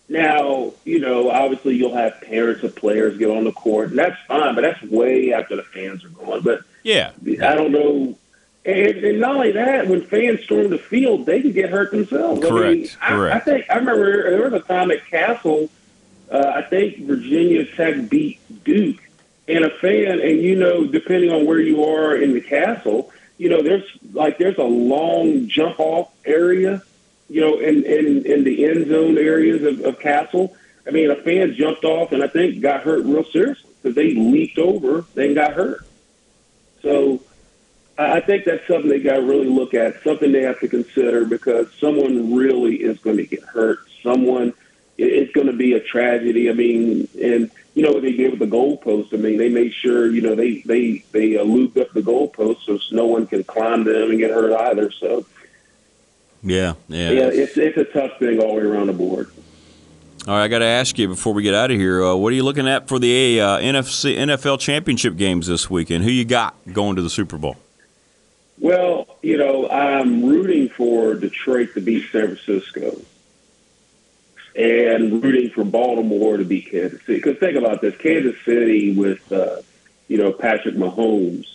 now, 0.09 0.73
you 0.85 0.99
know, 0.99 1.31
obviously 1.31 1.75
you'll 1.75 1.95
have 1.95 2.21
parents 2.21 2.63
of 2.63 2.75
players 2.75 3.17
get 3.17 3.29
on 3.29 3.45
the 3.45 3.51
court, 3.51 3.89
and 3.89 3.97
that's 3.97 4.17
fine, 4.27 4.53
but 4.53 4.61
that's 4.61 4.81
way 4.83 5.33
after 5.33 5.55
the 5.55 5.63
fans 5.63 6.03
are 6.03 6.09
gone. 6.09 6.41
But 6.41 6.61
Yeah, 6.83 7.11
I 7.25 7.55
don't 7.55 7.71
know. 7.71 8.17
And, 8.65 8.97
and 9.03 9.19
not 9.19 9.35
only 9.35 9.51
that, 9.51 9.87
when 9.87 10.01
fans 10.01 10.41
storm 10.43 10.69
the 10.69 10.77
field, 10.77 11.25
they 11.25 11.41
can 11.41 11.51
get 11.51 11.69
hurt 11.69 11.91
themselves. 11.91 12.45
I, 12.45 12.49
mean, 12.49 12.87
Correct, 12.87 12.97
I, 13.01 13.31
I 13.31 13.39
think 13.39 13.65
I 13.69 13.75
remember 13.75 14.29
there 14.29 14.49
was 14.49 14.53
a 14.53 14.65
time 14.65 14.89
at 14.91 15.05
Cassell. 15.07 15.69
Uh, 16.31 16.53
I 16.55 16.61
think 16.61 16.99
Virginia 16.99 17.65
Tech 17.65 18.09
beat 18.09 18.39
Duke, 18.63 19.01
and 19.47 19.65
a 19.65 19.69
fan, 19.69 20.21
and 20.21 20.41
you 20.41 20.55
know, 20.55 20.85
depending 20.85 21.31
on 21.31 21.45
where 21.45 21.59
you 21.59 21.83
are 21.83 22.15
in 22.15 22.33
the 22.33 22.39
Cassell, 22.39 23.11
you 23.37 23.49
know, 23.49 23.61
there's 23.61 23.83
like 24.13 24.37
there's 24.37 24.57
a 24.57 24.63
long 24.63 25.47
jump 25.49 25.79
off 25.79 26.13
area, 26.25 26.81
you 27.29 27.41
know, 27.41 27.59
in 27.59 27.83
in, 27.83 28.25
in 28.25 28.43
the 28.45 28.65
end 28.65 28.87
zone 28.87 29.17
areas 29.17 29.63
of, 29.63 29.85
of 29.85 29.99
Cassell. 29.99 30.55
I 30.87 30.91
mean, 30.91 31.11
a 31.11 31.15
fan 31.15 31.53
jumped 31.53 31.83
off 31.83 32.13
and 32.13 32.23
I 32.23 32.27
think 32.27 32.61
got 32.61 32.83
hurt 32.83 33.03
real 33.05 33.25
seriously 33.25 33.69
because 33.81 33.95
they 33.95 34.13
leaped 34.13 34.57
over, 34.57 35.05
then 35.13 35.33
got 35.33 35.53
hurt. 35.53 35.85
So 36.81 37.21
I 37.97 38.19
think 38.21 38.45
that's 38.45 38.65
something 38.67 38.89
they 38.89 38.99
got 38.99 39.17
to 39.17 39.21
really 39.21 39.47
look 39.47 39.73
at, 39.73 40.01
something 40.03 40.31
they 40.31 40.41
have 40.41 40.59
to 40.61 40.67
consider 40.67 41.25
because 41.25 41.67
someone 41.79 42.33
really 42.33 42.77
is 42.77 42.97
going 42.99 43.17
to 43.17 43.25
get 43.25 43.43
hurt. 43.43 43.79
Someone, 44.01 44.53
it's 44.97 45.31
going 45.33 45.47
to 45.47 45.53
be 45.53 45.73
a 45.73 45.79
tragedy. 45.79 46.49
I 46.49 46.53
mean, 46.53 47.07
and 47.21 47.51
you 47.75 47.83
know 47.83 47.91
what 47.91 48.01
they 48.01 48.13
did 48.13 48.31
with 48.31 48.39
the 48.39 48.55
goalpost. 48.55 49.13
I 49.13 49.17
mean, 49.17 49.37
they 49.37 49.49
made 49.49 49.73
sure 49.73 50.09
you 50.09 50.21
know 50.21 50.33
they 50.33 50.61
they 50.61 51.03
they 51.11 51.37
uh, 51.37 51.43
looped 51.43 51.77
up 51.77 51.91
the 51.93 52.01
goalpost 52.01 52.63
so 52.65 52.79
no 52.91 53.05
one 53.05 53.27
can 53.27 53.43
climb 53.43 53.83
them 53.83 54.09
and 54.09 54.19
get 54.19 54.31
hurt 54.31 54.53
either. 54.69 54.91
So 54.91 55.25
yeah, 56.41 56.73
yeah. 56.87 57.11
yeah, 57.11 57.29
it's 57.31 57.57
it's 57.57 57.77
a 57.77 57.85
tough 57.85 58.17
thing 58.17 58.39
all 58.39 58.55
the 58.55 58.61
way 58.61 58.67
around 58.67 58.87
the 58.87 58.93
board. 58.93 59.29
All 60.27 60.35
right, 60.35 60.45
I 60.45 60.47
got 60.47 60.59
to 60.59 60.65
ask 60.65 60.97
you 60.97 61.09
before 61.09 61.33
we 61.33 61.43
get 61.43 61.53
out 61.53 61.69
of 61.69 61.77
here. 61.77 62.01
Uh, 62.01 62.15
what 62.15 62.31
are 62.31 62.35
you 62.35 62.43
looking 62.43 62.67
at 62.67 62.87
for 62.87 62.97
the 62.97 63.41
uh, 63.41 63.57
NFC 63.59 64.15
NFL 64.15 64.59
championship 64.59 65.17
games 65.17 65.47
this 65.47 65.69
weekend? 65.69 66.05
Who 66.05 66.11
you 66.11 66.23
got 66.23 66.55
going 66.71 66.95
to 66.95 67.01
the 67.01 67.09
Super 67.09 67.37
Bowl? 67.37 67.57
Well, 68.59 69.17
you 69.21 69.37
know, 69.37 69.69
I'm 69.69 70.25
rooting 70.25 70.69
for 70.69 71.15
Detroit 71.15 71.73
to 71.73 71.81
beat 71.81 72.09
San 72.11 72.35
Francisco 72.35 73.01
and 74.55 75.23
rooting 75.23 75.49
for 75.49 75.63
Baltimore 75.63 76.37
to 76.37 76.45
beat 76.45 76.69
Kansas 76.69 77.01
City. 77.01 77.15
Because 77.15 77.37
think 77.37 77.57
about 77.57 77.81
this 77.81 77.97
Kansas 77.97 78.35
City 78.45 78.95
with, 78.95 79.31
uh, 79.31 79.61
you 80.07 80.17
know, 80.17 80.31
Patrick 80.31 80.75
Mahomes, 80.75 81.47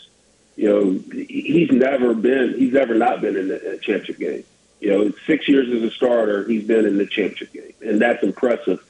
you 0.57 0.69
know, 0.69 1.01
he's 1.13 1.71
never 1.71 2.15
been, 2.15 2.55
he's 2.59 2.73
never 2.73 2.95
not 2.95 3.21
been 3.21 3.37
in 3.37 3.53
uh, 3.53 3.77
championship 3.77 4.19
game. 4.19 4.45
You 4.81 4.91
know, 4.91 5.13
six 5.27 5.49
years 5.49 5.69
as 5.71 5.83
a 5.83 5.91
starter, 5.91 6.45
he's 6.45 6.65
been 6.65 6.85
in 6.85 6.99
the 6.99 7.07
championship 7.07 7.53
game, 7.53 7.75
and 7.81 8.01
that's 8.01 8.23
impressive. 8.23 8.85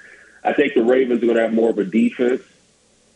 I 0.45 0.53
think 0.53 0.75
the 0.75 0.83
Ravens 0.83 1.23
are 1.23 1.27
going 1.27 1.37
to 1.37 1.43
have 1.43 1.53
more 1.53 1.71
of 1.71 1.79
a 1.79 1.85
defense 1.85 2.43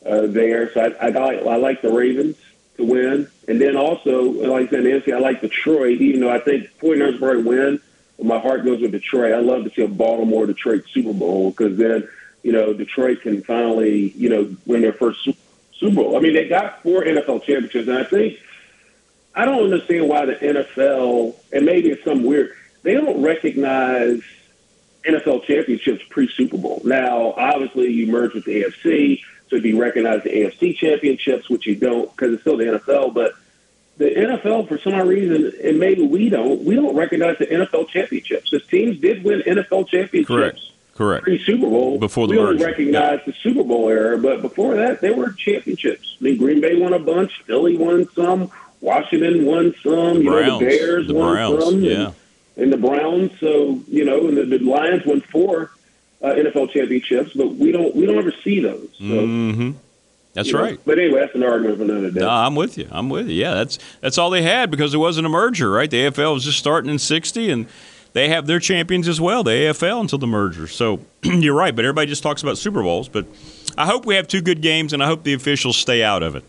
uh, 0.04 0.26
there, 0.26 0.72
so 0.72 0.94
I, 1.00 1.08
I, 1.08 1.34
I 1.36 1.56
like 1.56 1.82
the 1.82 1.92
Ravens 1.92 2.36
to 2.76 2.84
win. 2.84 3.28
And 3.48 3.60
then 3.60 3.76
also, 3.76 4.22
like 4.22 4.68
I 4.68 4.70
said, 4.70 4.84
Nancy, 4.84 5.12
I 5.12 5.18
like 5.18 5.40
Detroit, 5.40 6.00
even 6.00 6.20
though 6.20 6.30
I 6.30 6.38
think 6.38 6.68
49ers 6.80 7.18
probably 7.18 7.42
win. 7.42 7.80
But 8.16 8.26
my 8.26 8.38
heart 8.38 8.64
goes 8.64 8.80
with 8.80 8.92
Detroit. 8.92 9.32
I 9.32 9.38
love 9.38 9.64
to 9.64 9.70
see 9.70 9.82
a 9.82 9.88
Baltimore 9.88 10.46
Detroit 10.46 10.84
Super 10.90 11.12
Bowl 11.12 11.50
because 11.50 11.76
then, 11.76 12.08
you 12.42 12.52
know, 12.52 12.72
Detroit 12.72 13.22
can 13.22 13.42
finally, 13.42 14.10
you 14.10 14.28
know, 14.28 14.56
win 14.66 14.82
their 14.82 14.92
first 14.92 15.28
Super 15.74 15.94
Bowl. 15.94 16.16
I 16.16 16.20
mean, 16.20 16.34
they 16.34 16.48
got 16.48 16.82
four 16.82 17.02
NFL 17.02 17.44
championships, 17.44 17.88
and 17.88 17.98
I 17.98 18.04
think 18.04 18.38
I 19.34 19.44
don't 19.44 19.64
understand 19.64 20.08
why 20.08 20.26
the 20.26 20.34
NFL, 20.34 21.34
and 21.52 21.64
maybe 21.64 21.90
it's 21.90 22.04
some 22.04 22.22
weird, 22.24 22.54
they 22.82 22.94
don't 22.94 23.22
recognize 23.22 24.22
NFL 25.04 25.44
championships 25.44 26.04
pre 26.10 26.28
Super 26.28 26.58
Bowl. 26.58 26.82
Now, 26.84 27.32
obviously, 27.36 27.90
you 27.90 28.06
merge 28.06 28.34
with 28.34 28.44
the 28.44 28.62
AFC, 28.62 29.20
so 29.52 29.60
be 29.60 29.74
recognized 29.74 30.24
the 30.24 30.30
AFC 30.30 30.74
championships, 30.76 31.48
which 31.50 31.66
you 31.66 31.76
don't 31.76 32.10
because 32.16 32.32
it's 32.32 32.40
still 32.42 32.56
the 32.56 32.64
NFL. 32.64 33.12
But 33.12 33.34
the 33.98 34.06
NFL, 34.06 34.66
for 34.68 34.78
some 34.78 34.94
odd 34.94 35.06
reason, 35.06 35.52
and 35.62 35.78
maybe 35.78 36.02
we 36.02 36.30
don't, 36.30 36.62
we 36.64 36.74
don't 36.74 36.96
recognize 36.96 37.36
the 37.38 37.46
NFL 37.46 37.88
championships. 37.90 38.48
Because 38.50 38.66
teams 38.68 38.98
did 38.98 39.22
win 39.22 39.42
NFL 39.42 39.88
championships 39.88 40.26
Correct. 40.28 40.60
Correct. 40.94 41.24
pre 41.24 41.38
Super 41.44 41.66
Bowl. 41.68 41.98
Before 41.98 42.26
the 42.26 42.32
we 42.32 42.38
only 42.38 42.54
merger. 42.54 42.64
recognize 42.66 43.20
the 43.26 43.34
Super 43.42 43.62
Bowl 43.62 43.88
era, 43.90 44.16
but 44.18 44.40
before 44.42 44.74
that, 44.76 45.00
they 45.02 45.10
were 45.10 45.32
championships. 45.32 46.16
I 46.20 46.24
mean, 46.24 46.38
Green 46.38 46.60
Bay 46.62 46.76
won 46.80 46.92
a 46.94 46.98
bunch, 46.98 47.42
Philly 47.46 47.76
won 47.76 48.08
some, 48.14 48.50
Washington 48.80 49.44
won 49.44 49.74
some, 49.82 50.18
you 50.22 50.30
know, 50.30 50.58
the 50.58 50.64
Bears 50.66 51.06
The 51.08 51.14
won 51.14 51.34
Browns, 51.34 51.64
some, 51.64 51.74
and- 51.74 51.84
yeah. 51.84 52.10
and 52.56 52.72
the 52.72 52.76
Browns. 52.78 53.30
So 53.40 53.80
you 53.88 54.04
know, 54.04 54.26
and 54.28 54.36
the, 54.38 54.44
the 54.44 54.58
Lions 54.58 55.04
won 55.06 55.20
four 55.20 55.70
uh, 56.22 56.34
NFL 56.34 56.70
championships, 56.70 57.32
but 57.34 57.54
we 57.54 57.72
don't 57.72 57.94
we 57.94 58.06
don't 58.06 58.18
ever 58.18 58.32
see 58.44 58.60
those. 58.60 58.88
So, 58.98 59.04
Mm-hmm. 59.04 59.70
That's 60.34 60.48
you 60.48 60.54
know, 60.54 60.62
right. 60.62 60.80
But 60.86 60.98
anyway, 60.98 61.20
that's 61.20 61.34
an 61.34 61.42
argument 61.42 61.76
for 61.76 61.84
another 61.84 62.10
day. 62.10 62.20
No, 62.20 62.30
I'm 62.30 62.54
with 62.54 62.78
you. 62.78 62.88
I'm 62.90 63.10
with 63.10 63.28
you. 63.28 63.34
Yeah, 63.34 63.52
that's 63.54 63.78
that's 64.00 64.16
all 64.16 64.30
they 64.30 64.40
had 64.42 64.70
because 64.70 64.94
it 64.94 64.98
wasn't 64.98 65.26
a 65.26 65.28
merger, 65.28 65.70
right? 65.70 65.90
The 65.90 66.04
AFL 66.06 66.32
was 66.32 66.44
just 66.44 66.58
starting 66.58 66.90
in 66.90 66.98
'60, 66.98 67.50
and 67.50 67.66
they 68.14 68.28
have 68.28 68.46
their 68.46 68.58
champions 68.58 69.08
as 69.08 69.20
well, 69.20 69.42
the 69.44 69.50
AFL, 69.50 70.00
until 70.00 70.18
the 70.18 70.26
merger. 70.26 70.66
So 70.68 71.00
you're 71.22 71.54
right, 71.54 71.76
but 71.76 71.84
everybody 71.84 72.06
just 72.06 72.22
talks 72.22 72.42
about 72.42 72.56
Super 72.56 72.82
Bowls. 72.82 73.08
But 73.08 73.26
I 73.76 73.84
hope 73.84 74.06
we 74.06 74.14
have 74.14 74.26
two 74.26 74.40
good 74.40 74.62
games, 74.62 74.94
and 74.94 75.02
I 75.02 75.06
hope 75.06 75.22
the 75.22 75.34
officials 75.34 75.76
stay 75.76 76.02
out 76.02 76.22
of 76.22 76.34
it. 76.34 76.44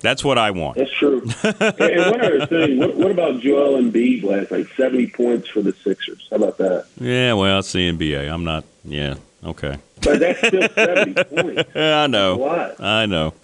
That's 0.00 0.24
what 0.24 0.38
I 0.38 0.50
want. 0.52 0.76
That's 0.76 0.92
true. 0.92 1.22
and, 1.42 1.62
and 1.62 2.10
one 2.10 2.20
other 2.24 2.46
thing, 2.46 2.78
what, 2.78 2.96
what 2.96 3.10
about 3.10 3.40
Joel 3.40 3.80
Embiid 3.80 4.22
last 4.22 4.50
night? 4.50 4.66
Seventy 4.76 5.06
points 5.08 5.48
for 5.48 5.62
the 5.62 5.72
Sixers. 5.72 6.26
How 6.30 6.36
about 6.36 6.58
that? 6.58 6.86
Yeah, 7.00 7.32
well, 7.34 7.58
it's 7.58 7.72
the 7.72 7.90
NBA. 7.90 8.32
I'm 8.32 8.44
not. 8.44 8.64
Yeah, 8.84 9.14
okay. 9.44 9.78
But 10.02 10.20
that's 10.20 10.38
still 10.38 10.68
seventy 10.74 11.24
points. 11.24 11.76
I 11.76 12.06
know. 12.06 12.74
I 12.78 13.06
know. 13.06 13.34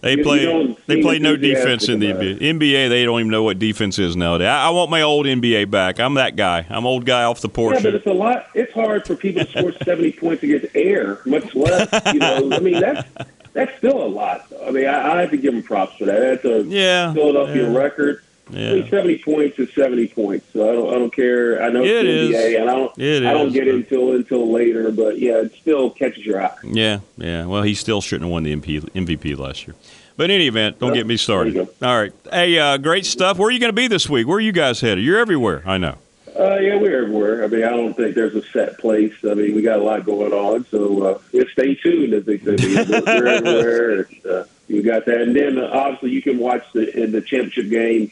They 0.00 0.18
You- 0.18 0.22
play. 0.22 0.76
They 0.86 1.00
play 1.00 1.18
no 1.18 1.34
defense 1.36 1.88
in 1.88 1.98
the 2.00 2.08
NBA. 2.08 2.38
NBA. 2.40 2.88
They 2.90 3.04
don't 3.06 3.20
even 3.20 3.30
know 3.30 3.42
what 3.42 3.58
defense 3.58 3.98
is 3.98 4.16
nowadays. 4.16 4.48
I, 4.48 4.66
I 4.66 4.70
want 4.70 4.90
my 4.90 5.00
old 5.00 5.24
NBA 5.24 5.70
back. 5.70 5.98
I'm 5.98 6.14
that 6.14 6.36
guy. 6.36 6.66
I'm 6.68 6.84
old 6.84 7.06
guy 7.06 7.22
off 7.24 7.40
the 7.40 7.48
porch. 7.48 7.76
Yeah, 7.76 7.82
but 7.84 7.94
it's 7.94 8.06
a 8.06 8.12
lot. 8.12 8.48
It's 8.54 8.72
hard 8.74 9.06
for 9.06 9.16
people 9.16 9.46
to 9.46 9.50
score 9.50 9.72
seventy 9.84 10.12
points 10.12 10.42
against 10.42 10.66
air, 10.74 11.20
much 11.24 11.54
less. 11.54 11.88
You 12.12 12.18
know, 12.20 12.50
I 12.52 12.58
mean 12.58 12.80
that's 12.80 13.08
that's 13.54 13.76
still 13.78 14.02
a 14.02 14.06
lot. 14.06 14.46
I 14.66 14.70
mean, 14.70 14.86
I, 14.86 15.14
I 15.14 15.20
have 15.22 15.30
to 15.30 15.36
give 15.38 15.54
them 15.54 15.62
props 15.62 15.96
for 15.96 16.04
that. 16.04 16.20
That's 16.20 16.44
a 16.44 16.62
Yeah, 16.68 17.12
Philadelphia 17.14 17.70
yeah. 17.70 17.76
record. 17.78 18.22
I 18.50 18.52
mean, 18.52 18.88
seventy 18.90 19.16
points 19.18 19.58
is 19.58 19.72
seventy 19.72 20.06
points. 20.06 20.44
So 20.52 20.68
I 20.68 20.72
don't, 20.74 20.88
I 20.94 20.98
don't 20.98 21.14
care. 21.14 21.62
I 21.62 21.70
know 21.70 21.82
It 21.82 22.04
it's 22.04 22.34
is. 22.34 22.36
NBA, 22.54 22.60
and 22.60 22.70
I 22.70 22.74
don't, 22.74 22.98
It 22.98 23.24
I 23.24 23.32
don't 23.32 23.46
is, 23.48 23.52
get 23.54 23.64
but- 23.64 23.74
into 23.74 24.12
it 24.12 24.16
until 24.16 24.52
later. 24.52 24.90
But 24.92 25.18
yeah, 25.18 25.38
it 25.38 25.54
still 25.54 25.88
catches 25.88 26.26
your 26.26 26.42
eye. 26.44 26.54
Yeah, 26.62 27.00
yeah. 27.16 27.46
Well, 27.46 27.62
he 27.62 27.72
still 27.74 28.02
shouldn't 28.02 28.24
have 28.24 28.32
won 28.32 28.42
the 28.42 28.54
MP, 28.54 28.80
MVP 28.80 29.38
last 29.38 29.66
year. 29.66 29.74
But 30.18 30.24
in 30.24 30.32
any 30.32 30.46
event, 30.46 30.78
don't 30.78 30.90
Well, 30.90 30.94
get 30.96 31.06
me 31.06 31.16
started. 31.16 31.56
All 31.58 31.66
right. 32.00 32.12
Hey, 32.30 32.56
uh, 32.58 32.76
great 32.76 33.04
stuff. 33.06 33.38
Where 33.38 33.48
are 33.48 33.50
you 33.50 33.58
going 33.58 33.70
to 33.72 33.74
be 33.74 33.88
this 33.88 34.08
week? 34.10 34.28
Where 34.28 34.36
are 34.36 34.40
you 34.40 34.52
guys 34.52 34.80
headed? 34.80 35.02
You're 35.02 35.18
everywhere. 35.18 35.62
I 35.66 35.76
know. 35.78 35.96
Uh, 36.38 36.58
yeah, 36.58 36.76
we're 36.76 37.02
everywhere. 37.04 37.44
I 37.44 37.46
mean, 37.46 37.64
I 37.64 37.70
don't 37.70 37.94
think 37.94 38.16
there's 38.16 38.34
a 38.34 38.42
set 38.46 38.78
place. 38.78 39.12
I 39.22 39.34
mean, 39.34 39.54
we 39.54 39.62
got 39.62 39.78
a 39.78 39.82
lot 39.82 40.04
going 40.04 40.32
on, 40.32 40.66
so 40.66 41.02
uh, 41.02 41.18
yeah, 41.32 41.44
stay 41.52 41.76
tuned, 41.76 42.12
they 42.24 42.38
say. 42.38 42.56
We're, 42.56 43.02
we're 43.04 43.26
everywhere. 43.26 44.00
And, 44.00 44.26
uh, 44.26 44.44
you 44.66 44.82
got 44.82 45.06
that, 45.06 45.20
and 45.20 45.36
then 45.36 45.58
uh, 45.58 45.70
obviously 45.72 46.10
you 46.10 46.22
can 46.22 46.38
watch 46.38 46.64
the 46.72 46.90
in 47.00 47.12
the 47.12 47.20
championship 47.20 47.70
game 47.70 48.10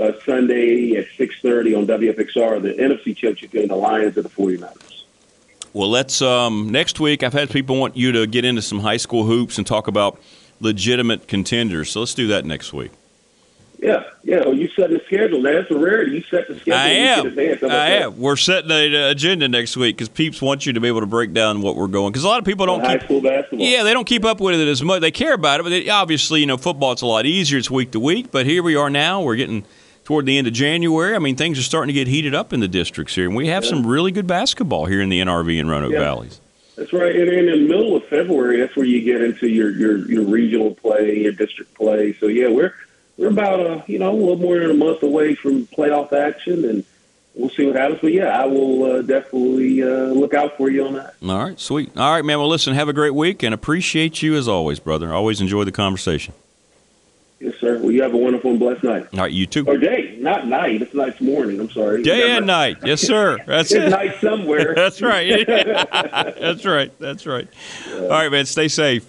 uh, 0.00 0.12
Sunday 0.24 0.96
at 0.96 1.08
six 1.16 1.34
thirty 1.42 1.74
on 1.74 1.86
WFXR, 1.86 2.62
the 2.62 2.74
NFC 2.74 3.16
championship 3.16 3.50
game, 3.50 3.68
the 3.68 3.76
Lions 3.76 4.16
and 4.16 4.24
the 4.24 4.30
49ers. 4.30 5.02
Well, 5.74 5.90
let's 5.90 6.22
um, 6.22 6.70
next 6.70 7.00
week. 7.00 7.22
I've 7.22 7.32
had 7.34 7.50
people 7.50 7.76
want 7.76 7.96
you 7.96 8.12
to 8.12 8.26
get 8.26 8.44
into 8.44 8.62
some 8.62 8.80
high 8.80 8.96
school 8.96 9.24
hoops 9.24 9.58
and 9.58 9.66
talk 9.66 9.88
about 9.88 10.20
legitimate 10.60 11.28
contenders. 11.28 11.90
So 11.90 12.00
let's 12.00 12.14
do 12.14 12.28
that 12.28 12.44
next 12.44 12.72
week. 12.72 12.92
Yeah, 13.80 14.04
yeah. 14.24 14.38
Well, 14.40 14.54
you 14.54 14.68
set 14.70 14.90
the 14.90 15.00
schedule. 15.06 15.40
That's 15.40 15.70
a 15.70 15.78
rarity. 15.78 16.12
You 16.16 16.22
set 16.22 16.48
the 16.48 16.56
schedule. 16.56 16.74
I 16.74 16.88
am. 16.88 17.20
in 17.20 17.26
advance. 17.28 17.60
How 17.60 17.66
about 17.68 17.78
I 17.78 17.90
that? 17.90 18.02
am. 18.02 18.18
We're 18.18 18.34
setting 18.36 18.70
an 18.72 18.92
agenda 18.94 19.46
next 19.46 19.76
week 19.76 19.96
because 19.96 20.08
peeps 20.08 20.42
want 20.42 20.66
you 20.66 20.72
to 20.72 20.80
be 20.80 20.88
able 20.88 21.00
to 21.00 21.06
break 21.06 21.32
down 21.32 21.62
what 21.62 21.76
we're 21.76 21.86
going. 21.86 22.10
Because 22.10 22.24
a 22.24 22.28
lot 22.28 22.40
of 22.40 22.44
people 22.44 22.66
don't 22.66 22.80
High 22.80 22.94
keep. 22.98 23.04
school 23.04 23.20
basketball. 23.20 23.64
Yeah, 23.66 23.84
they 23.84 23.92
don't 23.92 24.06
keep 24.06 24.24
up 24.24 24.40
with 24.40 24.58
it 24.58 24.66
as 24.66 24.82
much. 24.82 25.00
They 25.00 25.12
care 25.12 25.34
about 25.34 25.60
it, 25.60 25.62
but 25.62 25.68
they, 25.70 25.88
obviously, 25.88 26.40
you 26.40 26.46
know, 26.46 26.56
football 26.56 26.90
it's 26.90 27.02
a 27.02 27.06
lot 27.06 27.24
easier. 27.24 27.56
It's 27.58 27.70
week 27.70 27.92
to 27.92 28.00
week. 28.00 28.32
But 28.32 28.46
here 28.46 28.64
we 28.64 28.74
are 28.74 28.90
now. 28.90 29.22
We're 29.22 29.36
getting 29.36 29.64
toward 30.04 30.26
the 30.26 30.36
end 30.38 30.48
of 30.48 30.54
January. 30.54 31.14
I 31.14 31.20
mean, 31.20 31.36
things 31.36 31.56
are 31.58 31.62
starting 31.62 31.88
to 31.88 31.92
get 31.92 32.08
heated 32.08 32.34
up 32.34 32.52
in 32.52 32.58
the 32.58 32.68
districts 32.68 33.14
here, 33.14 33.26
and 33.26 33.36
we 33.36 33.46
have 33.46 33.64
some 33.64 33.86
really 33.86 34.10
good 34.10 34.26
basketball 34.26 34.86
here 34.86 35.00
in 35.00 35.08
the 35.08 35.20
NRV 35.20 35.60
and 35.60 35.70
Roanoke 35.70 35.92
Yeah. 35.92 36.00
Valleys. 36.00 36.40
That's 36.76 36.92
right. 36.92 37.14
And 37.14 37.28
in 37.28 37.46
the 37.46 37.56
middle 37.68 37.94
of 37.96 38.04
February, 38.06 38.58
that's 38.60 38.74
where 38.74 38.86
you 38.86 39.02
get 39.02 39.20
into 39.22 39.46
your 39.48 39.70
your, 39.70 39.98
your 40.10 40.24
regional 40.24 40.74
play, 40.74 41.18
your 41.20 41.32
district 41.32 41.74
play. 41.74 42.12
So 42.18 42.26
yeah, 42.26 42.48
we're 42.48 42.72
we're 43.18 43.28
about 43.28 43.60
a 43.60 43.84
you 43.86 43.98
know 43.98 44.10
a 44.12 44.16
little 44.16 44.36
more 44.38 44.58
than 44.58 44.70
a 44.70 44.74
month 44.74 45.02
away 45.02 45.34
from 45.34 45.66
playoff 45.66 46.12
action, 46.12 46.64
and 46.64 46.84
we'll 47.34 47.50
see 47.50 47.66
what 47.66 47.76
happens. 47.76 48.00
But 48.00 48.12
yeah, 48.12 48.28
I 48.40 48.46
will 48.46 48.84
uh, 48.84 49.02
definitely 49.02 49.82
uh, 49.82 49.86
look 50.14 50.32
out 50.34 50.56
for 50.56 50.70
you 50.70 50.86
on 50.86 50.94
that. 50.94 51.14
All 51.22 51.38
right, 51.44 51.58
sweet. 51.60 51.90
All 51.96 52.12
right, 52.14 52.24
man. 52.24 52.38
Well, 52.38 52.48
listen, 52.48 52.74
have 52.74 52.88
a 52.88 52.92
great 52.92 53.14
week, 53.14 53.42
and 53.42 53.52
appreciate 53.52 54.22
you 54.22 54.34
as 54.36 54.48
always, 54.48 54.78
brother. 54.80 55.12
Always 55.12 55.40
enjoy 55.40 55.64
the 55.64 55.72
conversation. 55.72 56.32
Yes, 57.40 57.54
sir. 57.60 57.78
Well, 57.78 57.92
you 57.92 58.02
have 58.02 58.14
a 58.14 58.16
wonderful 58.16 58.50
and 58.50 58.58
blessed 58.58 58.82
night. 58.82 59.06
All 59.12 59.20
right, 59.20 59.30
you 59.30 59.46
too. 59.46 59.64
Or 59.64 59.76
day, 59.78 60.16
not 60.18 60.48
night. 60.48 60.82
It's 60.82 60.92
night's 60.92 61.20
morning. 61.20 61.60
I'm 61.60 61.70
sorry. 61.70 62.02
Day 62.02 62.32
and 62.36 62.48
night. 62.48 62.78
Yes, 62.84 63.00
sir. 63.00 63.38
That's 63.46 63.70
It's 63.70 63.84
it. 63.86 63.90
night 63.90 64.16
somewhere. 64.20 64.74
That's 64.76 65.00
right. 65.00 65.46
That's 65.46 66.64
right. 66.66 66.92
That's 66.98 67.26
right. 67.26 67.46
All 67.92 68.08
right, 68.08 68.32
man. 68.32 68.44
Stay 68.44 68.66
safe. 68.66 69.06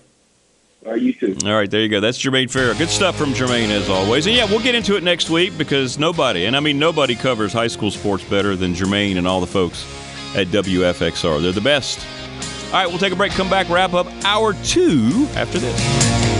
All 0.90 0.96
right, 0.96 1.04
you 1.04 1.14
too. 1.14 1.38
All 1.46 1.54
right, 1.54 1.70
there 1.70 1.82
you 1.82 1.88
go. 1.88 2.00
That's 2.00 2.18
Jermaine 2.18 2.50
Farrow. 2.50 2.74
Good 2.74 2.90
stuff 2.90 3.16
from 3.16 3.34
Jermaine, 3.34 3.70
as 3.70 3.90
always. 3.90 4.26
And 4.26 4.36
yeah, 4.36 4.46
we'll 4.46 4.60
get 4.60 4.74
into 4.74 4.98
it 4.98 5.04
next 5.04 5.30
week 5.30 5.56
because 5.56 6.00
nobody, 6.00 6.46
and 6.46 6.58
I 6.58 6.62
mean 6.62 6.80
nobody, 6.80 7.14
covers 7.14 7.54
high 7.54 7.68
school 7.68 7.92
sports 7.92 8.24
better 8.24 8.56
than 8.56 8.74
Jermaine 8.74 9.18
and 9.18 9.28
all 9.28 9.40
the 9.40 9.46
folks 9.46 9.86
at 10.36 10.48
WFXR. 10.48 11.44
They're 11.44 11.52
the 11.52 11.62
best. 11.62 12.04
All 12.66 12.74
right, 12.74 12.88
we'll 12.88 12.98
take 12.98 13.14
a 13.14 13.16
break, 13.16 13.34
come 13.34 13.52
back, 13.52 13.70
wrap 13.70 13.94
up 13.94 14.08
hour 14.26 14.54
two 14.64 15.28
after 15.36 15.60
this. 15.60 16.39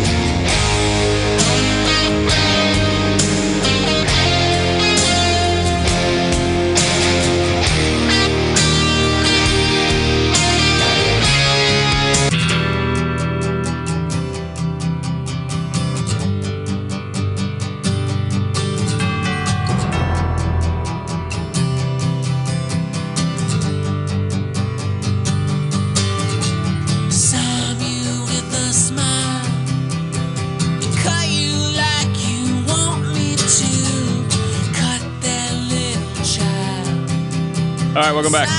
Welcome 38.20 38.34
back. 38.34 38.50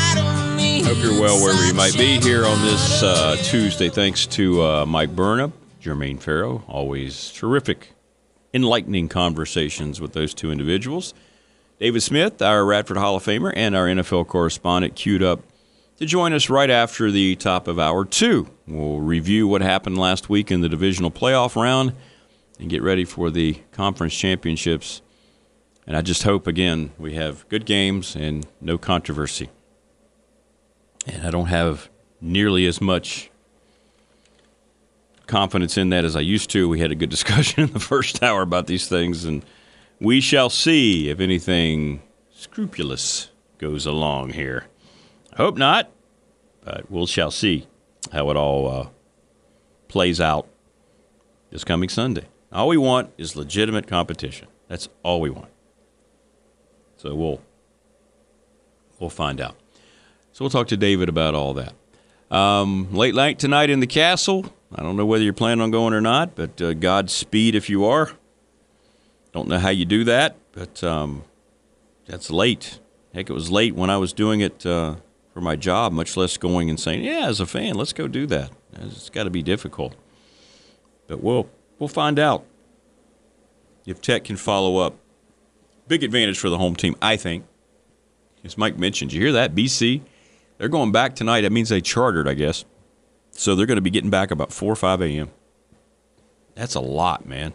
Hope 0.87 0.97
you're 1.03 1.21
well 1.21 1.39
wherever 1.39 1.67
you 1.67 1.75
might 1.75 1.93
be 1.93 2.19
here 2.19 2.47
on 2.47 2.63
this 2.63 3.03
uh, 3.03 3.37
Tuesday. 3.43 3.91
Thanks 3.91 4.27
to 4.29 4.63
uh, 4.63 4.87
Mike 4.87 5.11
Burnop, 5.11 5.53
Jermaine 5.83 6.19
Farrow. 6.19 6.65
Always 6.67 7.31
terrific, 7.33 7.93
enlightening 8.55 9.11
conversations 9.11 10.01
with 10.01 10.15
those 10.15 10.33
two 10.33 10.51
individuals. 10.51 11.13
David 11.79 12.03
Smith, 12.03 12.41
our 12.41 12.65
Radford 12.65 12.97
Hall 12.97 13.17
of 13.17 13.23
Famer, 13.23 13.53
and 13.55 13.77
our 13.77 13.85
NFL 13.85 14.29
correspondent, 14.29 14.95
queued 14.95 15.23
up 15.23 15.43
to 15.99 16.07
join 16.07 16.33
us 16.33 16.49
right 16.49 16.71
after 16.71 17.11
the 17.11 17.37
top 17.37 17.69
of 17.69 17.79
hour 17.79 18.07
two. 18.07 18.49
We'll 18.67 19.01
review 19.01 19.47
what 19.47 19.61
happened 19.61 19.99
last 19.99 20.31
week 20.31 20.51
in 20.51 20.63
the 20.63 20.71
divisional 20.71 21.11
playoff 21.11 21.55
round 21.55 21.93
and 22.59 22.71
get 22.71 22.83
ready 22.83 23.05
for 23.05 23.29
the 23.29 23.59
conference 23.73 24.15
championships. 24.17 25.03
And 25.91 25.97
I 25.97 26.03
just 26.03 26.23
hope, 26.23 26.47
again, 26.47 26.93
we 26.99 27.15
have 27.15 27.49
good 27.49 27.67
games 27.67 28.15
and 28.15 28.47
no 28.61 28.79
controversy 28.79 29.51
and 31.07 31.27
I 31.27 31.31
don't 31.31 31.47
have 31.47 31.89
nearly 32.21 32.67
as 32.67 32.81
much 32.81 33.31
confidence 35.27 35.79
in 35.79 35.91
that 35.91 36.05
as 36.05 36.17
I 36.17 36.21
used 36.21 36.51
to. 36.51 36.69
We 36.69 36.81
had 36.81 36.91
a 36.91 36.95
good 36.95 37.11
discussion 37.17 37.65
in 37.65 37.73
the 37.73 37.81
first 37.81 38.23
hour 38.23 38.43
about 38.43 38.67
these 38.67 38.89
things, 38.89 39.25
and 39.25 39.45
we 40.01 40.21
shall 40.21 40.51
see 40.51 41.09
if 41.09 41.21
anything 41.21 42.03
scrupulous 42.33 43.31
goes 43.59 43.87
along 43.87 44.31
here. 44.31 44.67
I 45.33 45.37
hope 45.37 45.57
not, 45.57 45.91
but 46.65 46.91
we'll 46.91 47.07
shall 47.07 47.31
see 47.31 47.67
how 48.13 48.31
it 48.31 48.37
all 48.37 48.69
uh, 48.69 48.89
plays 49.89 50.21
out 50.21 50.47
this 51.51 51.65
coming 51.65 51.89
Sunday. 51.89 52.25
All 52.53 52.69
we 52.69 52.77
want 52.77 53.13
is 53.17 53.37
legitimate 53.37 53.87
competition. 53.87 54.49
That's 54.69 54.89
all 55.03 55.21
we 55.21 55.31
want. 55.31 55.49
So 57.01 57.15
we'll 57.15 57.41
we'll 58.99 59.09
find 59.09 59.41
out. 59.41 59.57
So 60.33 60.45
we'll 60.45 60.51
talk 60.51 60.69
to 60.69 60.77
David 60.77 61.09
about 61.09 61.35
all 61.35 61.55
that. 61.55 61.73
Um, 62.31 62.93
late 62.93 63.15
night 63.15 63.39
tonight 63.39 63.71
in 63.71 63.81
the 63.81 63.87
Cassell. 63.87 64.53
I 64.75 64.83
don't 64.83 64.99
know 64.99 65.07
whether 65.07 65.25
you're 65.25 65.33
planning 65.33 65.63
on 65.63 65.71
going 65.71 65.95
or 65.95 66.03
not, 66.03 66.35
but 66.35 66.61
uh, 66.61 66.75
Godspeed 66.75 67.55
if 67.55 67.71
you 67.71 67.87
are. 67.87 68.11
Don't 69.33 69.49
know 69.49 69.59
how 69.59 69.71
you 69.71 69.87
do 69.87 70.05
that, 70.05 70.37
but 70.53 70.85
um, 70.85 71.25
that's 72.05 72.31
late. 72.31 72.81
Heck, 73.15 73.31
it 73.31 73.33
was 73.33 73.51
late 73.51 73.75
when 73.75 73.89
I 73.89 73.97
was 73.97 74.13
doing 74.13 74.41
it 74.41 74.67
uh, 74.67 74.97
for 75.33 75.41
my 75.41 75.57
job, 75.57 75.93
much 75.93 76.19
less 76.19 76.37
going 76.37 76.69
and 76.69 76.79
saying, 76.79 77.03
"Yeah, 77.03 77.29
as 77.29 77.41
a 77.41 77.47
fan, 77.47 77.77
let's 77.77 77.95
go 77.95 78.09
do 78.09 78.27
that." 78.27 78.51
It's 78.75 79.09
got 79.09 79.25
to 79.25 79.31
be 79.31 79.43
difficult, 79.43 79.97
but 81.07 81.23
we'll 81.23 81.49
we'll 81.79 81.89
find 81.89 82.19
out 82.19 82.45
if 83.87 84.03
Tech 84.03 84.25
can 84.25 84.37
follow 84.37 84.77
up. 84.77 84.97
Big 85.91 86.05
advantage 86.05 86.39
for 86.39 86.49
the 86.49 86.57
home 86.57 86.77
team, 86.77 86.95
I 87.03 87.17
think. 87.17 87.45
As 88.45 88.57
Mike 88.57 88.79
mentioned, 88.79 89.13
you 89.13 89.21
hear 89.21 89.33
that? 89.33 89.57
BC, 89.57 90.03
they're 90.57 90.69
going 90.69 90.93
back 90.93 91.17
tonight. 91.17 91.41
That 91.41 91.51
means 91.51 91.69
they 91.69 91.81
chartered, 91.81 92.29
I 92.29 92.35
guess. 92.35 92.65
So 93.33 93.57
they're 93.57 93.67
going 93.67 93.75
to 93.75 93.83
be 93.83 93.91
getting 93.91 94.09
back 94.09 94.31
about 94.31 94.53
4 94.53 94.73
or 94.73 94.77
5 94.77 95.03
a.m. 95.03 95.31
That's 96.55 96.77
a 96.77 96.81
lot, 96.81 97.27
man. 97.27 97.55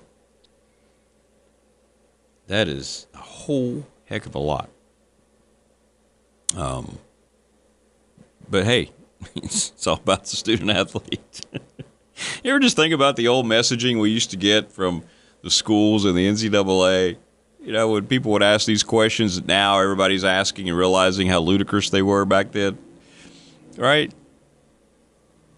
That 2.47 2.67
is 2.67 3.07
a 3.13 3.19
whole 3.19 3.87
heck 4.03 4.25
of 4.25 4.35
a 4.35 4.39
lot. 4.39 4.69
Um, 6.57 6.99
but 8.49 8.65
hey, 8.65 8.91
it's, 9.37 9.87
all 9.87 9.93
about 9.93 10.25
the 10.25 10.35
student 10.35 10.71
athlete. 10.71 11.39
you 12.43 12.51
ever 12.51 12.59
just 12.59 12.75
think 12.75 12.93
about 12.93 13.15
the 13.15 13.29
old 13.29 13.45
messaging 13.45 14.01
we 14.01 14.09
used 14.09 14.31
to 14.31 14.37
get 14.37 14.73
from 14.73 15.03
the 15.41 15.49
schools 15.49 16.03
and 16.03 16.17
the 16.17 16.27
NCAA? 16.27 17.15
You 17.65 17.71
know, 17.71 17.89
when 17.89 18.05
people 18.05 18.31
would 18.33 18.43
ask 18.43 18.67
these 18.67 18.83
questions 18.83 19.43
now 19.43 19.79
everybody's 19.79 20.23
asking 20.23 20.69
and 20.69 20.77
realizing 20.77 21.27
how 21.27 21.39
ludicrous 21.39 21.89
they 21.89 22.03
were 22.03 22.23
back 22.23 22.51
then. 22.51 22.77
Right? 23.75 24.13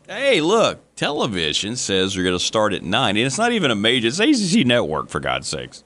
Hey, 0.08 0.39
look, 0.39 0.80
television 0.95 1.76
says 1.76 2.16
you're 2.16 2.24
going 2.24 2.38
to 2.38 2.43
start 2.43 2.72
at 2.72 2.82
9, 2.82 3.18
and 3.18 3.26
it's 3.26 3.38
not 3.38 3.51
even 3.51 3.72
a 3.72 3.76
major, 3.76 4.08
it's 4.08 4.22
ACC 4.22 4.66
Network, 4.66 5.10
for 5.10 5.20
God's 5.20 5.49
sakes. 5.49 5.84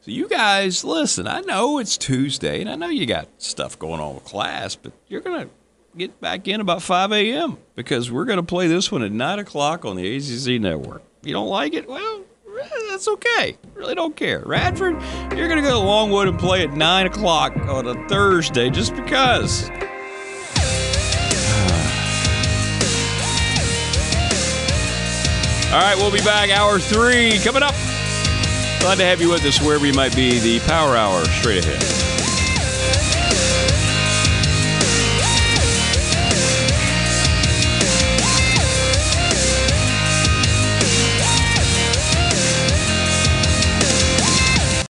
So 0.00 0.10
you 0.10 0.26
guys, 0.26 0.84
listen, 0.84 1.28
I 1.28 1.40
know 1.40 1.78
it's 1.78 1.98
Tuesday, 1.98 2.62
and 2.62 2.70
I 2.70 2.74
know 2.76 2.88
you 2.88 3.04
got 3.04 3.28
stuff 3.36 3.78
going 3.78 4.00
on 4.00 4.14
with 4.14 4.24
class, 4.24 4.74
but 4.74 4.92
you're 5.08 5.20
going 5.20 5.48
to 5.48 5.50
get 5.98 6.18
back 6.18 6.48
in 6.48 6.62
about 6.62 6.80
5 6.82 7.12
a.m. 7.12 7.58
because 7.74 8.10
we're 8.10 8.24
going 8.24 8.38
to 8.38 8.42
play 8.42 8.68
this 8.68 8.90
one 8.90 9.02
at 9.02 9.12
9 9.12 9.38
o'clock 9.38 9.84
on 9.84 9.96
the 9.96 10.16
ACC 10.16 10.58
Network. 10.58 11.02
You 11.22 11.34
don't 11.34 11.48
like 11.48 11.74
it, 11.74 11.86
well, 11.86 12.24
That's 12.90 13.08
okay. 13.08 13.56
Really 13.74 13.94
don't 13.94 14.14
care. 14.14 14.42
Radford, 14.46 14.94
you're 15.36 15.48
going 15.48 15.62
to 15.62 15.68
go 15.68 15.72
to 15.72 15.78
Longwood 15.78 16.28
and 16.28 16.38
play 16.38 16.62
at 16.62 16.72
9 16.72 17.06
o'clock 17.06 17.56
on 17.56 17.86
a 17.86 18.08
Thursday 18.08 18.70
just 18.70 18.94
because. 18.94 19.70
All 25.74 25.80
right, 25.80 25.96
we'll 25.96 26.12
be 26.12 26.20
back. 26.20 26.50
Hour 26.50 26.78
three 26.78 27.40
coming 27.40 27.64
up. 27.64 27.74
Glad 28.78 28.98
to 28.98 29.04
have 29.04 29.20
you 29.20 29.28
with 29.30 29.44
us 29.44 29.60
wherever 29.60 29.84
you 29.84 29.92
might 29.92 30.14
be. 30.14 30.38
The 30.38 30.60
Power 30.60 30.94
Hour 30.94 31.24
straight 31.24 31.64
ahead. 31.64 32.03